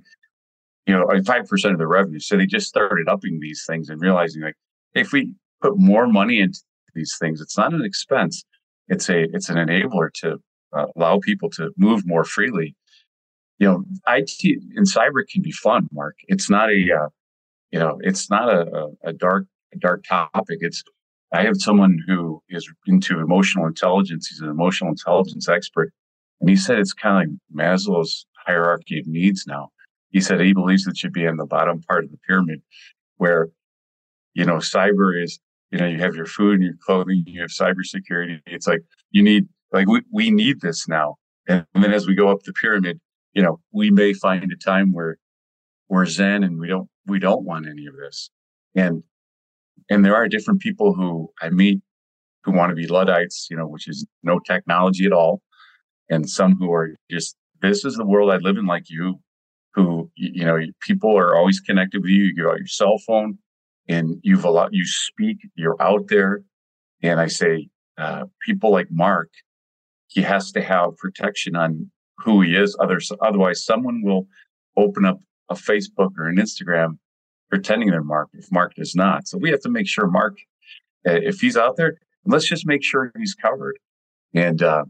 you 0.85 0.93
know, 0.93 1.05
5% 1.05 1.71
of 1.71 1.77
the 1.77 1.87
revenue. 1.87 2.19
So 2.19 2.35
they 2.35 2.47
just 2.47 2.67
started 2.67 3.07
upping 3.07 3.39
these 3.39 3.63
things 3.65 3.89
and 3.89 4.01
realizing 4.01 4.41
like, 4.41 4.55
if 4.93 5.13
we 5.13 5.33
put 5.61 5.77
more 5.77 6.07
money 6.07 6.39
into 6.39 6.59
these 6.93 7.15
things. 7.19 7.41
It's 7.41 7.57
not 7.57 7.73
an 7.73 7.83
expense. 7.83 8.43
It's 8.87 9.09
a 9.09 9.23
it's 9.33 9.49
an 9.49 9.57
enabler 9.57 10.09
to 10.21 10.37
uh, 10.73 10.85
allow 10.95 11.19
people 11.19 11.49
to 11.51 11.71
move 11.77 12.05
more 12.05 12.23
freely. 12.23 12.75
You 13.59 13.67
know, 13.67 13.83
IT 14.07 14.61
and 14.75 14.87
cyber 14.87 15.27
can 15.31 15.41
be 15.41 15.51
fun, 15.51 15.87
Mark. 15.91 16.15
It's 16.27 16.49
not 16.49 16.69
a 16.69 17.03
uh, 17.03 17.09
you 17.71 17.79
know, 17.79 17.99
it's 18.01 18.29
not 18.29 18.49
a, 18.49 18.89
a 19.03 19.13
dark 19.13 19.45
dark 19.79 20.03
topic. 20.07 20.59
It's 20.61 20.83
I 21.33 21.43
have 21.43 21.57
someone 21.57 21.99
who 22.07 22.41
is 22.49 22.67
into 22.87 23.19
emotional 23.19 23.67
intelligence. 23.67 24.27
He's 24.27 24.41
an 24.41 24.49
emotional 24.49 24.89
intelligence 24.89 25.47
expert, 25.47 25.91
and 26.41 26.49
he 26.49 26.55
said 26.55 26.79
it's 26.79 26.93
kind 26.93 27.23
of 27.23 27.55
like 27.55 27.67
Maslow's 27.67 28.25
hierarchy 28.45 28.99
of 28.99 29.07
needs 29.07 29.45
now. 29.45 29.69
He 30.09 30.21
said 30.21 30.41
he 30.41 30.53
believes 30.53 30.87
it 30.87 30.97
should 30.97 31.13
be 31.13 31.25
in 31.25 31.37
the 31.37 31.45
bottom 31.45 31.81
part 31.81 32.03
of 32.03 32.11
the 32.11 32.17
pyramid, 32.27 32.61
where 33.17 33.49
you 34.33 34.45
know 34.45 34.55
cyber 34.55 35.21
is 35.21 35.39
you 35.71 35.79
know, 35.79 35.87
you 35.87 35.99
have 35.99 36.15
your 36.15 36.25
food 36.25 36.55
and 36.55 36.63
your 36.63 36.77
clothing, 36.85 37.23
you 37.27 37.41
have 37.41 37.51
cybersecurity. 37.51 38.41
It's 38.45 38.67
like 38.67 38.81
you 39.11 39.23
need, 39.23 39.47
like 39.71 39.87
we, 39.87 40.01
we 40.11 40.31
need 40.31 40.61
this 40.61 40.87
now. 40.87 41.15
And 41.47 41.65
then 41.73 41.93
as 41.93 42.07
we 42.07 42.15
go 42.15 42.29
up 42.29 42.43
the 42.43 42.53
pyramid, 42.53 42.99
you 43.33 43.43
know, 43.43 43.59
we 43.71 43.91
may 43.91 44.13
find 44.13 44.51
a 44.51 44.55
time 44.55 44.93
where 44.93 45.17
we're 45.87 46.05
Zen 46.05 46.43
and 46.43 46.59
we 46.59 46.67
don't, 46.67 46.89
we 47.05 47.19
don't 47.19 47.43
want 47.43 47.67
any 47.67 47.85
of 47.85 47.95
this. 47.95 48.29
And, 48.75 49.03
and 49.89 50.05
there 50.05 50.15
are 50.15 50.27
different 50.27 50.61
people 50.61 50.93
who 50.93 51.31
I 51.41 51.49
meet 51.49 51.81
who 52.43 52.51
want 52.51 52.69
to 52.69 52.75
be 52.75 52.87
Luddites, 52.87 53.47
you 53.49 53.57
know, 53.57 53.67
which 53.67 53.87
is 53.87 54.05
no 54.23 54.39
technology 54.39 55.05
at 55.05 55.11
all. 55.11 55.41
And 56.09 56.29
some 56.29 56.55
who 56.55 56.71
are 56.71 56.95
just, 57.09 57.35
this 57.61 57.85
is 57.85 57.95
the 57.95 58.05
world 58.05 58.31
I 58.31 58.37
live 58.37 58.57
in 58.57 58.65
like 58.65 58.89
you, 58.89 59.19
who, 59.75 60.09
you 60.15 60.45
know, 60.45 60.59
people 60.81 61.17
are 61.17 61.35
always 61.35 61.59
connected 61.59 62.01
with 62.01 62.09
you. 62.09 62.23
You 62.23 62.35
get 62.35 62.45
out 62.45 62.57
your 62.57 62.67
cell 62.67 62.97
phone 63.05 63.37
and 63.89 64.19
you've 64.21 64.45
a 64.45 64.51
lot, 64.51 64.69
you 64.71 64.85
speak, 64.85 65.37
you're 65.55 65.81
out 65.81 66.07
there. 66.07 66.43
And 67.01 67.19
I 67.19 67.27
say, 67.27 67.67
uh, 67.97 68.25
people 68.45 68.71
like 68.71 68.87
Mark, 68.91 69.29
he 70.07 70.21
has 70.21 70.51
to 70.53 70.61
have 70.61 70.95
protection 70.97 71.55
on 71.55 71.91
who 72.19 72.41
he 72.41 72.55
is. 72.55 72.77
Others, 72.79 73.11
otherwise, 73.21 73.65
someone 73.65 74.01
will 74.03 74.27
open 74.77 75.05
up 75.05 75.19
a 75.49 75.55
Facebook 75.55 76.11
or 76.17 76.27
an 76.27 76.37
Instagram 76.37 76.99
pretending 77.49 77.89
they're 77.89 78.03
Mark 78.03 78.29
if 78.33 78.51
Mark 78.51 78.75
does 78.75 78.93
not. 78.95 79.27
So 79.27 79.37
we 79.37 79.49
have 79.49 79.61
to 79.61 79.69
make 79.69 79.87
sure 79.87 80.07
Mark, 80.07 80.37
uh, 81.07 81.13
if 81.13 81.39
he's 81.39 81.57
out 81.57 81.75
there, 81.75 81.95
let's 82.25 82.47
just 82.47 82.67
make 82.67 82.83
sure 82.83 83.11
he's 83.17 83.33
covered 83.33 83.79
and, 84.35 84.61
uh, 84.61 84.85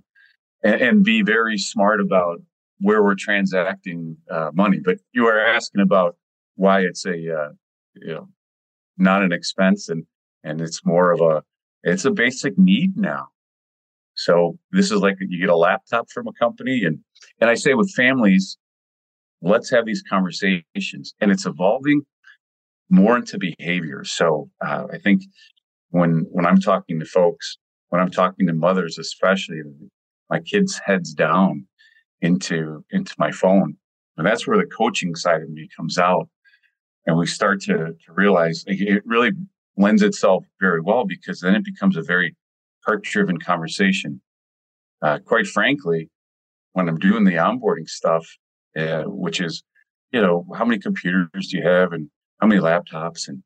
and, 0.64 0.82
and 0.82 1.04
be 1.04 1.22
very 1.22 1.58
smart 1.58 2.02
about 2.02 2.42
where 2.80 3.02
we're 3.02 3.16
transacting 3.16 4.18
uh, 4.30 4.52
money. 4.54 4.80
But 4.84 4.98
you 5.14 5.26
are 5.28 5.40
asking 5.40 5.82
about 5.82 6.18
why 6.56 6.82
it's 6.82 7.06
a, 7.06 7.12
uh, 7.12 7.50
you 7.96 8.14
know, 8.14 8.28
not 9.00 9.24
an 9.24 9.32
expense 9.32 9.90
and 9.90 10.06
and 10.44 10.62
it's 10.62 10.86
more 10.86 11.12
of 11.12 11.22
a 11.22 11.44
it's 11.84 12.06
a 12.06 12.12
basic 12.12 12.58
need 12.58 12.98
now. 12.98 13.28
So 14.16 14.58
this 14.72 14.92
is 14.92 15.00
like 15.00 15.16
you 15.20 15.40
get 15.40 15.50
a 15.50 15.56
laptop 15.56 16.10
from 16.12 16.28
a 16.28 16.34
company 16.34 16.84
and 16.84 17.00
and 17.40 17.50
i 17.50 17.56
say 17.56 17.74
with 17.74 17.92
families 17.94 18.58
let's 19.42 19.70
have 19.70 19.86
these 19.86 20.04
conversations 20.10 21.14
and 21.22 21.32
it's 21.32 21.46
evolving 21.46 22.02
more 22.90 23.16
into 23.16 23.38
behavior. 23.38 24.04
So 24.04 24.50
uh, 24.62 24.88
i 24.92 24.98
think 24.98 25.24
when 25.92 26.26
when 26.32 26.46
i'm 26.46 26.60
talking 26.60 27.00
to 27.00 27.06
folks 27.06 27.58
when 27.90 28.02
i'm 28.02 28.12
talking 28.12 28.48
to 28.48 28.54
mothers 28.54 28.98
especially 28.98 29.62
my 30.30 30.40
kids 30.40 30.80
heads 30.86 31.14
down 31.14 31.66
into 32.22 32.84
into 32.92 33.14
my 33.18 33.32
phone 33.32 33.76
and 34.18 34.28
that's 34.28 34.46
where 34.46 34.58
the 34.58 34.66
coaching 34.66 35.16
side 35.16 35.42
of 35.42 35.50
me 35.50 35.68
comes 35.76 35.98
out 35.98 36.30
and 37.10 37.18
we 37.18 37.26
start 37.26 37.60
to, 37.60 37.76
to 37.76 38.14
realize 38.14 38.64
it 38.68 39.02
really 39.04 39.32
lends 39.78 40.04
itself 40.04 40.46
very 40.60 40.80
well 40.80 41.06
because 41.06 41.42
then 41.42 41.56
it 41.56 41.66
becomes 41.66 41.98
a 41.98 42.04
very 42.04 42.36
heart 42.86 43.04
driven 43.04 43.40
conversation. 43.40 44.22
Uh, 45.02 45.18
quite 45.26 45.48
frankly, 45.48 46.08
when 46.74 46.88
I'm 46.88 47.00
doing 47.00 47.24
the 47.24 47.34
onboarding 47.34 47.90
stuff, 47.90 48.28
uh, 48.78 49.06
which 49.06 49.42
is, 49.42 49.64
you 50.12 50.22
know, 50.22 50.46
how 50.56 50.66
many 50.66 50.80
computers 50.80 51.48
do 51.48 51.58
you 51.58 51.64
have 51.64 51.94
and 51.94 52.12
how 52.40 52.46
many 52.46 52.62
laptops? 52.62 53.28
And, 53.28 53.42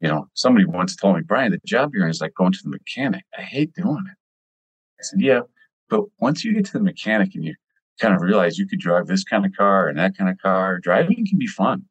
you 0.00 0.06
know, 0.06 0.28
somebody 0.34 0.64
once 0.64 0.94
told 0.94 1.16
me, 1.16 1.22
Brian, 1.26 1.50
the 1.50 1.58
job 1.66 1.90
you're 1.94 2.04
in 2.04 2.10
is 2.10 2.20
like 2.20 2.34
going 2.34 2.52
to 2.52 2.60
the 2.62 2.70
mechanic. 2.70 3.24
I 3.36 3.42
hate 3.42 3.74
doing 3.74 4.04
it. 4.06 4.16
I 5.00 5.02
said, 5.02 5.20
yeah, 5.20 5.40
but 5.90 6.04
once 6.20 6.44
you 6.44 6.54
get 6.54 6.66
to 6.66 6.74
the 6.74 6.80
mechanic 6.80 7.34
and 7.34 7.44
you 7.44 7.56
kind 8.00 8.14
of 8.14 8.22
realize 8.22 8.56
you 8.56 8.68
could 8.68 8.78
drive 8.78 9.08
this 9.08 9.24
kind 9.24 9.44
of 9.44 9.52
car 9.56 9.88
and 9.88 9.98
that 9.98 10.16
kind 10.16 10.30
of 10.30 10.38
car, 10.38 10.78
driving 10.78 11.26
can 11.26 11.38
be 11.38 11.48
fun. 11.48 11.82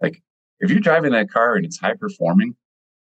Like 0.00 0.22
if 0.60 0.70
you're 0.70 0.80
driving 0.80 1.12
that 1.12 1.30
car 1.30 1.54
and 1.56 1.64
it's 1.64 1.78
high 1.78 1.94
performing, 1.94 2.54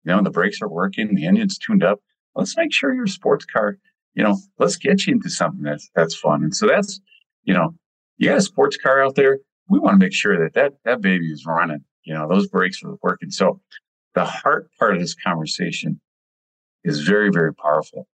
you 0.04 0.12
know, 0.12 0.22
the 0.22 0.32
brakes 0.32 0.62
are 0.62 0.70
working, 0.70 1.16
the 1.16 1.26
engine's 1.26 1.58
tuned 1.58 1.84
up, 1.84 2.00
let's 2.36 2.56
make 2.58 2.74
sure 2.74 2.94
your 2.94 3.08
sports 3.08 3.46
car, 3.46 3.78
you 4.14 4.24
know, 4.24 4.38
let's 4.60 4.78
get 4.78 5.06
you 5.06 5.14
into 5.14 5.30
something 5.30 5.64
that's 5.64 5.90
that's 5.96 6.16
fun. 6.16 6.44
And 6.44 6.56
so 6.56 6.68
that's, 6.68 7.00
you 7.44 7.54
know, 7.54 7.76
you 8.18 8.30
got 8.30 8.38
a 8.38 8.42
sports 8.42 8.78
car 8.78 9.04
out 9.04 9.16
there. 9.16 9.40
We 9.68 9.80
want 9.80 10.00
to 10.00 10.06
make 10.06 10.14
sure 10.14 10.38
that 10.44 10.54
that 10.54 10.74
that 10.86 11.02
baby 11.02 11.32
is 11.32 11.46
running. 11.46 11.84
You 12.04 12.14
know, 12.16 12.28
those 12.28 12.48
brakes 12.48 12.82
are 12.84 12.96
working. 13.02 13.30
So 13.30 13.62
the 14.16 14.26
heart 14.26 14.70
part 14.80 14.96
of 14.96 15.00
this 15.00 15.16
conversation 15.16 16.02
is 16.84 17.02
very, 17.02 17.30
very 17.32 17.54
powerful. 17.54 18.08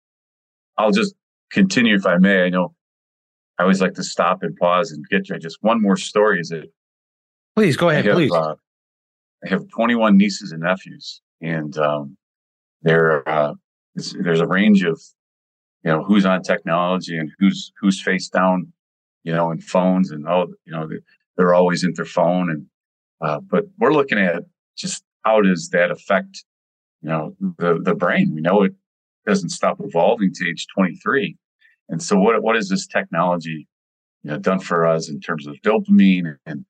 I'll 0.77 0.91
just 0.91 1.13
continue 1.51 1.95
if 1.95 2.05
I 2.05 2.17
may. 2.17 2.43
I 2.43 2.49
know 2.49 2.73
I 3.57 3.63
always 3.63 3.81
like 3.81 3.93
to 3.93 4.03
stop 4.03 4.43
and 4.43 4.55
pause 4.57 4.91
and 4.91 5.05
get 5.09 5.29
you 5.29 5.37
just 5.39 5.57
one 5.61 5.81
more 5.81 5.97
story. 5.97 6.39
Is 6.39 6.51
it? 6.51 6.71
Please 7.55 7.77
go 7.77 7.89
ahead, 7.89 8.05
have, 8.05 8.15
please. 8.15 8.33
Uh, 8.33 8.55
I 9.45 9.49
have 9.49 9.67
21 9.69 10.17
nieces 10.17 10.51
and 10.51 10.61
nephews, 10.61 11.21
and 11.41 11.77
um, 11.77 12.17
there 12.81 13.27
uh, 13.27 13.53
there's 13.95 14.39
a 14.39 14.47
range 14.47 14.83
of 14.83 14.99
you 15.83 15.91
know 15.91 16.03
who's 16.03 16.25
on 16.25 16.41
technology 16.41 17.17
and 17.17 17.31
who's 17.37 17.71
who's 17.79 18.01
face 18.01 18.27
down, 18.27 18.71
you 19.23 19.33
know, 19.33 19.51
in 19.51 19.59
phones 19.59 20.11
and 20.11 20.27
oh, 20.27 20.47
you 20.65 20.71
know, 20.71 20.89
they're 21.37 21.53
always 21.53 21.83
in 21.83 21.93
their 21.95 22.05
phone, 22.05 22.49
and 22.49 22.65
uh, 23.21 23.39
but 23.39 23.65
we're 23.77 23.93
looking 23.93 24.17
at 24.17 24.43
just 24.77 25.03
how 25.23 25.41
does 25.41 25.69
that 25.69 25.91
affect 25.91 26.43
you 27.01 27.09
know 27.09 27.35
the 27.59 27.79
the 27.83 27.95
brain? 27.95 28.33
We 28.33 28.41
know 28.41 28.63
it 28.63 28.73
doesn't 29.27 29.49
stop 29.49 29.77
evolving 29.79 30.33
to 30.33 30.49
age 30.49 30.65
23, 30.75 31.37
and 31.89 32.01
so 32.01 32.17
what 32.17 32.41
what 32.41 32.55
is 32.55 32.69
this 32.69 32.87
technology 32.87 33.67
you 34.23 34.31
know 34.31 34.39
done 34.39 34.59
for 34.59 34.87
us 34.87 35.07
in 35.07 35.19
terms 35.19 35.45
of 35.45 35.55
dopamine 35.63 36.35
and 36.47 36.65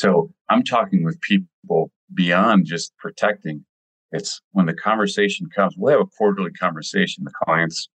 so 0.00 0.32
I'm 0.48 0.62
talking 0.62 1.04
with 1.04 1.20
people 1.20 1.92
beyond 2.14 2.64
just 2.64 2.96
protecting. 2.96 3.66
It's 4.12 4.40
when 4.52 4.64
the 4.64 4.72
conversation 4.72 5.50
comes, 5.54 5.74
we'll 5.76 5.92
have 5.92 6.00
a 6.00 6.16
quarterly 6.16 6.52
conversation, 6.52 7.24
the 7.24 7.32
clients 7.44 7.90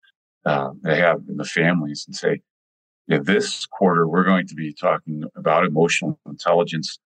uh, 0.45 0.73
they 0.83 0.99
have 0.99 1.23
in 1.31 1.39
the 1.39 1.47
families 1.47 2.05
and 2.07 2.15
say, 2.15 2.43
yeah, 3.07 3.21
this 3.23 3.65
quarter, 3.65 4.07
we're 4.07 4.23
going 4.23 4.47
to 4.47 4.55
be 4.55 4.75
talking 4.75 5.25
about 5.35 5.65
emotional 5.65 6.21
intelligence 6.27 6.99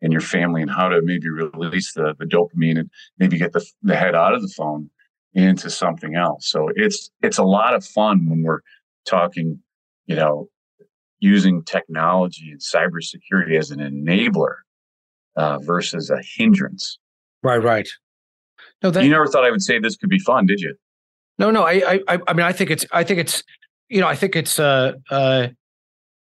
in 0.00 0.10
your 0.10 0.22
family 0.22 0.62
and 0.62 0.70
how 0.70 0.88
to 0.88 1.02
maybe 1.02 1.28
release 1.28 1.92
the, 1.92 2.14
the 2.18 2.24
dopamine 2.24 2.78
and 2.78 2.90
maybe 3.18 3.36
get 3.36 3.52
the, 3.52 3.62
the 3.82 3.94
head 3.94 4.14
out 4.14 4.32
of 4.32 4.40
the 4.40 4.52
phone 4.56 4.88
into 5.34 5.68
something 5.68 6.14
else. 6.14 6.48
So 6.48 6.70
it's, 6.76 7.10
it's 7.22 7.36
a 7.36 7.44
lot 7.44 7.74
of 7.74 7.84
fun 7.84 8.26
when 8.26 8.42
we're 8.42 8.60
talking, 9.04 9.60
you 10.06 10.16
know, 10.16 10.48
using 11.20 11.62
technology 11.64 12.50
and 12.50 12.60
cybersecurity 12.60 13.58
as 13.58 13.70
an 13.70 13.78
enabler 13.78 14.56
uh, 15.36 15.58
versus 15.58 16.10
a 16.10 16.20
hindrance. 16.36 16.98
Right, 17.42 17.62
right. 17.62 17.88
No, 18.82 18.90
that, 18.90 19.04
you 19.04 19.10
never 19.10 19.26
thought 19.26 19.44
I 19.44 19.50
would 19.50 19.62
say 19.62 19.78
this 19.78 19.96
could 19.96 20.10
be 20.10 20.18
fun, 20.18 20.46
did 20.46 20.60
you? 20.60 20.74
No, 21.38 21.50
no, 21.50 21.64
I, 21.64 22.00
I, 22.08 22.18
I 22.26 22.32
mean, 22.32 22.46
I 22.46 22.52
think 22.52 22.70
it's, 22.70 22.86
I 22.92 23.04
think 23.04 23.20
it's, 23.20 23.42
you 23.88 24.00
know, 24.00 24.08
I 24.08 24.16
think 24.16 24.36
it's 24.36 24.58
uh, 24.58 24.92
uh, 25.10 25.48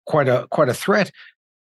quite 0.06 0.28
a 0.28 0.46
quite 0.50 0.68
a 0.68 0.74
threat. 0.74 1.10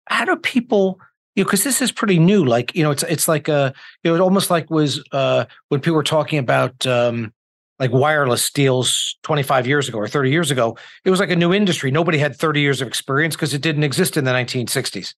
How 0.06 0.24
do 0.24 0.36
people, 0.36 1.00
you 1.34 1.42
know, 1.42 1.46
because 1.46 1.64
this 1.64 1.80
is 1.80 1.92
pretty 1.92 2.18
new. 2.18 2.44
Like, 2.44 2.74
you 2.74 2.82
know, 2.82 2.90
it's 2.90 3.02
it's 3.04 3.28
like 3.28 3.48
a, 3.48 3.72
you 4.02 4.10
know, 4.10 4.14
it 4.14 4.20
almost 4.20 4.50
like 4.50 4.70
was 4.70 5.02
uh, 5.12 5.46
when 5.68 5.80
people 5.80 5.96
were 5.96 6.02
talking 6.02 6.38
about 6.38 6.86
um, 6.86 7.32
like 7.78 7.92
wireless 7.92 8.50
deals 8.50 9.16
25 9.22 9.66
years 9.66 9.88
ago 9.88 9.98
or 9.98 10.08
30 10.08 10.30
years 10.30 10.50
ago. 10.50 10.76
It 11.04 11.10
was 11.10 11.20
like 11.20 11.30
a 11.30 11.36
new 11.36 11.54
industry. 11.54 11.90
Nobody 11.90 12.18
had 12.18 12.36
30 12.36 12.60
years 12.60 12.80
of 12.80 12.88
experience 12.88 13.36
because 13.36 13.54
it 13.54 13.62
didn't 13.62 13.84
exist 13.84 14.16
in 14.16 14.24
the 14.24 14.32
1960s. 14.32 15.14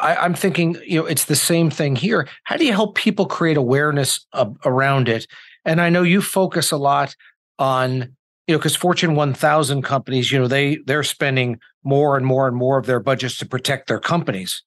I, 0.00 0.24
am 0.24 0.34
thinking, 0.34 0.76
you 0.84 1.00
know, 1.00 1.06
it's 1.06 1.26
the 1.26 1.36
same 1.36 1.70
thing 1.70 1.96
here. 1.96 2.28
How 2.44 2.56
do 2.56 2.64
you 2.64 2.72
help 2.72 2.96
people 2.96 3.26
create 3.26 3.56
awareness 3.56 4.26
of, 4.32 4.56
around 4.64 5.08
it? 5.08 5.26
And 5.64 5.80
I 5.80 5.90
know 5.90 6.02
you 6.02 6.22
focus 6.22 6.72
a 6.72 6.76
lot 6.76 7.14
on, 7.58 8.16
you 8.46 8.54
know, 8.54 8.58
because 8.58 8.76
Fortune 8.76 9.14
1000 9.14 9.82
companies, 9.82 10.30
you 10.30 10.38
know, 10.38 10.48
they 10.48 10.78
they're 10.86 11.04
spending 11.04 11.60
more 11.84 12.16
and 12.16 12.26
more 12.26 12.48
and 12.48 12.56
more 12.56 12.78
of 12.78 12.86
their 12.86 13.00
budgets 13.00 13.38
to 13.38 13.46
protect 13.46 13.86
their 13.86 14.00
companies, 14.00 14.62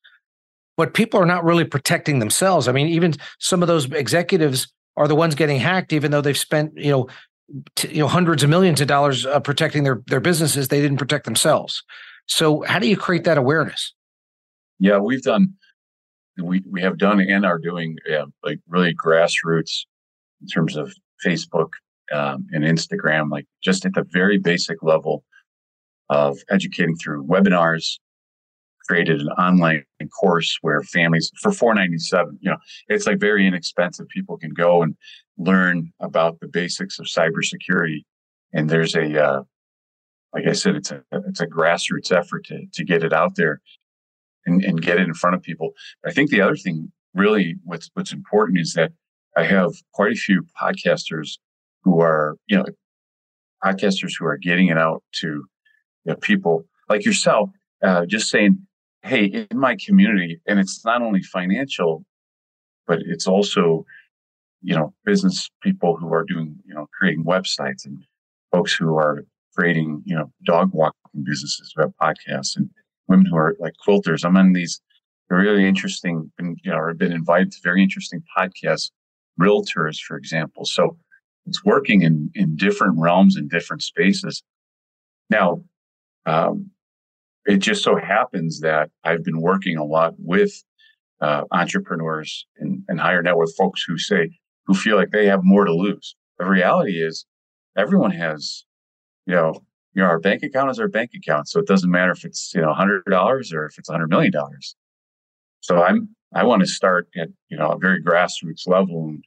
but 0.78 0.94
people 0.94 1.20
are 1.20 1.26
not 1.26 1.44
really 1.44 1.66
protecting 1.66 2.20
themselves. 2.20 2.68
I 2.68 2.72
mean, 2.72 2.88
even 2.88 3.14
some 3.40 3.62
of 3.62 3.68
those 3.68 3.92
executives 3.92 4.72
are 5.00 5.08
the 5.08 5.16
ones 5.16 5.34
getting 5.34 5.60
hacked, 5.60 5.94
even 5.94 6.12
though 6.12 6.22
they've 6.22 6.38
spent, 6.38 6.78
you 6.78 6.92
know, 6.92 7.08
t- 7.76 7.88
you 7.88 8.00
know, 8.00 8.08
hundreds 8.08 8.44
of 8.44 8.50
millions 8.50 8.82
of 8.82 8.88
dollars 8.88 9.26
uh, 9.26 9.40
protecting 9.40 9.84
their 9.84 10.04
their 10.08 10.20
businesses. 10.20 10.68
They 10.68 10.82
didn't 10.82 10.98
protect 10.98 11.26
themselves. 11.26 11.82
So, 12.28 12.64
how 12.64 12.78
do 12.78 12.88
you 12.88 12.98
create 12.98 13.24
that 13.24 13.38
awareness? 13.38 13.94
Yeah, 14.78 15.00
we've 15.00 15.24
done, 15.24 15.54
we 16.38 16.62
we 16.70 16.82
have 16.82 16.98
done 16.98 17.22
and 17.22 17.46
are 17.46 17.58
doing 17.58 17.96
yeah, 18.06 18.26
like 18.44 18.60
really 18.68 18.94
grassroots 18.94 19.86
in 20.42 20.48
terms 20.48 20.76
of 20.76 20.94
Facebook 21.26 21.70
um, 22.14 22.46
and 22.52 22.66
Instagram, 22.66 23.32
like 23.32 23.48
just 23.64 23.86
at 23.86 23.94
the 23.94 24.06
very 24.12 24.38
basic 24.38 24.84
level 24.84 25.24
of 26.10 26.38
educating 26.50 26.98
through 26.98 27.26
webinars. 27.26 28.00
Created 28.90 29.22
an 29.22 29.28
online 29.28 29.84
course 30.20 30.58
where 30.64 30.82
families 30.82 31.32
for 31.42 31.52
four 31.52 31.76
ninety 31.76 32.00
seven, 32.00 32.40
you 32.42 32.50
know, 32.50 32.58
it's 32.88 33.06
like 33.06 33.20
very 33.20 33.46
inexpensive. 33.46 34.08
People 34.08 34.36
can 34.36 34.52
go 34.52 34.82
and 34.82 34.96
learn 35.38 35.94
about 36.00 36.40
the 36.40 36.48
basics 36.48 36.98
of 36.98 37.06
cybersecurity. 37.06 38.04
And 38.52 38.68
there's 38.68 38.96
a, 38.96 39.08
uh, 39.24 39.44
like 40.34 40.48
I 40.48 40.54
said, 40.54 40.76
it's 40.76 40.92
a 40.92 41.04
it's 41.12 41.40
a 41.40 41.46
grassroots 41.46 42.12
effort 42.12 42.46
to 42.46 42.66
to 42.74 42.84
get 42.84 43.04
it 43.04 43.14
out 43.14 43.36
there 43.36 43.62
and, 44.48 44.64
and 44.64 44.82
get 44.82 45.00
it 45.00 45.08
in 45.08 45.14
front 45.14 45.36
of 45.36 45.44
people. 45.44 45.70
I 46.04 46.12
think 46.12 46.32
the 46.32 46.42
other 46.42 46.56
thing 46.56 46.92
really 47.14 47.58
what's 47.66 47.92
what's 47.94 48.12
important 48.12 48.58
is 48.60 48.74
that 48.74 48.92
I 49.38 49.44
have 49.44 49.72
quite 49.94 50.14
a 50.14 50.16
few 50.16 50.44
podcasters 50.60 51.38
who 51.84 52.02
are, 52.02 52.38
you 52.48 52.58
know, 52.58 52.66
podcasters 53.64 54.14
who 54.18 54.26
are 54.26 54.38
getting 54.38 54.70
it 54.70 54.80
out 54.80 55.04
to 55.22 55.28
you 55.28 55.46
know, 56.06 56.16
people 56.16 56.66
like 56.90 57.06
yourself, 57.06 57.52
uh, 57.84 58.08
just 58.08 58.32
saying, 58.32 58.66
hey, 59.04 59.48
in 59.50 59.60
my 59.60 59.76
community, 59.84 60.42
and 60.48 60.60
it's 60.60 60.84
not 60.86 61.02
only 61.02 61.22
financial, 61.22 62.06
but 62.88 63.00
it's 63.06 63.28
also, 63.28 63.86
you 64.62 64.76
know, 64.76 64.94
business 65.06 65.50
people 65.62 65.96
who 65.96 66.14
are 66.14 66.24
doing, 66.24 66.56
you 66.66 66.74
know, 66.74 66.88
creating 66.98 67.24
websites 67.24 67.86
and 67.86 68.04
folks 68.52 68.74
who 68.74 68.98
are 68.98 69.26
creating, 69.56 70.02
you 70.06 70.16
know, 70.16 70.32
dog 70.44 70.72
walking 70.74 71.24
businesses 71.24 71.74
who 71.76 71.82
have 71.82 71.92
podcasts 72.02 72.56
and 72.56 72.70
women 73.08 73.26
who 73.26 73.38
are 73.38 73.56
like 73.60 73.74
quilters. 73.86 74.26
I'm 74.26 74.38
on 74.38 74.54
these 74.54 74.82
really 75.30 75.66
interesting, 75.66 76.32
been, 76.38 76.56
you 76.64 76.72
know, 76.72 76.80
I've 76.90 76.98
been 76.98 77.12
invited 77.12 77.52
to 77.52 77.60
very 77.64 77.84
interesting 77.84 78.24
podcasts, 78.38 78.92
realtors, 79.40 80.00
for 80.00 80.18
example. 80.18 80.66
So 80.66 80.98
it's 81.46 81.64
working 81.64 82.02
in, 82.02 82.32
in 82.36 82.56
different 82.56 82.98
realms 82.98 83.36
and 83.36 83.50
different 83.50 83.84
spaces. 83.84 84.44
Now, 85.30 85.64
um, 86.26 86.72
it 87.46 87.58
just 87.58 87.84
so 87.84 87.96
happens 87.96 88.60
that 88.62 88.90
I've 89.04 89.24
been 89.24 89.42
working 89.42 89.78
a 89.78 89.84
lot 89.84 90.14
with 90.18 90.52
uh, 91.22 91.44
entrepreneurs 91.52 92.46
and, 92.58 92.84
and 92.88 93.00
higher 93.00 93.22
net 93.22 93.36
worth 93.36 93.56
folks 93.56 93.84
who 93.88 93.98
say, 93.98 94.30
who 94.66 94.74
feel 94.74 94.96
like 94.96 95.12
they 95.12 95.26
have 95.26 95.42
more 95.44 95.66
to 95.66 95.74
lose. 95.74 96.16
The 96.38 96.46
reality 96.46 97.02
is 97.02 97.26
everyone 97.78 98.12
has, 98.12 98.66
you 99.26 99.36
know, 99.36 99.54
you 99.94 100.04
know, 100.04 100.08
our 100.08 100.20
bank 100.20 100.44
account 100.44 100.70
is 100.70 100.80
our 100.80 100.88
bank 100.88 101.12
account. 101.16 101.50
So 101.50 101.60
it 101.60 101.68
doesn't 101.68 101.90
matter 101.90 102.12
if 102.12 102.24
it's, 102.24 102.54
you 102.54 102.62
know, 102.62 102.74
hundred 102.74 103.04
dollars 103.06 103.52
or 103.52 103.66
if 103.66 103.78
it's 103.78 103.90
hundred 103.90 104.10
million 104.10 104.32
dollars. 104.32 104.76
So 105.62 105.84
I'm, 105.84 106.10
I 106.34 106.44
want 106.44 106.62
to 106.62 106.68
start 106.68 107.08
at, 107.18 107.30
you 107.50 107.58
know, 107.58 107.72
a 107.72 107.78
very 107.78 108.02
grassroots 108.02 108.68
level 108.68 109.08
and 109.10 109.24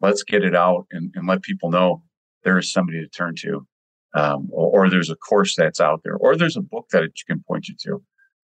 let's 0.00 0.22
get 0.24 0.44
it 0.44 0.54
out 0.54 0.86
and, 0.90 1.12
and 1.14 1.28
let 1.28 1.42
people 1.42 1.70
know 1.70 2.02
there 2.42 2.58
is 2.58 2.72
somebody 2.72 3.00
to 3.00 3.08
turn 3.08 3.34
to. 3.36 3.66
Um, 4.12 4.48
or, 4.50 4.86
or, 4.86 4.90
there's 4.90 5.08
a 5.08 5.14
course 5.14 5.54
that's 5.54 5.80
out 5.80 6.00
there, 6.02 6.16
or 6.16 6.36
there's 6.36 6.56
a 6.56 6.60
book 6.60 6.88
that 6.90 7.02
you 7.02 7.24
can 7.28 7.44
point 7.46 7.68
you 7.68 7.76
to. 7.82 8.02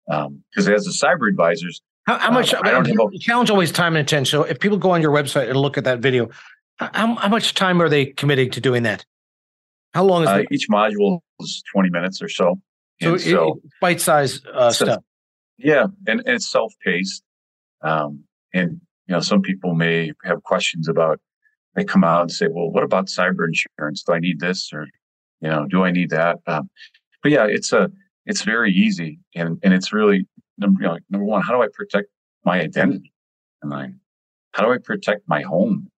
Because 0.06 0.68
um, 0.68 0.74
as 0.74 0.86
a 0.86 0.90
cyber 0.90 1.30
advisors, 1.30 1.82
how, 2.06 2.20
how 2.20 2.32
much? 2.32 2.54
Uh, 2.54 2.62
I 2.64 2.72
don't 2.72 2.88
a, 2.88 3.20
challenge 3.20 3.50
always 3.50 3.72
time 3.72 3.96
and 3.96 4.06
attention. 4.06 4.26
So 4.26 4.44
if 4.44 4.60
people 4.60 4.78
go 4.78 4.92
on 4.92 5.02
your 5.02 5.12
website 5.12 5.50
and 5.50 5.58
look 5.58 5.78
at 5.78 5.86
that 5.86 6.00
video, 6.00 6.30
how, 6.78 7.16
how 7.16 7.30
much 7.30 7.54
time 7.54 7.82
are 7.82 7.90
they 7.90 8.08
committing 8.08 8.52
to 8.52 8.62
doing 8.62 8.84
that? 8.84 9.06
How 9.94 10.04
long 10.04 10.24
is 10.24 10.30
uh, 10.30 10.44
each 10.52 10.68
module? 10.70 11.20
Is 11.40 11.64
twenty 11.72 11.90
minutes 11.90 12.22
or 12.22 12.30
so. 12.30 12.60
So, 13.02 13.18
so 13.18 13.62
bite 13.82 14.02
size 14.02 14.42
uh, 14.54 14.72
so, 14.72 14.86
stuff. 14.86 15.04
Yeah, 15.58 15.88
and, 16.06 16.20
and 16.26 16.36
it's 16.36 16.50
self 16.50 16.74
paced. 16.84 17.24
Um, 17.82 18.24
and 18.54 18.82
you 19.08 19.14
know, 19.14 19.20
some 19.20 19.42
people 19.42 19.74
may 19.74 20.12
have 20.24 20.44
questions 20.44 20.88
about. 20.88 21.20
They 21.76 21.84
come 21.84 22.04
out 22.04 22.22
and 22.22 22.32
say, 22.32 22.48
"Well, 22.50 22.72
what 22.72 22.84
about 22.84 23.08
cyber 23.08 23.48
insurance? 23.48 24.04
Do 24.04 24.14
I 24.14 24.20
need 24.20 24.40
this, 24.40 24.70
or 24.74 24.88
you 25.42 25.50
know, 25.50 25.66
do 25.68 25.84
I 25.84 25.92
need 25.92 26.10
that?" 26.12 26.40
Um, 26.48 26.70
but 27.24 27.32
yeah, 27.32 27.48
it's 27.50 27.74
a 27.74 27.92
it's 28.26 28.44
very 28.44 28.72
easy, 28.72 29.20
and 29.36 29.60
and 29.64 29.74
it's 29.74 29.94
really 29.94 30.28
number 30.58 30.82
you 30.82 30.88
know, 30.88 30.98
number 31.10 31.26
one. 31.26 31.42
How 31.42 31.54
do 31.54 31.62
I 31.62 31.68
protect 31.74 32.08
my 32.44 32.62
identity 32.62 33.14
online? 33.64 34.00
How 34.54 34.64
do 34.66 34.72
I 34.72 34.78
protect 34.78 35.28
my 35.28 35.42
home? 35.42 35.90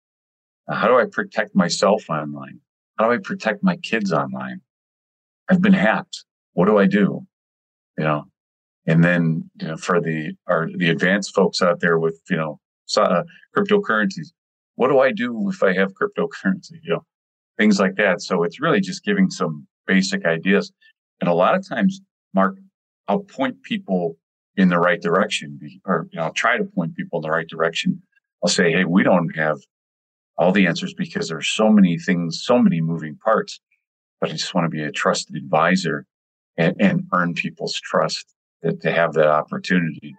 how 0.69 0.87
do 0.87 0.97
I 0.97 1.05
protect 1.05 1.55
myself 1.55 2.09
online? 2.09 2.59
How 2.97 3.05
do 3.05 3.13
I 3.13 3.19
protect 3.19 3.63
my 3.63 3.77
kids 3.77 4.11
online? 4.11 4.61
I've 5.49 5.61
been 5.61 5.73
hacked. 5.73 6.25
What 6.53 6.65
do 6.65 6.77
I 6.77 6.87
do? 6.87 7.25
You 7.97 8.03
know, 8.03 8.25
and 8.85 9.03
then 9.03 9.49
you 9.61 9.67
know, 9.67 9.77
for 9.77 10.01
the 10.01 10.33
our 10.47 10.69
the 10.75 10.89
advanced 10.89 11.33
folks 11.33 11.61
out 11.61 11.79
there 11.79 11.99
with 11.99 12.19
you 12.29 12.37
know 12.37 12.59
uh, 12.97 13.23
cryptocurrencies, 13.55 14.27
what 14.75 14.89
do 14.89 14.99
I 14.99 15.11
do 15.11 15.49
if 15.49 15.63
I 15.63 15.73
have 15.73 15.93
cryptocurrency? 15.93 16.79
You 16.83 16.95
know, 16.95 17.05
things 17.57 17.79
like 17.79 17.95
that. 17.95 18.21
So 18.21 18.43
it's 18.43 18.61
really 18.61 18.81
just 18.81 19.03
giving 19.03 19.29
some 19.29 19.67
basic 19.85 20.25
ideas, 20.25 20.71
and 21.21 21.29
a 21.29 21.33
lot 21.33 21.55
of 21.55 21.67
times, 21.67 22.01
Mark, 22.33 22.57
I'll 23.07 23.19
point 23.19 23.63
people 23.63 24.17
in 24.55 24.69
the 24.69 24.79
right 24.79 25.01
direction, 25.01 25.59
or 25.85 26.07
you 26.11 26.17
know, 26.17 26.25
I'll 26.25 26.33
try 26.33 26.57
to 26.57 26.63
point 26.63 26.95
people 26.95 27.19
in 27.19 27.23
the 27.23 27.31
right 27.31 27.47
direction. 27.47 28.01
I'll 28.43 28.49
say, 28.49 28.71
hey, 28.71 28.85
we 28.85 29.03
don't 29.03 29.35
have 29.35 29.57
all 30.37 30.51
the 30.51 30.67
answers 30.67 30.93
because 30.93 31.27
there's 31.27 31.49
so 31.49 31.69
many 31.69 31.97
things, 31.97 32.43
so 32.43 32.59
many 32.59 32.81
moving 32.81 33.17
parts. 33.17 33.59
But 34.19 34.29
I 34.29 34.33
just 34.33 34.53
want 34.53 34.65
to 34.65 34.69
be 34.69 34.83
a 34.83 34.91
trusted 34.91 35.35
advisor 35.35 36.05
and, 36.57 36.75
and 36.79 37.07
earn 37.13 37.33
people's 37.33 37.79
trust 37.79 38.35
that, 38.61 38.81
to 38.81 38.91
have 38.91 39.13
that 39.13 39.27
opportunity. 39.27 40.15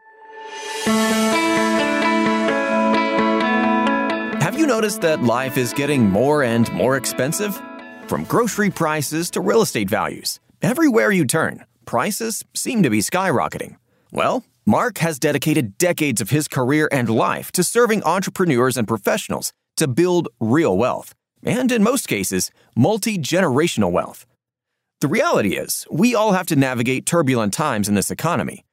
You 4.58 4.66
noticed 4.66 5.02
that 5.02 5.22
life 5.22 5.56
is 5.56 5.72
getting 5.72 6.10
more 6.10 6.42
and 6.42 6.70
more 6.72 6.96
expensive? 6.96 7.54
From 8.08 8.24
grocery 8.24 8.70
prices 8.70 9.30
to 9.30 9.40
real 9.40 9.62
estate 9.62 9.88
values, 9.88 10.40
everywhere 10.60 11.12
you 11.12 11.26
turn, 11.26 11.64
prices 11.84 12.44
seem 12.56 12.82
to 12.82 12.90
be 12.90 12.98
skyrocketing. 12.98 13.76
Well, 14.10 14.42
Mark 14.66 14.98
has 14.98 15.20
dedicated 15.20 15.78
decades 15.78 16.20
of 16.20 16.30
his 16.30 16.48
career 16.48 16.88
and 16.90 17.08
life 17.08 17.52
to 17.52 17.62
serving 17.62 18.02
entrepreneurs 18.02 18.76
and 18.76 18.88
professionals 18.88 19.52
to 19.76 19.86
build 19.86 20.28
real 20.40 20.76
wealth, 20.76 21.14
and 21.44 21.70
in 21.70 21.84
most 21.84 22.08
cases, 22.08 22.50
multi 22.74 23.16
generational 23.16 23.92
wealth. 23.92 24.26
The 25.00 25.06
reality 25.06 25.56
is, 25.56 25.86
we 25.88 26.16
all 26.16 26.32
have 26.32 26.46
to 26.46 26.56
navigate 26.56 27.06
turbulent 27.06 27.52
times 27.52 27.88
in 27.88 27.94
this 27.94 28.10
economy. 28.10 28.64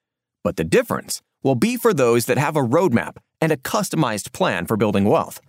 But 0.44 0.56
the 0.56 0.64
difference 0.64 1.22
will 1.44 1.54
be 1.54 1.78
for 1.78 1.94
those 1.94 2.26
that 2.26 2.40
have 2.40 2.56
a 2.56 2.64
roadmap 2.64 3.18
and 3.40 3.52
a 3.52 3.58
customized 3.58 4.34
plan 4.34 4.66
for 4.66 4.78
building 4.78 5.06
wealth. 5.06 5.40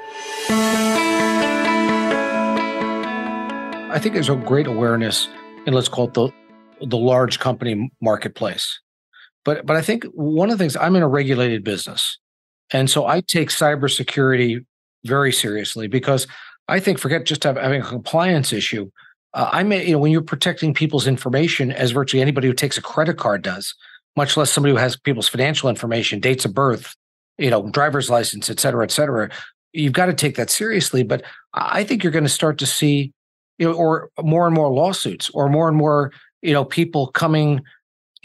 I 3.89 4.01
think 4.01 4.15
there's 4.15 4.29
a 4.29 4.37
great 4.37 4.67
awareness 4.67 5.29
in 5.67 5.75
let's 5.75 5.89
call 5.89 6.09
it 6.09 6.15
the 6.15 6.31
the 6.81 6.99
large 6.99 7.39
company 7.39 7.91
marketplace. 8.03 8.81
But 9.45 9.65
but 9.65 9.77
I 9.77 9.83
think 9.83 10.05
one 10.15 10.51
of 10.51 10.59
the 10.59 10.63
things 10.63 10.77
I'm 10.77 10.97
in 10.97 11.03
a 11.03 11.09
regulated 11.09 11.65
business. 11.65 12.19
And 12.73 12.91
so 12.91 13.07
I 13.07 13.21
take 13.21 13.51
cybersecurity 13.51 14.65
very 15.05 15.33
seriously 15.33 15.87
because 15.87 16.27
I 16.69 16.81
think 16.81 16.99
forget 16.99 17.25
just 17.25 17.45
having 17.45 17.81
a 17.81 17.85
compliance 17.85 18.53
issue. 18.53 18.91
Uh, 19.35 19.49
I 19.53 19.63
may, 19.63 19.87
you 19.87 19.93
know, 19.93 19.99
when 19.99 20.11
you're 20.11 20.23
protecting 20.23 20.75
people's 20.75 21.07
information, 21.07 21.71
as 21.71 21.93
virtually 21.93 22.23
anybody 22.23 22.49
who 22.49 22.55
takes 22.55 22.77
a 22.77 22.83
credit 22.83 23.19
card 23.19 23.43
does, 23.43 23.75
much 24.17 24.37
less 24.37 24.51
somebody 24.51 24.73
who 24.73 24.79
has 24.79 24.97
people's 24.97 25.29
financial 25.29 25.69
information, 25.69 26.21
dates 26.21 26.45
of 26.45 26.55
birth, 26.55 26.97
you 27.39 27.51
know, 27.51 27.69
driver's 27.71 28.11
license, 28.11 28.51
et 28.51 28.59
cetera, 28.59 28.83
et 28.83 28.91
cetera. 28.91 29.31
You've 29.73 29.93
got 29.93 30.07
to 30.07 30.15
take 30.15 30.37
that 30.37 30.51
seriously. 30.51 31.03
But 31.03 31.23
I 31.53 31.85
think 31.85 32.03
you're 32.03 32.13
going 32.13 32.25
to 32.25 32.31
start 32.31 32.59
to 32.59 32.67
see, 32.67 33.13
you 33.59 33.69
know, 33.69 33.75
or 33.75 34.11
more 34.23 34.47
and 34.47 34.55
more 34.55 34.73
lawsuits, 34.73 35.31
or 35.31 35.49
more 35.49 35.69
and 35.69 35.77
more, 35.77 36.13
you 36.41 36.53
know, 36.55 36.65
people 36.65 37.09
coming 37.09 37.61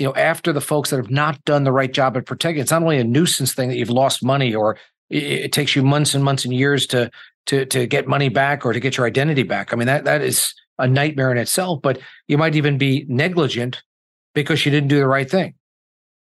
you 0.02 0.08
know 0.08 0.16
after 0.16 0.52
the 0.52 0.62
folks 0.62 0.90
that 0.90 0.98
have 0.98 1.12
not 1.12 1.44
done 1.46 1.64
the 1.64 1.72
right 1.72 1.94
job 1.94 2.18
at 2.18 2.26
protecting 2.26 2.62
it's 2.62 2.72
not 2.72 2.82
only 2.82 2.98
a 2.98 3.04
nuisance 3.04 3.54
thing 3.54 3.70
that 3.70 3.78
you've 3.78 3.90
lost 3.90 4.24
money 4.24 4.54
or 4.54 4.78
it 5.12 5.52
takes 5.52 5.76
you 5.76 5.84
months 5.84 6.14
and 6.16 6.24
months 6.24 6.46
and 6.46 6.54
years 6.54 6.88
to 6.88 7.12
to 7.46 7.66
to 7.66 7.86
get 7.86 8.08
money 8.08 8.30
back 8.30 8.66
or 8.66 8.74
to 8.74 8.80
get 8.80 8.98
your 8.98 9.06
identity 9.06 9.44
back. 9.44 9.74
I 9.74 9.76
mean 9.76 9.88
that 9.88 10.06
that 10.06 10.22
is 10.22 10.54
a 10.80 10.88
nightmare 10.88 11.32
in 11.32 11.38
itself. 11.38 11.82
But 11.82 12.00
you 12.28 12.38
might 12.38 12.56
even 12.56 12.78
be 12.78 13.06
negligent 13.08 13.82
because 14.34 14.66
you 14.66 14.72
didn't 14.72 14.90
do 14.90 15.00
the 15.00 15.08
right 15.08 15.30
thing. 15.30 15.56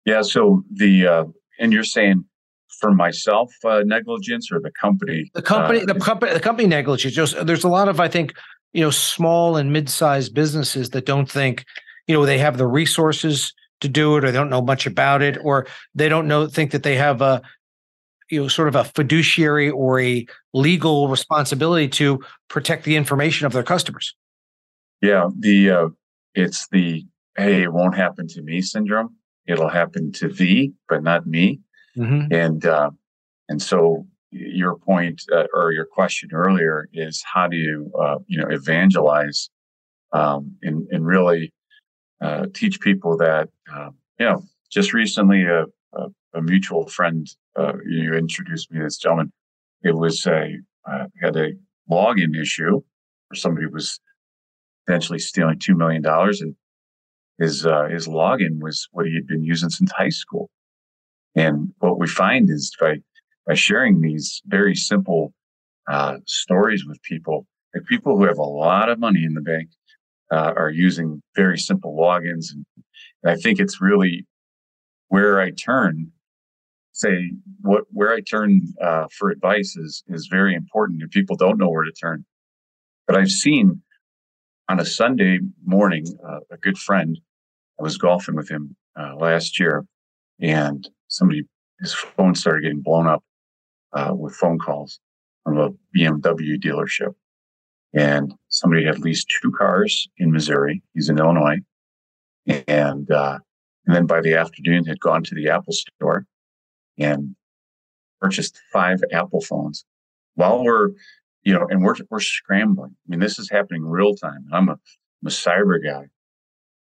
Yeah. 0.04 0.22
So 0.22 0.62
the 0.72 1.06
uh, 1.06 1.24
and 1.58 1.72
you're 1.72 1.84
saying 1.84 2.24
for 2.80 2.92
myself 2.92 3.52
uh, 3.64 3.82
negligence 3.86 4.52
or 4.52 4.60
the 4.60 4.70
company? 4.70 5.30
The 5.34 5.42
company, 5.42 5.80
uh, 5.80 5.86
the 5.86 5.98
company, 5.98 6.32
the 6.32 6.40
company 6.40 6.68
negligence. 6.68 7.14
Just 7.14 7.46
there's 7.46 7.64
a 7.64 7.68
lot 7.68 7.88
of 7.88 8.00
I 8.00 8.08
think 8.08 8.34
you 8.72 8.82
know 8.82 8.90
small 8.90 9.56
and 9.56 9.72
mid-sized 9.72 10.34
businesses 10.34 10.90
that 10.90 11.06
don't 11.06 11.30
think 11.30 11.64
you 12.06 12.14
know 12.14 12.26
they 12.26 12.38
have 12.38 12.58
the 12.58 12.66
resources 12.66 13.52
to 13.80 13.88
do 13.88 14.16
it 14.16 14.24
or 14.24 14.30
they 14.30 14.38
don't 14.38 14.50
know 14.50 14.62
much 14.62 14.86
about 14.86 15.22
it 15.22 15.36
or 15.42 15.66
they 15.94 16.08
don't 16.08 16.26
know 16.26 16.46
think 16.46 16.70
that 16.70 16.82
they 16.82 16.96
have 16.96 17.20
a 17.20 17.42
you 18.30 18.42
know 18.42 18.48
sort 18.48 18.68
of 18.68 18.74
a 18.74 18.84
fiduciary 18.84 19.70
or 19.70 20.00
a 20.00 20.26
legal 20.52 21.08
responsibility 21.08 21.88
to 21.88 22.20
protect 22.48 22.84
the 22.84 22.96
information 22.96 23.46
of 23.46 23.52
their 23.52 23.62
customers. 23.62 24.14
Yeah 25.02 25.28
the 25.38 25.70
uh, 25.70 25.88
it's 26.34 26.68
the 26.68 27.04
hey 27.36 27.62
it 27.62 27.72
won't 27.72 27.96
happen 27.96 28.26
to 28.28 28.42
me 28.42 28.62
syndrome. 28.62 29.14
It'll 29.46 29.68
happen 29.68 30.12
to 30.12 30.28
thee 30.28 30.72
but 30.88 31.02
not 31.02 31.26
me. 31.26 31.60
Mm-hmm. 31.96 32.30
and 32.30 32.66
uh, 32.66 32.90
and 33.48 33.62
so 33.62 34.06
your 34.30 34.76
point 34.76 35.22
uh, 35.32 35.46
or 35.54 35.72
your 35.72 35.86
question 35.86 36.30
earlier 36.32 36.88
is 36.92 37.22
how 37.24 37.46
do 37.46 37.56
you 37.56 37.90
uh, 37.98 38.18
you 38.26 38.38
know 38.38 38.48
evangelize 38.48 39.48
um, 40.12 40.56
and 40.62 40.86
and 40.90 41.06
really 41.06 41.52
uh, 42.20 42.46
teach 42.54 42.80
people 42.80 43.16
that 43.18 43.48
um, 43.74 43.94
you 44.18 44.26
know 44.26 44.42
just 44.70 44.92
recently 44.92 45.44
a, 45.44 45.64
a, 45.94 46.06
a 46.34 46.42
mutual 46.42 46.86
friend 46.88 47.28
uh, 47.56 47.72
you 47.86 48.14
introduced 48.14 48.70
me 48.70 48.78
to 48.78 48.84
this 48.84 48.98
gentleman. 48.98 49.32
It 49.82 49.96
was 49.96 50.26
a 50.26 50.58
uh, 50.90 51.06
had 51.20 51.36
a 51.36 51.52
login 51.90 52.40
issue 52.40 52.72
where 53.28 53.36
somebody 53.36 53.66
was 53.66 54.00
potentially 54.86 55.18
stealing 55.18 55.58
two 55.58 55.74
million 55.74 56.02
dollars, 56.02 56.40
and 56.40 56.54
his 57.38 57.66
uh, 57.66 57.86
his 57.86 58.06
login 58.06 58.60
was 58.60 58.88
what 58.92 59.06
he 59.06 59.14
had 59.14 59.26
been 59.26 59.44
using 59.44 59.70
since 59.70 59.90
high 59.92 60.08
school. 60.08 60.50
And 61.34 61.72
what 61.78 61.98
we 61.98 62.06
find 62.06 62.48
is 62.50 62.74
by 62.80 62.96
by 63.46 63.54
sharing 63.54 64.00
these 64.00 64.42
very 64.46 64.74
simple 64.74 65.32
uh, 65.88 66.16
stories 66.26 66.84
with 66.86 67.00
people, 67.02 67.46
like 67.74 67.86
people 67.86 68.16
who 68.16 68.24
have 68.24 68.38
a 68.38 68.42
lot 68.42 68.88
of 68.88 68.98
money 68.98 69.24
in 69.24 69.34
the 69.34 69.40
bank 69.40 69.68
uh, 70.32 70.52
are 70.56 70.70
using 70.70 71.22
very 71.34 71.58
simple 71.58 71.96
logins, 71.96 72.46
and, 72.52 72.66
and 73.22 73.32
I 73.32 73.36
think 73.36 73.60
it's 73.60 73.80
really 73.80 74.26
where 75.08 75.40
I 75.40 75.50
turn 75.50 76.12
say 76.96 77.30
what 77.60 77.84
where 77.90 78.12
I 78.12 78.20
turn 78.20 78.62
uh, 78.82 79.06
for 79.16 79.30
advice 79.30 79.76
is 79.76 80.02
is 80.08 80.28
very 80.30 80.54
important, 80.54 81.02
and 81.02 81.10
people 81.10 81.36
don't 81.36 81.58
know 81.58 81.68
where 81.68 81.84
to 81.84 81.92
turn. 81.92 82.24
But 83.06 83.16
I've 83.16 83.30
seen 83.30 83.82
on 84.68 84.80
a 84.80 84.84
Sunday 84.84 85.38
morning 85.64 86.06
uh, 86.26 86.40
a 86.50 86.56
good 86.56 86.78
friend. 86.78 87.18
I 87.78 87.82
was 87.82 87.98
golfing 87.98 88.34
with 88.34 88.48
him 88.48 88.74
uh, 88.98 89.14
last 89.16 89.60
year, 89.60 89.84
and 90.40 90.88
somebody 91.08 91.42
his 91.80 91.92
phone 91.92 92.34
started 92.34 92.62
getting 92.62 92.80
blown 92.80 93.06
up 93.06 93.22
uh, 93.92 94.12
with 94.14 94.34
phone 94.34 94.58
calls 94.58 94.98
from 95.44 95.58
a 95.58 95.70
BMW 95.94 96.56
dealership, 96.58 97.14
and 97.96 98.32
somebody 98.48 98.84
had 98.84 99.00
leased 99.00 99.32
two 99.42 99.50
cars 99.50 100.06
in 100.18 100.30
Missouri. 100.30 100.82
He's 100.94 101.08
in 101.08 101.18
Illinois, 101.18 101.58
and 102.68 103.10
uh, 103.10 103.38
and 103.86 103.96
then 103.96 104.06
by 104.06 104.20
the 104.20 104.34
afternoon 104.34 104.84
had 104.84 105.00
gone 105.00 105.24
to 105.24 105.34
the 105.34 105.48
Apple 105.48 105.72
store 105.72 106.26
and 106.98 107.34
purchased 108.20 108.60
five 108.72 109.00
Apple 109.12 109.40
phones 109.40 109.84
while 110.34 110.62
we're, 110.62 110.90
you 111.42 111.52
know, 111.52 111.66
and 111.70 111.82
we're, 111.82 111.96
we're 112.10 112.20
scrambling. 112.20 112.94
I 112.94 113.06
mean, 113.08 113.20
this 113.20 113.38
is 113.38 113.50
happening 113.50 113.84
real 113.84 114.14
time. 114.14 114.46
I'm 114.52 114.68
a, 114.68 114.72
I'm 114.72 115.26
a 115.26 115.30
cyber 115.30 115.82
guy. 115.82 116.06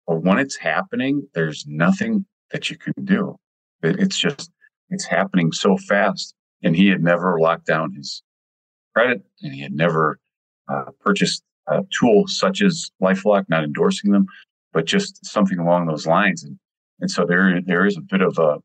But 0.06 0.22
when 0.22 0.38
it's 0.38 0.56
happening, 0.56 1.26
there's 1.34 1.66
nothing 1.66 2.24
that 2.50 2.70
you 2.70 2.78
can 2.78 2.94
do. 3.04 3.36
It, 3.82 4.00
it's 4.00 4.18
just, 4.18 4.50
it's 4.90 5.04
happening 5.04 5.52
so 5.52 5.76
fast. 5.76 6.34
And 6.62 6.74
he 6.74 6.88
had 6.88 7.02
never 7.02 7.38
locked 7.38 7.66
down 7.66 7.92
his 7.92 8.22
credit 8.94 9.22
and 9.42 9.54
he 9.54 9.60
had 9.60 9.72
never 9.72 10.18
purchased 11.00 11.42
a 11.66 11.82
tool 11.98 12.24
such 12.26 12.62
as 12.62 12.90
LifeLock, 13.02 13.44
not 13.48 13.64
endorsing 13.64 14.12
them, 14.12 14.26
but 14.72 14.84
just 14.86 15.24
something 15.24 15.58
along 15.58 15.86
those 15.86 16.06
lines. 16.06 16.42
And, 16.44 16.58
and 17.00 17.10
so 17.10 17.24
there, 17.24 17.60
there 17.64 17.86
is 17.86 17.96
a 17.96 18.00
bit 18.00 18.22
of 18.22 18.38
a, 18.38 18.58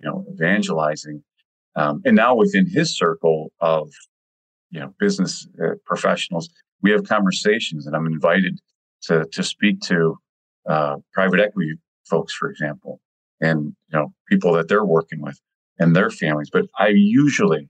you 0.00 0.08
know, 0.08 0.24
evangelizing. 0.32 1.22
Um, 1.76 2.02
and 2.04 2.16
now 2.16 2.34
within 2.34 2.66
his 2.66 2.96
circle 2.96 3.52
of, 3.60 3.90
you 4.70 4.80
know, 4.80 4.94
business 4.98 5.46
uh, 5.62 5.74
professionals, 5.84 6.48
we 6.82 6.90
have 6.90 7.04
conversations 7.04 7.86
and 7.86 7.94
I'm 7.94 8.06
invited 8.06 8.58
to, 9.02 9.26
to 9.32 9.42
speak 9.42 9.80
to 9.82 10.16
uh, 10.68 10.96
private 11.12 11.40
equity 11.40 11.74
folks, 12.08 12.34
for 12.34 12.50
example, 12.50 13.00
and, 13.40 13.74
you 13.88 13.98
know, 13.98 14.12
people 14.28 14.52
that 14.52 14.68
they're 14.68 14.84
working 14.84 15.22
with 15.22 15.40
and 15.78 15.94
their 15.96 16.10
families. 16.10 16.50
But 16.50 16.66
I 16.78 16.88
usually, 16.88 17.68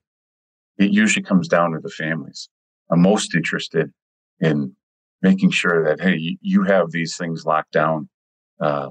it 0.79 0.90
usually 0.90 1.22
comes 1.22 1.48
down 1.48 1.72
to 1.72 1.79
the 1.81 1.90
families. 1.90 2.48
I'm 2.90 3.00
most 3.00 3.35
interested 3.35 3.92
in 4.40 4.74
making 5.22 5.50
sure 5.50 5.85
that, 5.85 6.00
hey, 6.00 6.38
you 6.40 6.62
have 6.64 6.90
these 6.90 7.16
things 7.16 7.44
locked 7.44 7.72
down. 7.72 8.09
Uh, 8.61 8.90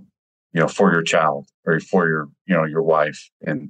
you 0.53 0.59
know, 0.59 0.67
for 0.67 0.91
your 0.91 1.03
child 1.03 1.47
or 1.65 1.79
for 1.79 2.07
your, 2.07 2.27
you 2.45 2.55
know, 2.55 2.63
your 2.63 2.81
wife 2.81 3.29
and 3.41 3.69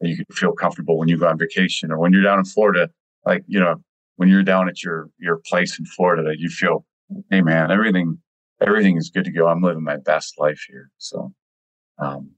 you 0.00 0.16
can 0.16 0.26
feel 0.32 0.52
comfortable 0.52 0.98
when 0.98 1.08
you 1.08 1.18
go 1.18 1.26
on 1.26 1.38
vacation 1.38 1.90
or 1.90 1.98
when 1.98 2.12
you're 2.12 2.22
down 2.22 2.38
in 2.38 2.44
Florida, 2.44 2.90
like, 3.24 3.42
you 3.46 3.58
know, 3.58 3.76
when 4.16 4.28
you're 4.28 4.42
down 4.42 4.68
at 4.68 4.82
your, 4.82 5.08
your 5.18 5.40
place 5.46 5.78
in 5.78 5.86
Florida 5.86 6.22
that 6.22 6.38
you 6.38 6.48
feel, 6.48 6.84
Hey 7.30 7.40
man, 7.40 7.70
everything, 7.70 8.18
everything 8.60 8.98
is 8.98 9.08
good 9.08 9.24
to 9.24 9.32
go. 9.32 9.48
I'm 9.48 9.62
living 9.62 9.82
my 9.82 9.96
best 9.96 10.38
life 10.38 10.62
here. 10.68 10.90
So, 10.98 11.32
um, 11.98 12.32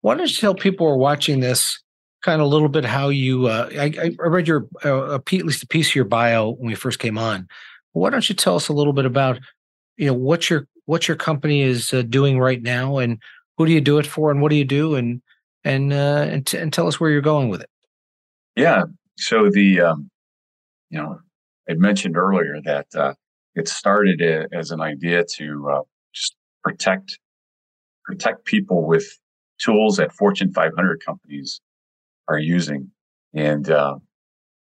why 0.00 0.16
don't 0.16 0.28
you 0.28 0.36
tell 0.36 0.54
people 0.54 0.86
who 0.86 0.92
are 0.92 0.98
watching 0.98 1.40
this 1.40 1.80
kind 2.22 2.40
of 2.40 2.46
a 2.46 2.50
little 2.50 2.68
bit 2.68 2.84
how 2.84 3.08
you, 3.08 3.46
uh, 3.46 3.68
I, 3.72 3.92
I 4.22 4.26
read 4.26 4.48
your, 4.48 4.66
uh, 4.84 5.14
at 5.14 5.32
least 5.32 5.62
a 5.62 5.66
piece 5.66 5.90
of 5.90 5.94
your 5.94 6.04
bio 6.04 6.50
when 6.50 6.68
we 6.68 6.74
first 6.74 6.98
came 6.98 7.18
on. 7.18 7.48
Why 7.92 8.10
don't 8.10 8.28
you 8.28 8.34
tell 8.34 8.56
us 8.56 8.68
a 8.68 8.72
little 8.72 8.92
bit 8.92 9.06
about, 9.06 9.38
you 9.96 10.06
know, 10.06 10.14
what 10.14 10.50
your 10.50 10.66
what 10.84 11.06
your 11.06 11.18
company 11.18 11.60
is 11.60 11.92
uh, 11.92 12.00
doing 12.00 12.38
right 12.38 12.62
now 12.62 12.96
and 12.96 13.20
who 13.58 13.66
do 13.66 13.72
you 13.72 13.80
do 13.80 13.98
it 13.98 14.06
for 14.06 14.30
and 14.30 14.40
what 14.40 14.48
do 14.48 14.56
you 14.56 14.64
do 14.64 14.94
and 14.94 15.20
and 15.64 15.92
uh, 15.92 16.26
and, 16.30 16.46
t- 16.46 16.56
and 16.56 16.72
tell 16.72 16.86
us 16.86 16.98
where 16.98 17.10
you're 17.10 17.20
going 17.20 17.50
with 17.50 17.60
it. 17.60 17.68
Yeah. 18.56 18.84
So 19.18 19.50
the 19.50 19.80
um, 19.80 20.10
you 20.88 20.98
know 20.98 21.18
I 21.68 21.74
mentioned 21.74 22.16
earlier 22.16 22.60
that 22.64 22.86
uh, 22.94 23.14
it 23.54 23.68
started 23.68 24.22
as 24.52 24.70
an 24.70 24.80
idea 24.80 25.24
to 25.36 25.70
uh, 25.70 25.82
just 26.14 26.36
protect 26.64 27.18
protect 28.04 28.46
people 28.46 28.86
with 28.86 29.06
tools 29.58 29.98
that 29.98 30.12
Fortune 30.12 30.52
500 30.52 31.04
companies 31.04 31.60
are 32.28 32.38
using, 32.38 32.90
and 33.34 33.70
uh, 33.70 33.96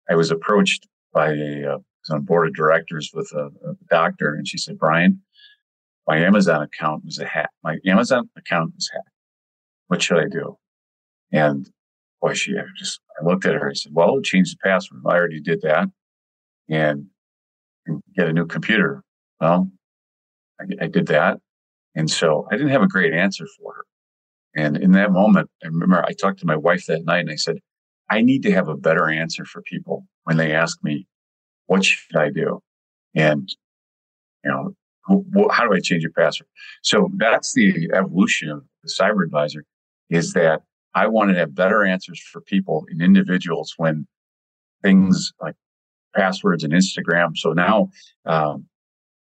I 0.10 0.16
was 0.16 0.32
approached 0.32 0.88
by 1.14 1.34
a 1.34 1.74
uh, 1.74 1.78
on 2.10 2.22
board 2.22 2.48
of 2.48 2.56
directors 2.56 3.12
with 3.14 3.30
a, 3.36 3.48
a 3.70 3.74
doctor, 3.90 4.34
and 4.34 4.48
she 4.48 4.58
said, 4.58 4.78
Brian, 4.78 5.22
my 6.08 6.18
Amazon 6.18 6.62
account 6.62 7.04
was 7.04 7.20
a 7.20 7.26
hack. 7.26 7.50
My 7.64 7.78
Amazon 7.86 8.30
account 8.38 8.74
was 8.76 8.90
hacked. 8.94 9.10
What 9.88 10.02
should 10.02 10.20
I 10.20 10.28
do? 10.30 10.58
And 11.32 11.70
boy, 12.22 12.34
she 12.34 12.58
I 12.58 12.64
just, 12.78 13.02
I 13.20 13.26
looked 13.26 13.46
at 13.46 13.56
her. 13.56 13.70
I 13.70 13.74
said, 13.74 13.92
well, 13.94 14.22
change 14.22 14.52
the 14.52 14.58
password. 14.64 15.02
I 15.06 15.16
already 15.16 15.42
did 15.42 15.62
that. 15.62 15.90
and, 16.70 17.08
get 18.16 18.28
a 18.28 18.34
new 18.34 18.46
computer. 18.46 19.02
Well, 19.40 19.70
I, 20.60 20.86
I 20.86 20.88
did 20.88 21.08
that. 21.08 21.40
And 21.96 22.10
so 22.10 22.48
I 22.52 22.58
didn't 22.58 22.72
have 22.72 22.82
a 22.82 22.88
great 22.88 23.14
answer 23.14 23.46
for 23.58 23.74
her. 23.74 23.86
And 24.58 24.76
in 24.76 24.92
that 24.94 25.12
moment, 25.12 25.50
I 25.64 25.68
remember 25.68 26.04
I 26.04 26.14
talked 26.14 26.40
to 26.40 26.48
my 26.48 26.56
wife 26.56 26.88
that 26.88 27.06
night 27.06 27.20
and 27.20 27.30
I 27.30 27.36
said, 27.36 27.58
I 28.10 28.22
need 28.22 28.42
to 28.44 28.52
have 28.52 28.68
a 28.68 28.76
better 28.76 29.08
answer 29.08 29.46
for 29.46 29.62
people 29.62 30.06
when 30.24 30.38
they 30.38 30.52
ask 30.52 30.84
me, 30.84 31.08
what 31.68 31.86
should 31.86 32.18
I 32.18 32.32
do? 32.32 32.62
And, 33.16 33.48
you 34.44 34.52
know, 34.52 34.74
how 35.52 35.68
do 35.68 35.74
I 35.74 35.80
change 35.80 36.04
a 36.06 36.10
password? 36.10 36.48
So 36.82 37.10
that's 37.18 37.54
the 37.54 37.90
evolution 37.94 38.50
of 38.50 38.64
the 38.84 38.90
cyber 38.90 39.24
advisor 39.24 39.64
is 40.10 40.34
that 40.34 40.64
I 40.96 41.06
wanted 41.08 41.34
to 41.34 41.40
have 41.40 41.54
better 41.54 41.84
answers 41.84 42.20
for 42.20 42.42
people 42.42 42.86
and 42.90 43.02
individuals 43.02 43.76
when 43.78 44.08
things 44.82 45.34
like 45.40 45.56
passwords 46.16 46.64
and 46.64 46.74
Instagram. 46.74 47.38
So 47.38 47.54
now, 47.54 47.90
um, 48.26 48.66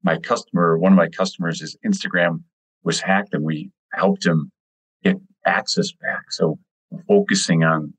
my 0.04 0.18
customer, 0.18 0.78
one 0.78 0.92
of 0.92 0.96
my 0.96 1.08
customers, 1.08 1.60
his 1.60 1.76
Instagram 1.84 2.44
was 2.84 3.00
hacked 3.00 3.34
and 3.34 3.42
we 3.42 3.70
helped 3.92 4.24
him 4.24 4.52
access 5.46 5.92
back. 5.92 6.30
So 6.30 6.58
focusing 7.08 7.64
on 7.64 7.94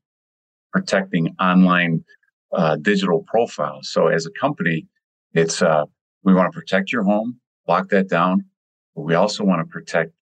protecting 0.72 1.34
online 1.40 2.04
uh, 2.52 2.76
digital 2.76 3.24
profiles. 3.26 3.90
So 3.90 4.08
as 4.08 4.26
a 4.26 4.30
company, 4.38 4.86
it's 5.32 5.62
uh, 5.62 5.84
we 6.22 6.34
want 6.34 6.52
to 6.52 6.58
protect 6.58 6.92
your 6.92 7.04
home, 7.04 7.38
lock 7.68 7.88
that 7.90 8.08
down, 8.08 8.44
but 8.94 9.02
we 9.02 9.14
also 9.14 9.44
want 9.44 9.60
to 9.60 9.70
protect 9.70 10.12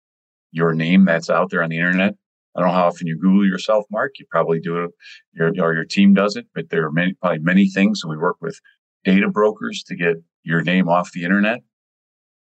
your 0.51 0.75
name 0.75 1.05
that's 1.05 1.31
out 1.31 1.51
there 1.51 1.63
on 1.63 1.71
the 1.71 1.79
internet. 1.79 2.15
I 2.55 2.61
don't 2.61 2.69
know 2.69 2.75
how 2.75 2.87
often 2.87 3.07
you 3.09 3.19
Google 3.19 3.47
yourself, 3.47 3.85
Mark. 3.91 4.13
You 4.19 4.27
probably 4.31 4.61
do 4.61 4.85
it, 4.85 4.91
your, 5.33 5.49
or 5.61 5.75
your 5.75 5.85
team 5.85 6.15
does 6.15 6.37
it, 6.37 6.47
but 6.55 6.71
there 6.71 6.85
are 6.87 6.93
many, 6.93 7.15
probably 7.15 7.41
many 7.41 7.69
things. 7.69 8.01
So 8.01 8.09
we 8.09 8.17
work 8.17 8.37
with 8.41 8.61
data 9.05 9.29
brokers 9.29 9.83
to 9.89 9.97
get 9.97 10.17
your 10.45 10.63
name 10.63 10.89
off 10.89 11.11
the 11.13 11.25
internet. 11.25 11.61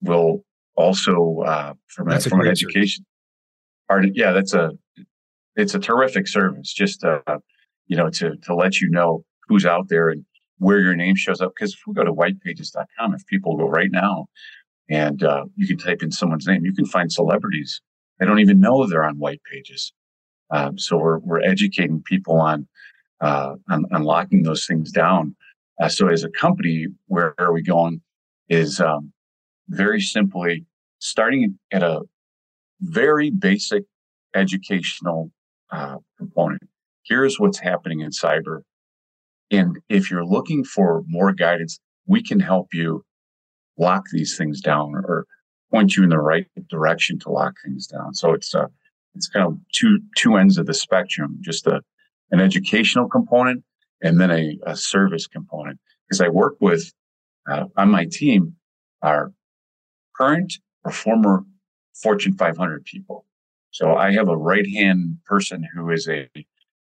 We'll 0.02 0.44
also, 0.76 1.42
uh, 1.46 1.74
from, 1.86 2.10
a, 2.10 2.20
from 2.20 2.40
an 2.40 2.48
education 2.48 3.06
yeah, 4.14 4.32
that's 4.32 4.54
a, 4.54 4.72
it's 5.56 5.74
a 5.74 5.78
terrific 5.78 6.26
service. 6.28 6.72
Just, 6.72 7.04
uh, 7.04 7.20
you 7.86 7.96
know, 7.96 8.10
to, 8.10 8.36
to 8.36 8.54
let 8.54 8.80
you 8.80 8.90
know 8.90 9.24
who's 9.48 9.66
out 9.66 9.88
there 9.88 10.08
and 10.08 10.24
where 10.58 10.80
your 10.80 10.94
name 10.94 11.16
shows 11.16 11.40
up. 11.40 11.52
Because 11.54 11.74
if 11.74 11.80
we 11.86 11.94
go 11.94 12.04
to 12.04 12.12
whitepages.com, 12.12 13.14
if 13.14 13.26
people 13.26 13.56
go 13.56 13.68
right 13.68 13.90
now 13.90 14.26
and 14.88 15.22
uh, 15.22 15.44
you 15.56 15.66
can 15.66 15.78
type 15.78 16.02
in 16.02 16.10
someone's 16.10 16.46
name, 16.46 16.64
you 16.64 16.74
can 16.74 16.86
find 16.86 17.12
celebrities. 17.12 17.80
They 18.18 18.26
don't 18.26 18.38
even 18.40 18.60
know 18.60 18.86
they're 18.86 19.04
on 19.04 19.18
white 19.18 19.42
pages. 19.50 19.92
Um, 20.50 20.78
so 20.78 20.96
we're, 20.96 21.18
we're 21.18 21.42
educating 21.42 22.02
people 22.02 22.40
on, 22.40 22.68
uh, 23.20 23.54
on, 23.70 23.86
on 23.92 24.04
locking 24.04 24.42
those 24.42 24.66
things 24.66 24.90
down. 24.92 25.34
Uh, 25.80 25.88
so 25.88 26.08
as 26.08 26.24
a 26.24 26.30
company, 26.30 26.86
where 27.06 27.34
are 27.38 27.52
we 27.52 27.62
going 27.62 28.00
is 28.48 28.80
um, 28.80 29.12
very 29.68 30.00
simply 30.00 30.66
starting 30.98 31.58
at 31.72 31.82
a 31.82 32.02
very 32.82 33.30
basic 33.30 33.84
educational 34.34 35.30
uh, 35.70 35.96
component. 36.18 36.62
Here's 37.04 37.38
what's 37.38 37.58
happening 37.58 38.00
in 38.00 38.10
cyber. 38.10 38.60
And 39.50 39.78
if 39.88 40.10
you're 40.10 40.24
looking 40.24 40.64
for 40.64 41.02
more 41.06 41.32
guidance, 41.32 41.78
we 42.06 42.22
can 42.22 42.40
help 42.40 42.68
you 42.72 43.04
lock 43.78 44.04
these 44.12 44.36
things 44.36 44.60
down 44.60 44.94
or 44.94 45.26
point 45.70 45.96
you 45.96 46.02
in 46.02 46.10
the 46.10 46.18
right 46.18 46.46
direction 46.68 47.18
to 47.20 47.30
lock 47.30 47.54
things 47.64 47.86
down. 47.86 48.14
So 48.14 48.32
it's 48.32 48.54
uh, 48.54 48.66
it's 49.14 49.28
kind 49.28 49.46
of 49.46 49.58
two 49.72 50.00
two 50.16 50.36
ends 50.36 50.58
of 50.58 50.66
the 50.66 50.74
spectrum, 50.74 51.38
just 51.40 51.66
a 51.66 51.80
an 52.30 52.40
educational 52.40 53.08
component 53.08 53.62
and 54.02 54.20
then 54.20 54.30
a, 54.30 54.58
a 54.66 54.76
service 54.76 55.26
component. 55.26 55.78
Because 56.08 56.20
I 56.20 56.28
work 56.28 56.54
with 56.60 56.92
uh, 57.50 57.64
on 57.76 57.90
my 57.90 58.06
team 58.10 58.54
are 59.02 59.32
current 60.16 60.54
or 60.84 60.92
former 60.92 61.44
Fortune 61.94 62.34
500 62.34 62.84
people. 62.84 63.26
So 63.70 63.94
I 63.94 64.12
have 64.12 64.28
a 64.28 64.36
right 64.36 64.66
hand 64.68 65.16
person 65.24 65.66
who 65.74 65.90
is 65.90 66.08
a 66.08 66.28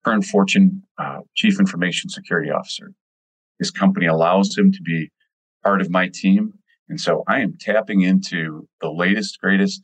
current 0.04 0.24
Fortune 0.24 0.82
uh, 0.98 1.20
Chief 1.34 1.60
Information 1.60 2.08
Security 2.08 2.50
Officer. 2.50 2.92
His 3.58 3.70
company 3.70 4.06
allows 4.06 4.56
him 4.56 4.72
to 4.72 4.82
be 4.82 5.10
part 5.64 5.80
of 5.80 5.90
my 5.90 6.08
team. 6.12 6.54
And 6.88 7.00
so 7.00 7.24
I 7.28 7.40
am 7.40 7.56
tapping 7.60 8.00
into 8.00 8.66
the 8.80 8.90
latest, 8.90 9.40
greatest 9.40 9.82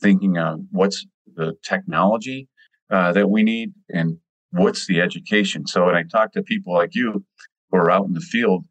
thinking 0.00 0.38
on 0.38 0.68
what's 0.70 1.06
the 1.34 1.54
technology 1.62 2.48
uh, 2.90 3.12
that 3.12 3.28
we 3.28 3.42
need 3.42 3.72
and 3.90 4.18
what's 4.50 4.86
the 4.86 5.00
education. 5.00 5.66
So 5.66 5.86
when 5.86 5.96
I 5.96 6.04
talk 6.04 6.32
to 6.32 6.42
people 6.42 6.72
like 6.72 6.94
you 6.94 7.24
who 7.70 7.76
are 7.76 7.90
out 7.90 8.06
in 8.06 8.14
the 8.14 8.20
field, 8.20 8.64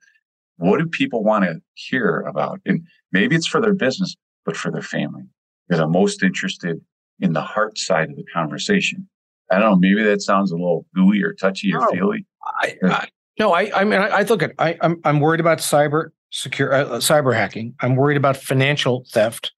what 0.57 0.79
do 0.79 0.87
people 0.87 1.23
want 1.23 1.43
to 1.43 1.59
hear 1.73 2.21
about? 2.21 2.61
And 2.65 2.87
maybe 3.11 3.35
it's 3.35 3.47
for 3.47 3.61
their 3.61 3.73
business, 3.73 4.15
but 4.45 4.55
for 4.55 4.71
their 4.71 4.81
family. 4.81 5.23
Because 5.67 5.81
I'm 5.81 5.91
most 5.91 6.23
interested 6.23 6.79
in 7.19 7.33
the 7.33 7.41
heart 7.41 7.77
side 7.77 8.09
of 8.09 8.15
the 8.15 8.25
conversation. 8.33 9.07
I 9.51 9.59
don't 9.59 9.71
know. 9.71 9.75
Maybe 9.75 10.03
that 10.03 10.21
sounds 10.21 10.51
a 10.51 10.55
little 10.55 10.85
gooey 10.95 11.23
or 11.23 11.33
touchy 11.33 11.73
or 11.73 11.87
feely. 11.91 12.25
I, 12.61 12.75
I, 12.83 13.07
no, 13.39 13.53
I, 13.53 13.71
I 13.81 13.83
mean, 13.83 13.99
I, 13.99 14.07
I 14.07 14.21
look 14.23 14.41
at, 14.41 14.53
I, 14.59 14.77
I'm, 14.81 14.99
I'm 15.03 15.19
worried 15.19 15.39
about 15.39 15.59
cyber 15.59 16.09
secure, 16.31 16.73
uh, 16.73 16.85
uh, 16.85 16.99
cyber 16.99 17.33
hacking. 17.33 17.75
I'm 17.79 17.95
worried 17.95 18.17
about 18.17 18.37
financial 18.37 19.05
theft. 19.11 19.51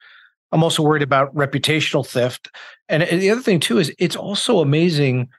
I'm 0.51 0.63
also 0.63 0.83
worried 0.83 1.03
about 1.03 1.33
reputational 1.35 2.07
theft. 2.07 2.49
And 2.89 3.03
the 3.03 3.29
other 3.29 3.41
thing 3.41 3.59
too 3.59 3.79
is 3.79 3.93
it's 3.99 4.15
also 4.15 4.59
amazing 4.59 5.29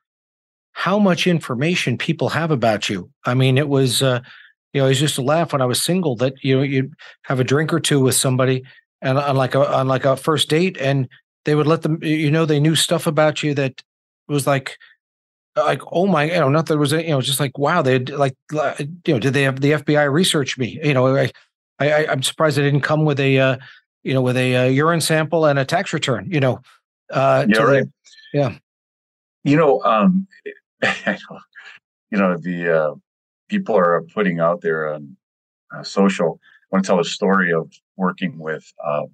how 0.73 0.99
much 0.99 1.27
information 1.27 1.99
people 1.99 2.29
have 2.29 2.51
about 2.51 2.89
you. 2.89 3.11
I 3.25 3.35
mean, 3.35 3.59
it 3.59 3.69
was, 3.69 4.03
uh, 4.03 4.21
you 4.73 4.81
know, 4.81 4.87
I 4.87 4.91
used 4.91 5.15
to 5.15 5.23
laugh 5.23 5.53
when 5.53 5.63
I 5.63 5.67
was 5.67 5.83
single 5.83 6.15
that 6.17 6.35
you 6.43 6.57
know 6.57 6.63
you'd 6.63 6.93
have 7.23 7.41
a 7.41 7.45
drink 7.45 7.73
or 7.73 7.81
two 7.81 8.01
with 8.01 8.15
somebody 8.15 8.65
and 9.01 9.19
on 9.19 9.37
like 9.37 9.55
a 9.55 9.77
on 9.77 9.89
like 9.89 10.05
a 10.05 10.17
first 10.17 10.49
date, 10.49 10.77
and 10.79 11.09
they 11.45 11.55
would 11.55 11.67
let 11.67 11.83
them, 11.83 11.99
you 12.03 12.31
know, 12.31 12.47
they 12.47 12.61
knew 12.61 12.75
stuff 12.75 13.07
about 13.07 13.43
you 13.43 13.55
that 13.55 13.83
was 14.29 14.47
like 14.47 14.77
like 15.57 15.81
oh 15.91 16.07
my 16.07 16.25
you 16.25 16.39
know 16.39 16.49
not 16.49 16.67
that 16.67 16.75
it 16.75 16.79
was 16.79 16.93
you 16.93 17.09
know 17.09 17.21
just 17.21 17.41
like 17.41 17.57
wow 17.59 17.83
they 17.83 17.99
like 17.99 18.37
you 18.53 19.15
know 19.15 19.19
did 19.19 19.33
they 19.33 19.43
have 19.43 19.61
the 19.61 19.73
FBI 19.73 20.11
research 20.11 20.59
me? 20.59 20.79
You 20.83 20.95
know 20.95 21.17
I, 21.17 21.33
I 21.81 22.07
I'm 22.07 22.23
surprised 22.23 22.57
they 22.57 22.63
didn't 22.63 22.83
come 22.83 23.05
with 23.05 23.21
a 23.21 23.39
uh, 23.39 23.57
you 24.03 24.15
know 24.15 24.23
with 24.23 24.37
a 24.37 24.57
uh, 24.57 24.65
urine 24.65 25.01
sample 25.01 25.47
and 25.47 25.59
a 25.59 25.65
tax 25.65 25.93
return 25.93 26.29
you 26.31 26.41
know 26.41 26.61
uh 27.11 27.47
yeah 27.49 27.59
right. 27.63 27.85
the, 27.85 28.39
yeah. 28.39 28.59
You 29.45 29.57
know 29.57 29.83
um 29.83 30.27
you 32.11 32.19
know 32.19 32.37
the 32.37 32.77
uh 32.77 32.95
people 33.49 33.77
are 33.77 34.03
putting 34.15 34.41
out 34.41 34.61
there 34.61 34.93
on 34.93 35.17
uh, 35.75 35.83
social 35.83 36.41
I 36.71 36.77
want 36.77 36.85
to 36.85 36.89
tell 36.89 37.01
a 37.01 37.05
story 37.05 37.53
of 37.53 37.73
working 37.99 38.39
with 38.39 38.65
uh, 38.83 39.05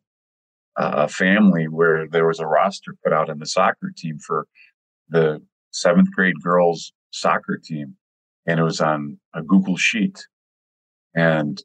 a 0.76 1.08
family 1.08 1.66
where 1.66 2.06
there 2.08 2.26
was 2.26 2.38
a 2.38 2.46
roster 2.46 2.94
put 3.02 3.12
out 3.12 3.28
in 3.28 3.38
the 3.38 3.46
soccer 3.46 3.92
team 3.96 4.18
for 4.18 4.46
the 5.08 5.42
seventh 5.72 6.10
grade 6.14 6.40
girls 6.42 6.92
soccer 7.10 7.58
team, 7.62 7.96
and 8.46 8.60
it 8.60 8.62
was 8.62 8.80
on 8.80 9.18
a 9.34 9.42
Google 9.42 9.76
Sheet. 9.76 10.26
And 11.14 11.60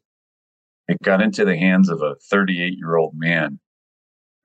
it 0.88 0.98
got 1.02 1.22
into 1.22 1.44
the 1.44 1.56
hands 1.56 1.88
of 1.88 2.02
a 2.02 2.16
38 2.30 2.76
year 2.76 2.96
old 2.96 3.14
man 3.16 3.60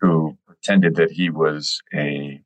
who 0.02 0.38
pretended 0.46 0.96
that 0.96 1.12
he 1.12 1.30
was 1.30 1.82
a 1.96 2.40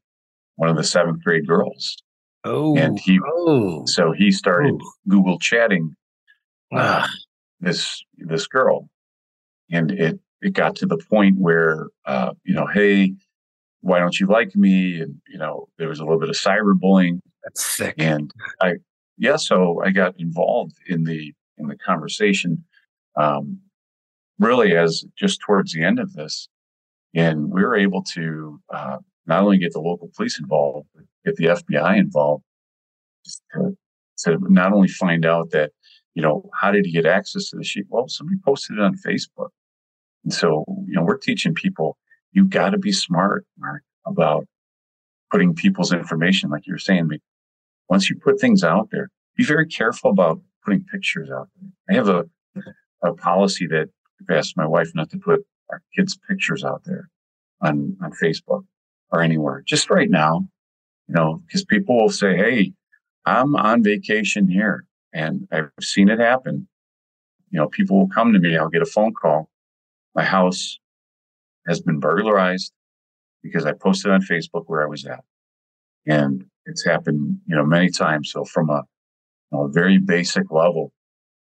one 0.56 0.70
of 0.70 0.76
the 0.76 0.84
seventh 0.84 1.24
grade 1.24 1.48
girls. 1.48 1.98
Oh, 2.44 2.78
and 2.78 3.00
he 3.00 3.20
oh. 3.26 3.84
so 3.86 4.14
he 4.18 4.32
started 4.32 4.76
oh. 4.82 4.92
Google 5.08 5.40
chatting 5.40 5.96
uh, 6.74 7.08
this 7.60 8.04
this 8.18 8.48
girl, 8.48 8.90
and 9.72 9.92
it 9.92 10.20
it 10.42 10.54
got 10.54 10.76
to 10.78 10.86
the 10.86 10.98
point 11.10 11.38
where 11.38 11.88
uh, 12.06 12.34
you 12.44 12.54
know, 12.54 12.68
hey, 12.68 13.14
why 13.82 14.00
don't 14.00 14.20
you 14.20 14.28
like 14.28 14.56
me? 14.56 15.00
And, 15.00 15.16
you 15.28 15.38
know, 15.38 15.70
there 15.78 15.88
was 15.88 16.00
a 16.00 16.04
little 16.04 16.20
bit 16.20 16.30
of 16.30 16.36
cyberbullying. 16.36 17.20
That's 17.44 17.66
sick. 17.66 17.96
And 17.98 18.32
I, 18.62 18.76
yeah, 19.18 19.38
so 19.38 19.82
I 19.84 19.92
got 19.92 20.16
involved 20.20 20.76
in 20.88 21.04
the, 21.04 21.34
in 21.58 21.68
the 21.68 21.78
conversation, 21.78 22.64
um, 23.16 23.60
really 24.38 24.76
as 24.76 25.04
just 25.18 25.40
towards 25.42 25.74
the 25.74 25.84
end 25.84 26.00
of 26.00 26.14
this. 26.14 26.48
And 27.14 27.52
we 27.52 27.62
were 27.64 27.76
able 27.76 28.04
to, 28.14 28.60
uh, 28.74 28.98
not 29.26 29.44
only 29.44 29.58
get 29.58 29.74
the 29.74 29.80
local 29.80 30.10
police 30.16 30.40
involved, 30.40 30.88
but 30.94 31.06
get 31.26 31.36
the 31.36 31.46
FBI 31.46 31.98
involved 31.98 32.44
to, 33.54 33.78
to 34.20 34.38
not 34.42 34.74
only 34.74 34.88
find 34.88 35.26
out 35.26 35.52
that, 35.52 35.72
you 36.16 36.22
know, 36.22 36.50
how 36.60 36.72
did 36.72 36.86
he 36.86 36.92
get 36.92 37.06
access 37.06 37.50
to 37.50 37.58
the 37.58 37.64
sheet? 37.64 37.86
Well, 37.90 38.08
somebody 38.08 38.40
posted 38.44 38.78
it 38.78 38.82
on 38.82 38.96
Facebook. 38.96 39.50
And 40.24 40.34
so, 40.34 40.66
you 40.86 40.94
know, 40.94 41.04
we're 41.04 41.18
teaching 41.18 41.54
people 41.54 41.98
you 42.32 42.46
got 42.46 42.72
to 42.72 42.78
be 42.78 42.92
smart, 42.92 43.46
Mark, 43.58 43.84
about 44.06 44.46
putting 45.32 45.56
people's 45.56 45.92
information, 45.92 46.50
like 46.50 46.68
you 46.68 46.74
were 46.74 46.80
saying. 46.80 47.10
Once 47.90 48.10
you 48.10 48.16
put 48.16 48.40
things 48.40 48.64
out 48.64 48.90
there, 48.92 49.10
be 49.36 49.44
very 49.44 49.66
careful 49.66 50.12
about 50.12 50.40
putting 50.64 50.84
pictures 50.84 51.30
out 51.32 51.48
there. 51.60 51.72
I 51.90 51.94
have 51.96 52.08
a, 52.08 52.26
a 53.02 53.14
policy 53.16 53.66
that 53.68 53.90
I've 54.22 54.38
asked 54.38 54.56
my 54.56 54.68
wife 54.68 54.92
not 54.94 55.10
to 55.10 55.18
put 55.18 55.44
our 55.72 55.82
kids' 55.96 56.20
pictures 56.30 56.64
out 56.64 56.84
there 56.86 57.10
on, 57.62 57.98
on 58.04 58.12
Facebook 58.12 58.66
or 59.12 59.22
anywhere. 59.22 59.64
Just 59.66 59.90
right 59.90 60.10
now, 60.10 60.48
you 61.08 61.16
know, 61.16 61.42
because 61.48 61.66
people 61.66 61.98
will 61.98 62.12
say, 62.12 62.38
Hey, 62.38 62.74
I'm 63.26 63.56
on 63.56 63.84
vacation 63.84 64.48
here. 64.48 64.86
And 65.12 65.48
I've 65.52 65.72
seen 65.82 66.10
it 66.10 66.20
happen 66.20 66.68
you 67.52 67.60
know, 67.60 67.68
people 67.68 67.98
will 67.98 68.10
come 68.10 68.34
to 68.34 68.40
me. 68.40 68.58
I'll 68.58 68.70
get 68.70 68.82
a 68.82 68.86
phone 68.86 69.14
call. 69.14 69.50
My 70.16 70.24
house 70.24 70.80
has 71.68 71.82
been 71.82 72.00
burglarized 72.00 72.74
because 73.44 73.66
I 73.66 73.74
posted 73.74 74.12
on 74.12 74.22
Facebook 74.22 74.64
where 74.68 74.84
I 74.84 74.88
was 74.88 75.06
at, 75.06 75.24
and 76.06 76.46
it's 76.66 76.86
happened, 76.86 77.40
you 77.46 77.56
know, 77.56 77.66
many 77.66 77.90
times. 77.90 78.32
So 78.32 78.44
from 78.44 78.70
a, 78.70 78.84
you 79.52 79.58
know, 79.58 79.66
a 79.66 79.70
very 79.70 79.98
basic 79.98 80.52
level, 80.52 80.92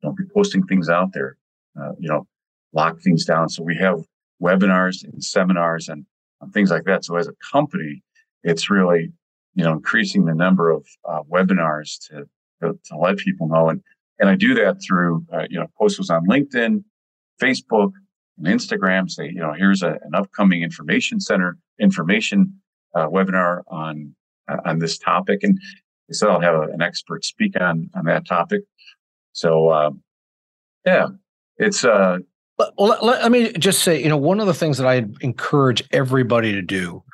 don't 0.02 0.16
be 0.16 0.24
posting 0.34 0.64
things 0.66 0.88
out 0.88 1.12
there. 1.12 1.36
Uh, 1.80 1.92
you 1.98 2.08
know, 2.08 2.26
lock 2.72 3.00
things 3.00 3.24
down. 3.24 3.48
So 3.48 3.62
we 3.62 3.76
have 3.76 4.00
webinars 4.42 5.04
and 5.04 5.22
seminars 5.22 5.88
and, 5.88 6.04
and 6.40 6.52
things 6.52 6.70
like 6.70 6.84
that. 6.84 7.04
So 7.04 7.16
as 7.16 7.28
a 7.28 7.34
company, 7.52 8.02
it's 8.42 8.70
really, 8.70 9.12
you 9.54 9.64
know, 9.64 9.72
increasing 9.72 10.24
the 10.24 10.34
number 10.34 10.70
of 10.70 10.86
uh, 11.08 11.22
webinars 11.30 11.98
to, 12.08 12.24
to, 12.62 12.78
to 12.86 12.96
let 12.96 13.18
people 13.18 13.48
know. 13.48 13.68
And 13.68 13.82
and 14.18 14.28
I 14.28 14.34
do 14.34 14.54
that 14.54 14.78
through, 14.84 15.24
uh, 15.32 15.44
you 15.48 15.60
know, 15.60 15.66
posts 15.78 16.10
on 16.10 16.26
LinkedIn, 16.26 16.82
Facebook, 17.40 17.92
and 18.38 18.46
Instagram. 18.46 19.10
Say, 19.10 19.26
you 19.26 19.40
know, 19.40 19.52
here's 19.52 19.82
a, 19.82 19.98
an 20.02 20.14
upcoming 20.14 20.62
information 20.62 21.20
center 21.20 21.56
information 21.80 22.60
uh, 22.94 23.08
webinar 23.08 23.62
on 23.68 24.14
uh, 24.48 24.58
on 24.64 24.78
this 24.78 24.98
topic, 24.98 25.40
and 25.42 25.58
I 26.10 26.12
said 26.12 26.28
I'll 26.28 26.40
have 26.40 26.54
a, 26.54 26.62
an 26.62 26.82
expert 26.82 27.24
speak 27.24 27.60
on 27.60 27.90
on 27.94 28.04
that 28.06 28.26
topic. 28.26 28.62
So, 29.32 29.72
um, 29.72 30.02
yeah, 30.86 31.08
it's. 31.56 31.84
Uh, 31.84 32.18
well, 32.58 32.72
let, 32.88 33.04
let 33.04 33.30
me 33.30 33.52
just 33.52 33.84
say, 33.84 34.02
you 34.02 34.08
know, 34.08 34.16
one 34.16 34.40
of 34.40 34.48
the 34.48 34.54
things 34.54 34.78
that 34.78 34.86
I 34.86 35.04
encourage 35.20 35.84
everybody 35.92 36.52
to 36.52 36.62
do 36.62 37.04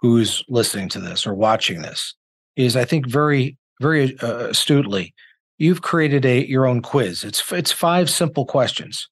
who's 0.00 0.44
listening 0.48 0.90
to 0.90 1.00
this 1.00 1.26
or 1.26 1.32
watching 1.32 1.80
this 1.80 2.14
is, 2.54 2.76
I 2.76 2.84
think, 2.84 3.06
very, 3.06 3.56
very 3.80 4.18
uh, 4.18 4.48
astutely 4.48 5.14
you've 5.60 5.82
created 5.82 6.24
a 6.24 6.44
your 6.48 6.66
own 6.66 6.82
quiz. 6.82 7.22
It's 7.22 7.52
it's 7.52 7.70
five 7.70 8.10
simple 8.10 8.44
questions 8.44 9.08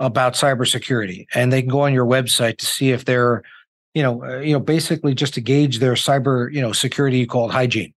about 0.00 0.34
cybersecurity, 0.34 1.26
and 1.34 1.52
they 1.52 1.62
can 1.62 1.70
go 1.70 1.80
on 1.80 1.92
your 1.92 2.06
website 2.06 2.58
to 2.58 2.66
see 2.66 2.90
if 2.90 3.04
they're, 3.04 3.42
you 3.94 4.02
know, 4.02 4.24
uh, 4.24 4.38
you 4.38 4.52
know, 4.52 4.58
basically 4.58 5.14
just 5.14 5.34
to 5.34 5.40
gauge 5.40 5.78
their 5.78 5.92
cyber, 5.92 6.52
you 6.52 6.60
know, 6.60 6.72
security 6.72 7.26
called 7.26 7.52
hygiene. 7.52 7.94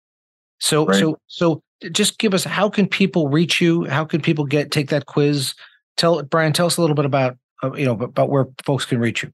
So 0.59 0.87
right. 0.87 0.99
so 0.99 1.19
so 1.29 1.63
just 1.93 2.19
give 2.19 2.35
us 2.35 2.45
how 2.45 2.69
can 2.69 2.89
people 2.89 3.29
reach 3.29 3.61
you? 3.61 3.85
How 3.85 4.05
can 4.05 4.21
people 4.21 4.45
get 4.45 4.71
take 4.71 4.89
that 4.89 5.07
quiz? 5.07 5.55
Tell 5.97 6.23
Brian, 6.23 6.53
tell 6.53 6.67
us 6.67 6.77
a 6.77 6.81
little 6.81 6.97
bit 6.97 7.05
about 7.05 7.37
uh, 7.63 7.73
you 7.75 7.85
know 7.85 7.93
about 7.93 8.31
where 8.31 8.47
folks 8.65 8.85
can 8.85 8.99
reach 8.99 9.23
you. 9.23 9.31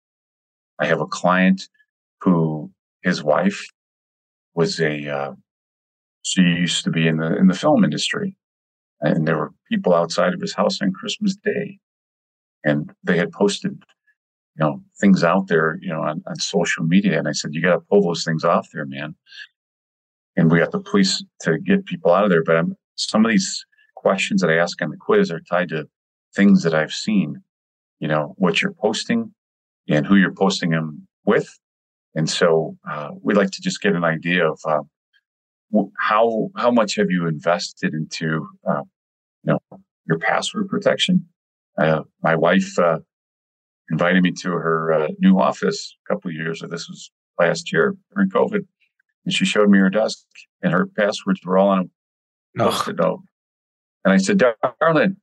I 0.79 0.85
have 0.87 1.01
a 1.01 1.07
client 1.07 1.69
who 2.21 2.71
his 3.03 3.23
wife 3.23 3.63
was 4.55 4.79
a, 4.79 5.07
uh, 5.07 5.31
she 6.23 6.41
used 6.41 6.83
to 6.83 6.91
be 6.91 7.07
in 7.07 7.17
the, 7.17 7.37
in 7.37 7.47
the 7.47 7.53
film 7.53 7.83
industry 7.83 8.35
and 9.03 9.27
there 9.27 9.37
were 9.37 9.53
people 9.69 9.93
outside 9.93 10.33
of 10.33 10.41
his 10.41 10.53
house 10.53 10.81
on 10.81 10.93
Christmas 10.93 11.35
Day, 11.35 11.77
and 12.63 12.91
they 13.03 13.17
had 13.17 13.31
posted, 13.31 13.83
you 14.57 14.65
know, 14.65 14.81
things 14.99 15.23
out 15.23 15.47
there, 15.47 15.77
you 15.81 15.89
know, 15.89 16.01
on, 16.01 16.21
on 16.27 16.35
social 16.39 16.83
media. 16.83 17.17
And 17.17 17.27
I 17.27 17.31
said, 17.31 17.51
you 17.53 17.61
got 17.61 17.73
to 17.73 17.79
pull 17.79 18.01
those 18.01 18.23
things 18.23 18.43
off 18.43 18.67
there, 18.73 18.85
man. 18.85 19.15
And 20.35 20.51
we 20.51 20.59
got 20.59 20.71
the 20.71 20.79
police 20.79 21.23
to 21.41 21.59
get 21.59 21.85
people 21.85 22.11
out 22.11 22.23
of 22.23 22.29
there. 22.29 22.43
But 22.43 22.57
I'm, 22.57 22.75
some 22.95 23.25
of 23.25 23.31
these 23.31 23.65
questions 23.95 24.41
that 24.41 24.49
I 24.49 24.57
ask 24.57 24.81
on 24.81 24.89
the 24.89 24.97
quiz 24.97 25.31
are 25.31 25.41
tied 25.41 25.69
to 25.69 25.87
things 26.35 26.63
that 26.63 26.73
I've 26.73 26.91
seen, 26.91 27.41
you 27.99 28.07
know, 28.07 28.33
what 28.37 28.61
you're 28.61 28.73
posting 28.73 29.33
and 29.87 30.05
who 30.05 30.15
you're 30.15 30.33
posting 30.33 30.69
them 30.69 31.07
with. 31.25 31.47
And 32.15 32.29
so 32.29 32.77
uh, 32.89 33.09
we 33.21 33.33
like 33.33 33.51
to 33.51 33.61
just 33.61 33.81
get 33.81 33.95
an 33.95 34.03
idea 34.03 34.49
of 34.49 34.59
uh, 34.67 34.81
how 35.99 36.49
how 36.55 36.69
much 36.69 36.95
have 36.97 37.09
you 37.09 37.27
invested 37.27 37.93
into 37.93 38.47
uh, 38.69 38.83
you 39.43 39.53
know 39.53 39.79
your 40.07 40.19
password 40.19 40.69
protection? 40.69 41.25
Uh, 41.77 42.01
my 42.21 42.35
wife 42.35 42.77
uh, 42.77 42.99
invited 43.91 44.23
me 44.23 44.31
to 44.31 44.51
her 44.51 44.93
uh, 44.93 45.07
new 45.19 45.39
office 45.39 45.95
a 46.05 46.13
couple 46.13 46.29
of 46.29 46.35
years 46.35 46.61
ago. 46.61 46.71
This 46.71 46.87
was 46.87 47.11
last 47.39 47.71
year 47.71 47.95
during 48.13 48.29
COVID, 48.29 48.61
and 49.25 49.33
she 49.33 49.45
showed 49.45 49.69
me 49.69 49.79
her 49.79 49.89
desk, 49.89 50.19
and 50.61 50.71
her 50.71 50.87
passwords 50.87 51.41
were 51.43 51.57
all 51.57 51.69
on 51.69 51.89
a 52.57 52.63
post-it 52.63 52.97
note. 52.97 53.21
And 54.05 54.13
I 54.13 54.17
said, 54.17 54.41
"Darling, 54.79 55.17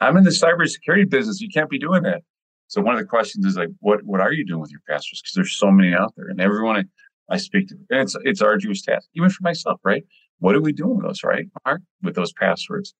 I'm 0.00 0.16
in 0.16 0.24
the 0.24 0.30
cybersecurity 0.30 1.08
business. 1.08 1.40
You 1.40 1.48
can't 1.48 1.70
be 1.70 1.78
doing 1.78 2.02
that." 2.02 2.22
So 2.68 2.80
one 2.80 2.94
of 2.94 3.00
the 3.00 3.06
questions 3.06 3.44
is 3.46 3.56
like, 3.56 3.70
"What 3.80 4.02
what 4.04 4.20
are 4.20 4.32
you 4.32 4.44
doing 4.44 4.60
with 4.60 4.70
your 4.70 4.82
passwords?" 4.88 5.22
Because 5.22 5.34
there's 5.34 5.58
so 5.58 5.70
many 5.70 5.94
out 5.94 6.12
there, 6.16 6.28
and 6.28 6.40
everyone 6.40 6.88
I 7.30 7.36
speak 7.38 7.68
to. 7.68 7.76
And 7.90 8.00
it's 8.00 8.16
it's 8.24 8.42
arduous 8.42 8.82
task, 8.82 9.08
even 9.14 9.30
for 9.30 9.42
myself, 9.42 9.80
right? 9.84 10.04
What 10.38 10.54
are 10.54 10.60
we 10.60 10.72
doing 10.72 10.96
with 10.96 11.06
those, 11.06 11.24
right, 11.24 11.46
Mark, 11.64 11.80
with 12.02 12.14
those 12.14 12.32
passwords? 12.32 12.94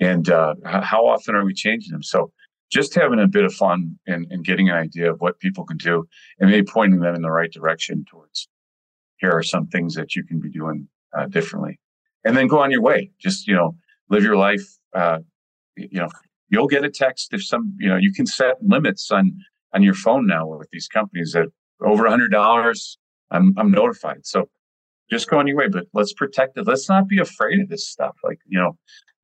And 0.00 0.30
uh, 0.30 0.54
how 0.64 1.06
often 1.06 1.34
are 1.34 1.44
we 1.44 1.52
changing 1.52 1.92
them? 1.92 2.02
So 2.02 2.32
just 2.70 2.94
having 2.94 3.20
a 3.20 3.26
bit 3.26 3.44
of 3.44 3.52
fun 3.52 3.98
and, 4.06 4.26
and 4.30 4.44
getting 4.44 4.68
an 4.68 4.76
idea 4.76 5.12
of 5.12 5.20
what 5.20 5.40
people 5.40 5.64
can 5.64 5.76
do 5.76 6.06
and 6.38 6.50
maybe 6.50 6.64
pointing 6.64 7.00
them 7.00 7.14
in 7.14 7.22
the 7.22 7.30
right 7.30 7.52
direction 7.52 8.04
towards 8.08 8.48
here 9.20 9.32
are 9.32 9.42
some 9.42 9.66
things 9.66 9.94
that 9.94 10.16
you 10.16 10.24
can 10.24 10.40
be 10.40 10.50
doing 10.50 10.88
uh, 11.16 11.26
differently. 11.26 11.78
And 12.24 12.36
then 12.36 12.48
go 12.48 12.58
on 12.58 12.70
your 12.70 12.82
way. 12.82 13.10
Just, 13.20 13.46
you 13.46 13.54
know, 13.54 13.76
live 14.08 14.24
your 14.24 14.36
life. 14.36 14.66
Uh, 14.94 15.18
you 15.76 16.00
know, 16.00 16.08
you'll 16.48 16.66
get 16.66 16.84
a 16.84 16.90
text 16.90 17.32
if 17.32 17.44
some, 17.44 17.74
you 17.78 17.88
know, 17.88 17.96
you 17.96 18.12
can 18.12 18.26
set 18.26 18.56
limits 18.62 19.10
on 19.10 19.32
on 19.72 19.82
your 19.82 19.94
phone 19.94 20.26
now 20.26 20.46
with 20.46 20.68
these 20.72 20.88
companies 20.88 21.32
that 21.32 21.46
over 21.80 22.06
a 22.06 22.10
hundred 22.10 22.32
dollars 22.32 22.98
I'm 23.30 23.54
I'm 23.56 23.70
notified. 23.70 24.26
So 24.26 24.48
just 25.10 25.28
go 25.28 25.38
on 25.38 25.46
your 25.46 25.56
way, 25.56 25.68
but 25.68 25.86
let's 25.92 26.12
protect 26.12 26.58
it. 26.58 26.66
Let's 26.66 26.88
not 26.88 27.08
be 27.08 27.18
afraid 27.18 27.60
of 27.60 27.68
this 27.68 27.88
stuff. 27.88 28.16
Like, 28.24 28.38
you 28.46 28.58
know, 28.58 28.76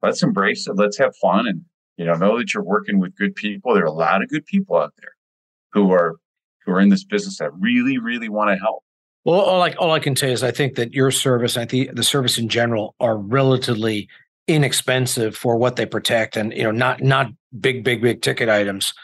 let's 0.03 0.23
embrace 0.23 0.67
it. 0.67 0.77
Let's 0.77 0.99
have 0.99 1.15
fun 1.17 1.47
and, 1.47 1.63
you 1.97 2.05
know, 2.05 2.15
know 2.15 2.39
that 2.39 2.53
you're 2.53 2.63
working 2.63 2.99
with 2.99 3.17
good 3.17 3.35
people. 3.35 3.75
There 3.75 3.83
are 3.83 3.87
a 3.87 3.93
lot 3.93 4.23
of 4.23 4.29
good 4.29 4.47
people 4.47 4.77
out 4.77 4.93
there 5.01 5.13
who 5.73 5.93
are 5.93 6.17
who 6.65 6.73
are 6.73 6.81
in 6.81 6.89
this 6.89 7.05
business 7.05 7.39
that 7.39 7.53
really, 7.59 7.99
really 7.99 8.29
want 8.29 8.51
to 8.51 8.57
help. 8.57 8.83
Well, 9.25 9.41
all 9.41 9.63
I, 9.63 9.71
all 9.73 9.93
I 9.93 9.99
can 9.99 10.15
say 10.15 10.33
is 10.33 10.43
I 10.43 10.51
think 10.51 10.75
that 10.77 10.93
your 10.93 11.11
service, 11.11 11.57
I 11.57 11.65
think 11.65 11.95
the 11.95 12.03
service 12.03 12.39
in 12.39 12.49
general 12.49 12.95
are 13.01 13.17
relatively 13.17 14.09
inexpensive 14.47 15.37
for 15.37 15.57
what 15.57 15.77
they 15.77 15.87
protect 15.87 16.37
and, 16.37 16.53
you 16.53 16.63
know, 16.63 16.71
not 16.71 17.03
not 17.03 17.33
big, 17.59 17.83
big, 17.83 18.03
big 18.03 18.23
ticket 18.23 18.49
items. 18.49 18.95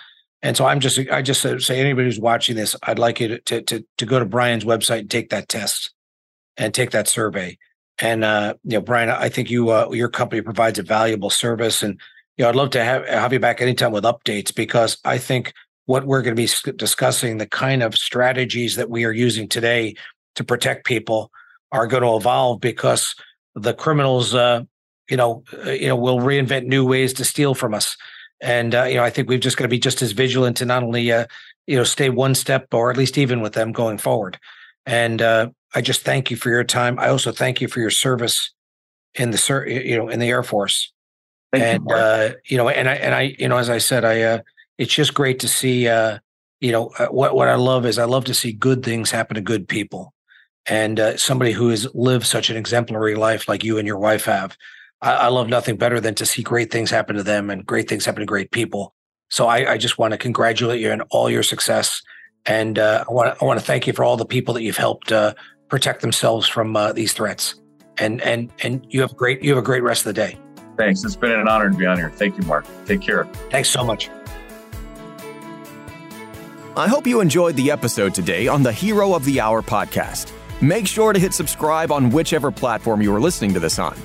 And 0.43 0.57
so 0.57 0.67
I'm 0.67 0.81
just 0.81 0.99
I 1.11 1.23
just 1.23 1.43
say 1.43 1.81
anybody 1.81 2.07
who's 2.07 2.21
watching 2.21 2.57
this, 2.57 2.77
I'd 2.83 2.99
like 2.99 3.21
you 3.21 3.39
to 3.39 3.63
to 3.63 3.85
to 3.99 4.07
go 4.07 4.19
to 4.19 4.25
Brian's 4.25 4.65
website 4.65 5.01
and 5.01 5.11
take 5.11 5.31
that 5.31 5.49
test 5.49 5.93
and 6.57 6.75
take 6.75 6.91
that 6.91 7.09
survey. 7.09 7.59
And 8.01 8.25
uh, 8.25 8.55
you 8.65 8.79
know, 8.79 8.81
Brian, 8.81 9.09
I 9.11 9.29
think 9.29 9.51
you 9.51 9.71
uh, 9.71 9.89
your 9.93 10.09
company 10.09 10.43
provides 10.43 10.79
a 10.79 10.83
valuable 10.83 11.31
service, 11.31 11.83
and 11.83 12.01
know, 12.39 12.49
I'd 12.49 12.57
love 12.57 12.71
to 12.71 12.85
have 12.85 13.07
have 13.07 13.33
you 13.33 13.41
back 13.41 13.61
anytime 13.61 13.93
with 13.93 14.05
updates 14.05 14.55
because 14.55 14.99
I 15.05 15.19
think 15.19 15.53
what 15.87 16.07
we're 16.07 16.23
going 16.23 16.37
to 16.37 16.43
be 16.43 16.73
discussing, 16.77 17.39
the 17.39 17.47
kind 17.47 17.83
of 17.83 17.95
strategies 17.95 18.77
that 18.77 18.89
we 18.89 19.05
are 19.05 19.13
using 19.13 19.49
today 19.49 19.95
to 20.37 20.45
protect 20.45 20.87
people, 20.87 21.31
are 21.73 21.87
going 21.87 22.03
to 22.03 22.17
evolve 22.17 22.61
because 22.61 23.15
the 23.55 23.75
criminals, 23.75 24.35
uh, 24.35 24.63
you 25.11 25.17
know, 25.17 25.43
uh, 25.67 25.71
you 25.71 25.89
know, 25.89 25.97
will 25.97 26.19
reinvent 26.19 26.67
new 26.67 26.87
ways 26.87 27.13
to 27.15 27.25
steal 27.25 27.55
from 27.55 27.75
us. 27.75 27.97
And 28.41 28.75
uh, 28.75 28.85
you 28.85 28.97
know, 28.97 29.05
I 29.05 29.11
think 29.11 29.29
we've 29.29 29.41
just 29.41 29.57
got 29.57 29.65
to 29.65 29.69
be 29.69 29.79
just 29.79 30.03
as 30.03 30.13
vigilant 30.13 30.57
to 30.59 30.65
not 30.65 30.83
only 30.83 31.11
uh, 31.13 31.27
you 31.67 31.77
know 31.77 31.85
stay 31.85 32.11
one 32.11 32.35
step 32.35 32.67
or 32.73 32.91
at 32.91 32.97
least 32.97 33.19
even 33.19 33.41
with 33.41 33.55
them 33.55 33.73
going 33.73 33.99
forward. 33.99 34.39
And 34.85 35.23
uh, 35.23 35.51
I 35.75 35.81
just 35.81 36.03
thank 36.03 36.31
you 36.31 36.37
for 36.37 36.51
your 36.51 36.65
time. 36.65 36.99
I 36.99 37.09
also 37.09 37.33
thank 37.33 37.61
you 37.61 37.69
for 37.69 37.81
your 37.81 37.91
service 37.91 38.51
in 39.15 39.31
the 39.31 39.65
you 39.67 39.97
know 39.97 40.09
in 40.09 40.19
the 40.19 40.29
Air 40.29 40.43
Force. 40.43 40.93
Thank 41.53 41.65
and 41.65 41.85
you, 41.89 41.95
uh, 41.95 42.33
you 42.47 42.57
know, 42.57 42.69
and 42.69 42.89
I 42.89 42.95
and 42.95 43.15
I 43.15 43.37
you 43.39 43.49
know, 43.49 43.59
as 43.59 43.69
I 43.69 43.79
said, 43.79 44.05
I 44.05 44.23
uh, 44.23 44.39
it's 44.79 44.95
just 44.95 45.15
great 45.15 45.39
to 45.41 45.49
see 45.49 45.87
uh, 45.87 46.19
you 46.63 46.71
know, 46.71 46.91
uh, 46.99 47.09
what 47.09 47.35
what 47.35 47.49
I 47.49 47.57
love 47.57 47.85
is 47.85 47.99
I 47.99 48.05
love 48.05 48.25
to 48.27 48.35
see 48.35 48.53
good 48.53 48.85
things 48.85 49.11
happen 49.11 49.35
to 49.35 49.41
good 49.41 49.69
people, 49.69 50.15
and 50.67 50.99
uh, 50.99 51.17
somebody 51.17 51.53
who 51.53 51.69
has 51.69 51.93
lived 51.93 52.25
such 52.25 52.51
an 52.51 52.57
exemplary 52.57 53.17
life 53.17 53.49
like 53.49 53.65
you 53.65 53.79
and 53.79 53.87
your 53.87 53.99
wife 53.99 54.25
have. 54.25 54.57
I, 55.03 55.13
I, 55.13 55.27
love 55.27 55.49
nothing 55.49 55.77
better 55.77 55.99
than 55.99 56.15
to 56.15 56.25
see 56.25 56.43
great 56.43 56.71
things 56.71 56.89
happen 56.89 57.17
to 57.17 57.25
them 57.25 57.51
and 57.51 57.67
great 57.67 57.89
things 57.89 58.05
happen 58.05 58.21
to 58.21 58.27
great 58.27 58.53
people. 58.53 58.95
So 59.29 59.49
I, 59.49 59.73
I 59.73 59.77
just 59.77 59.99
want 59.99 60.13
to 60.13 60.19
congratulate 60.19 60.81
you 60.81 60.93
on 60.93 61.01
all 61.11 61.29
your 61.29 61.43
success, 61.43 62.01
and 62.47 62.79
uh, 62.79 63.05
I 63.09 63.13
want 63.13 63.35
to 63.35 63.43
I 63.43 63.45
want 63.45 63.59
to 63.59 63.67
thank 63.67 63.89
you 63.89 63.93
for 63.93 64.05
all 64.05 64.17
the 64.17 64.25
people 64.25 64.55
that 64.55 64.63
you've 64.63 64.77
helped 64.77 65.11
uh, 65.11 65.35
protect 65.69 66.01
themselves 66.01 66.47
from 66.47 66.77
uh, 66.77 66.93
these 66.93 67.13
threats. 67.13 67.57
And 67.99 68.23
and 68.23 68.53
and 68.63 68.87
you 68.89 69.01
have 69.01 69.17
great 69.17 69.43
you 69.43 69.51
have 69.51 69.59
a 69.59 69.67
great 69.67 69.83
rest 69.83 70.07
of 70.07 70.15
the 70.15 70.21
day. 70.23 70.39
Thanks. 70.83 71.05
It's 71.05 71.15
been 71.15 71.31
an 71.31 71.47
honor 71.47 71.71
to 71.71 71.77
be 71.77 71.87
on 71.87 71.97
here. 71.97 72.11
Thank 72.11 72.37
you, 72.37 72.43
Mark. 72.43 72.67
Take 72.87 73.01
care. 73.01 73.27
Thanks 73.51 73.71
so 73.71 73.85
much. 73.85 74.11
I 76.77 76.89
hope 76.89 77.07
you 77.07 77.21
enjoyed 77.21 77.55
the 77.55 77.71
episode 77.71 78.13
today 78.15 78.49
on 78.49 78.65
the 78.65 78.73
Hero 78.73 79.15
of 79.15 79.25
the 79.25 79.41
Hour 79.41 79.63
podcast. 79.63 80.33
Make 80.61 80.89
sure 80.89 81.13
to 81.13 81.21
hit 81.21 81.35
subscribe 81.35 81.93
on 81.93 82.11
whichever 82.11 82.51
platform 82.51 83.01
you 83.01 83.15
are 83.15 83.21
listening 83.21 83.55
to 83.55 83.61
this 83.61 83.79
on. 83.79 83.97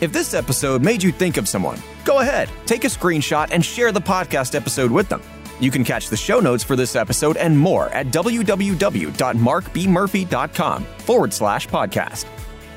If 0.00 0.10
this 0.12 0.32
episode 0.32 0.82
made 0.82 1.02
you 1.02 1.12
think 1.12 1.36
of 1.36 1.46
someone, 1.46 1.76
go 2.04 2.20
ahead, 2.20 2.48
take 2.64 2.84
a 2.84 2.88
screenshot 2.88 3.50
and 3.52 3.62
share 3.62 3.92
the 3.92 4.00
podcast 4.00 4.54
episode 4.54 4.90
with 4.90 5.10
them. 5.10 5.20
You 5.60 5.70
can 5.70 5.84
catch 5.84 6.08
the 6.08 6.16
show 6.16 6.40
notes 6.40 6.64
for 6.64 6.76
this 6.76 6.96
episode 6.96 7.36
and 7.36 7.58
more 7.58 7.90
at 7.90 8.06
www.markbmurphy.com 8.06 10.84
forward 10.84 11.34
slash 11.34 11.68
podcast. 11.68 12.24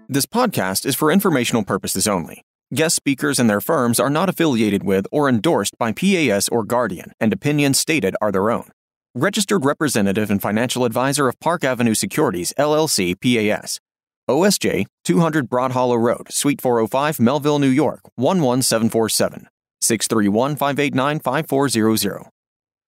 This 0.07 0.25
podcast 0.25 0.85
is 0.85 0.95
for 0.95 1.11
informational 1.11 1.63
purposes 1.63 2.07
only. 2.07 2.43
Guest 2.73 2.95
speakers 2.95 3.37
and 3.37 3.47
their 3.47 3.61
firms 3.61 3.99
are 3.99 4.09
not 4.09 4.27
affiliated 4.27 4.83
with 4.83 5.05
or 5.11 5.29
endorsed 5.29 5.77
by 5.77 5.91
PAS 5.91 6.49
or 6.49 6.63
Guardian, 6.63 7.11
and 7.19 7.31
opinions 7.31 7.77
stated 7.77 8.15
are 8.21 8.31
their 8.31 8.49
own. 8.49 8.69
Registered 9.13 9.63
representative 9.63 10.31
and 10.31 10.41
financial 10.41 10.83
advisor 10.83 11.27
of 11.27 11.39
Park 11.39 11.63
Avenue 11.63 11.93
Securities, 11.93 12.53
LLC, 12.57 13.13
PAS. 13.21 13.79
OSJ 14.27 14.87
200 15.03 15.47
Broad 15.47 15.73
Hollow 15.73 15.95
Road, 15.95 16.31
Suite 16.33 16.59
405, 16.59 17.19
Melville, 17.19 17.59
New 17.59 17.67
York 17.67 18.01
11747. 18.17 19.47
631 19.81 20.55
589 20.55 21.19
5400. 21.19 22.23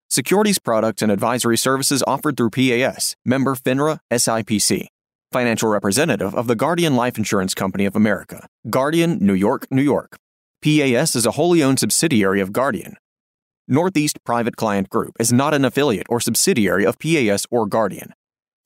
Securities 0.09 0.57
products 0.57 1.03
and 1.03 1.11
advisory 1.11 1.57
services 1.57 2.03
offered 2.07 2.35
through 2.35 2.49
PAS, 2.49 3.15
member 3.23 3.53
FINRA 3.53 3.99
SIPC 4.11 4.87
financial 5.31 5.69
representative 5.69 6.33
of 6.35 6.47
the 6.47 6.55
Guardian 6.55 6.95
Life 6.95 7.17
Insurance 7.17 7.53
Company 7.53 7.85
of 7.85 7.95
America, 7.95 8.47
Guardian, 8.69 9.17
New 9.19 9.33
York, 9.33 9.67
New 9.69 9.81
York. 9.81 10.17
PAS 10.61 11.15
is 11.15 11.25
a 11.25 11.31
wholly 11.31 11.61
owned 11.61 11.79
subsidiary 11.79 12.41
of 12.41 12.51
Guardian. 12.51 12.95
Northeast 13.67 14.23
Private 14.23 14.55
Client 14.55 14.89
Group 14.89 15.13
is 15.19 15.33
not 15.33 15.53
an 15.53 15.65
affiliate 15.65 16.07
or 16.09 16.19
subsidiary 16.19 16.85
of 16.85 16.97
PAS 16.99 17.45
or 17.51 17.65
Guardian. 17.67 18.13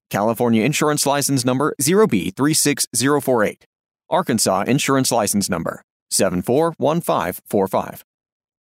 California 0.10 0.64
Insurance 0.64 1.06
License 1.06 1.44
Number 1.44 1.74
0B36048. 1.82 3.64
Arkansas 4.10 4.64
Insurance 4.68 5.12
License 5.12 5.50
Number 5.50 5.84
741545. 6.12 8.04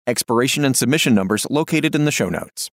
Expiration 0.06 0.64
and 0.64 0.76
submission 0.76 1.14
numbers 1.14 1.46
located 1.50 1.94
in 1.94 2.04
the 2.04 2.10
show 2.10 2.28
notes. 2.28 2.70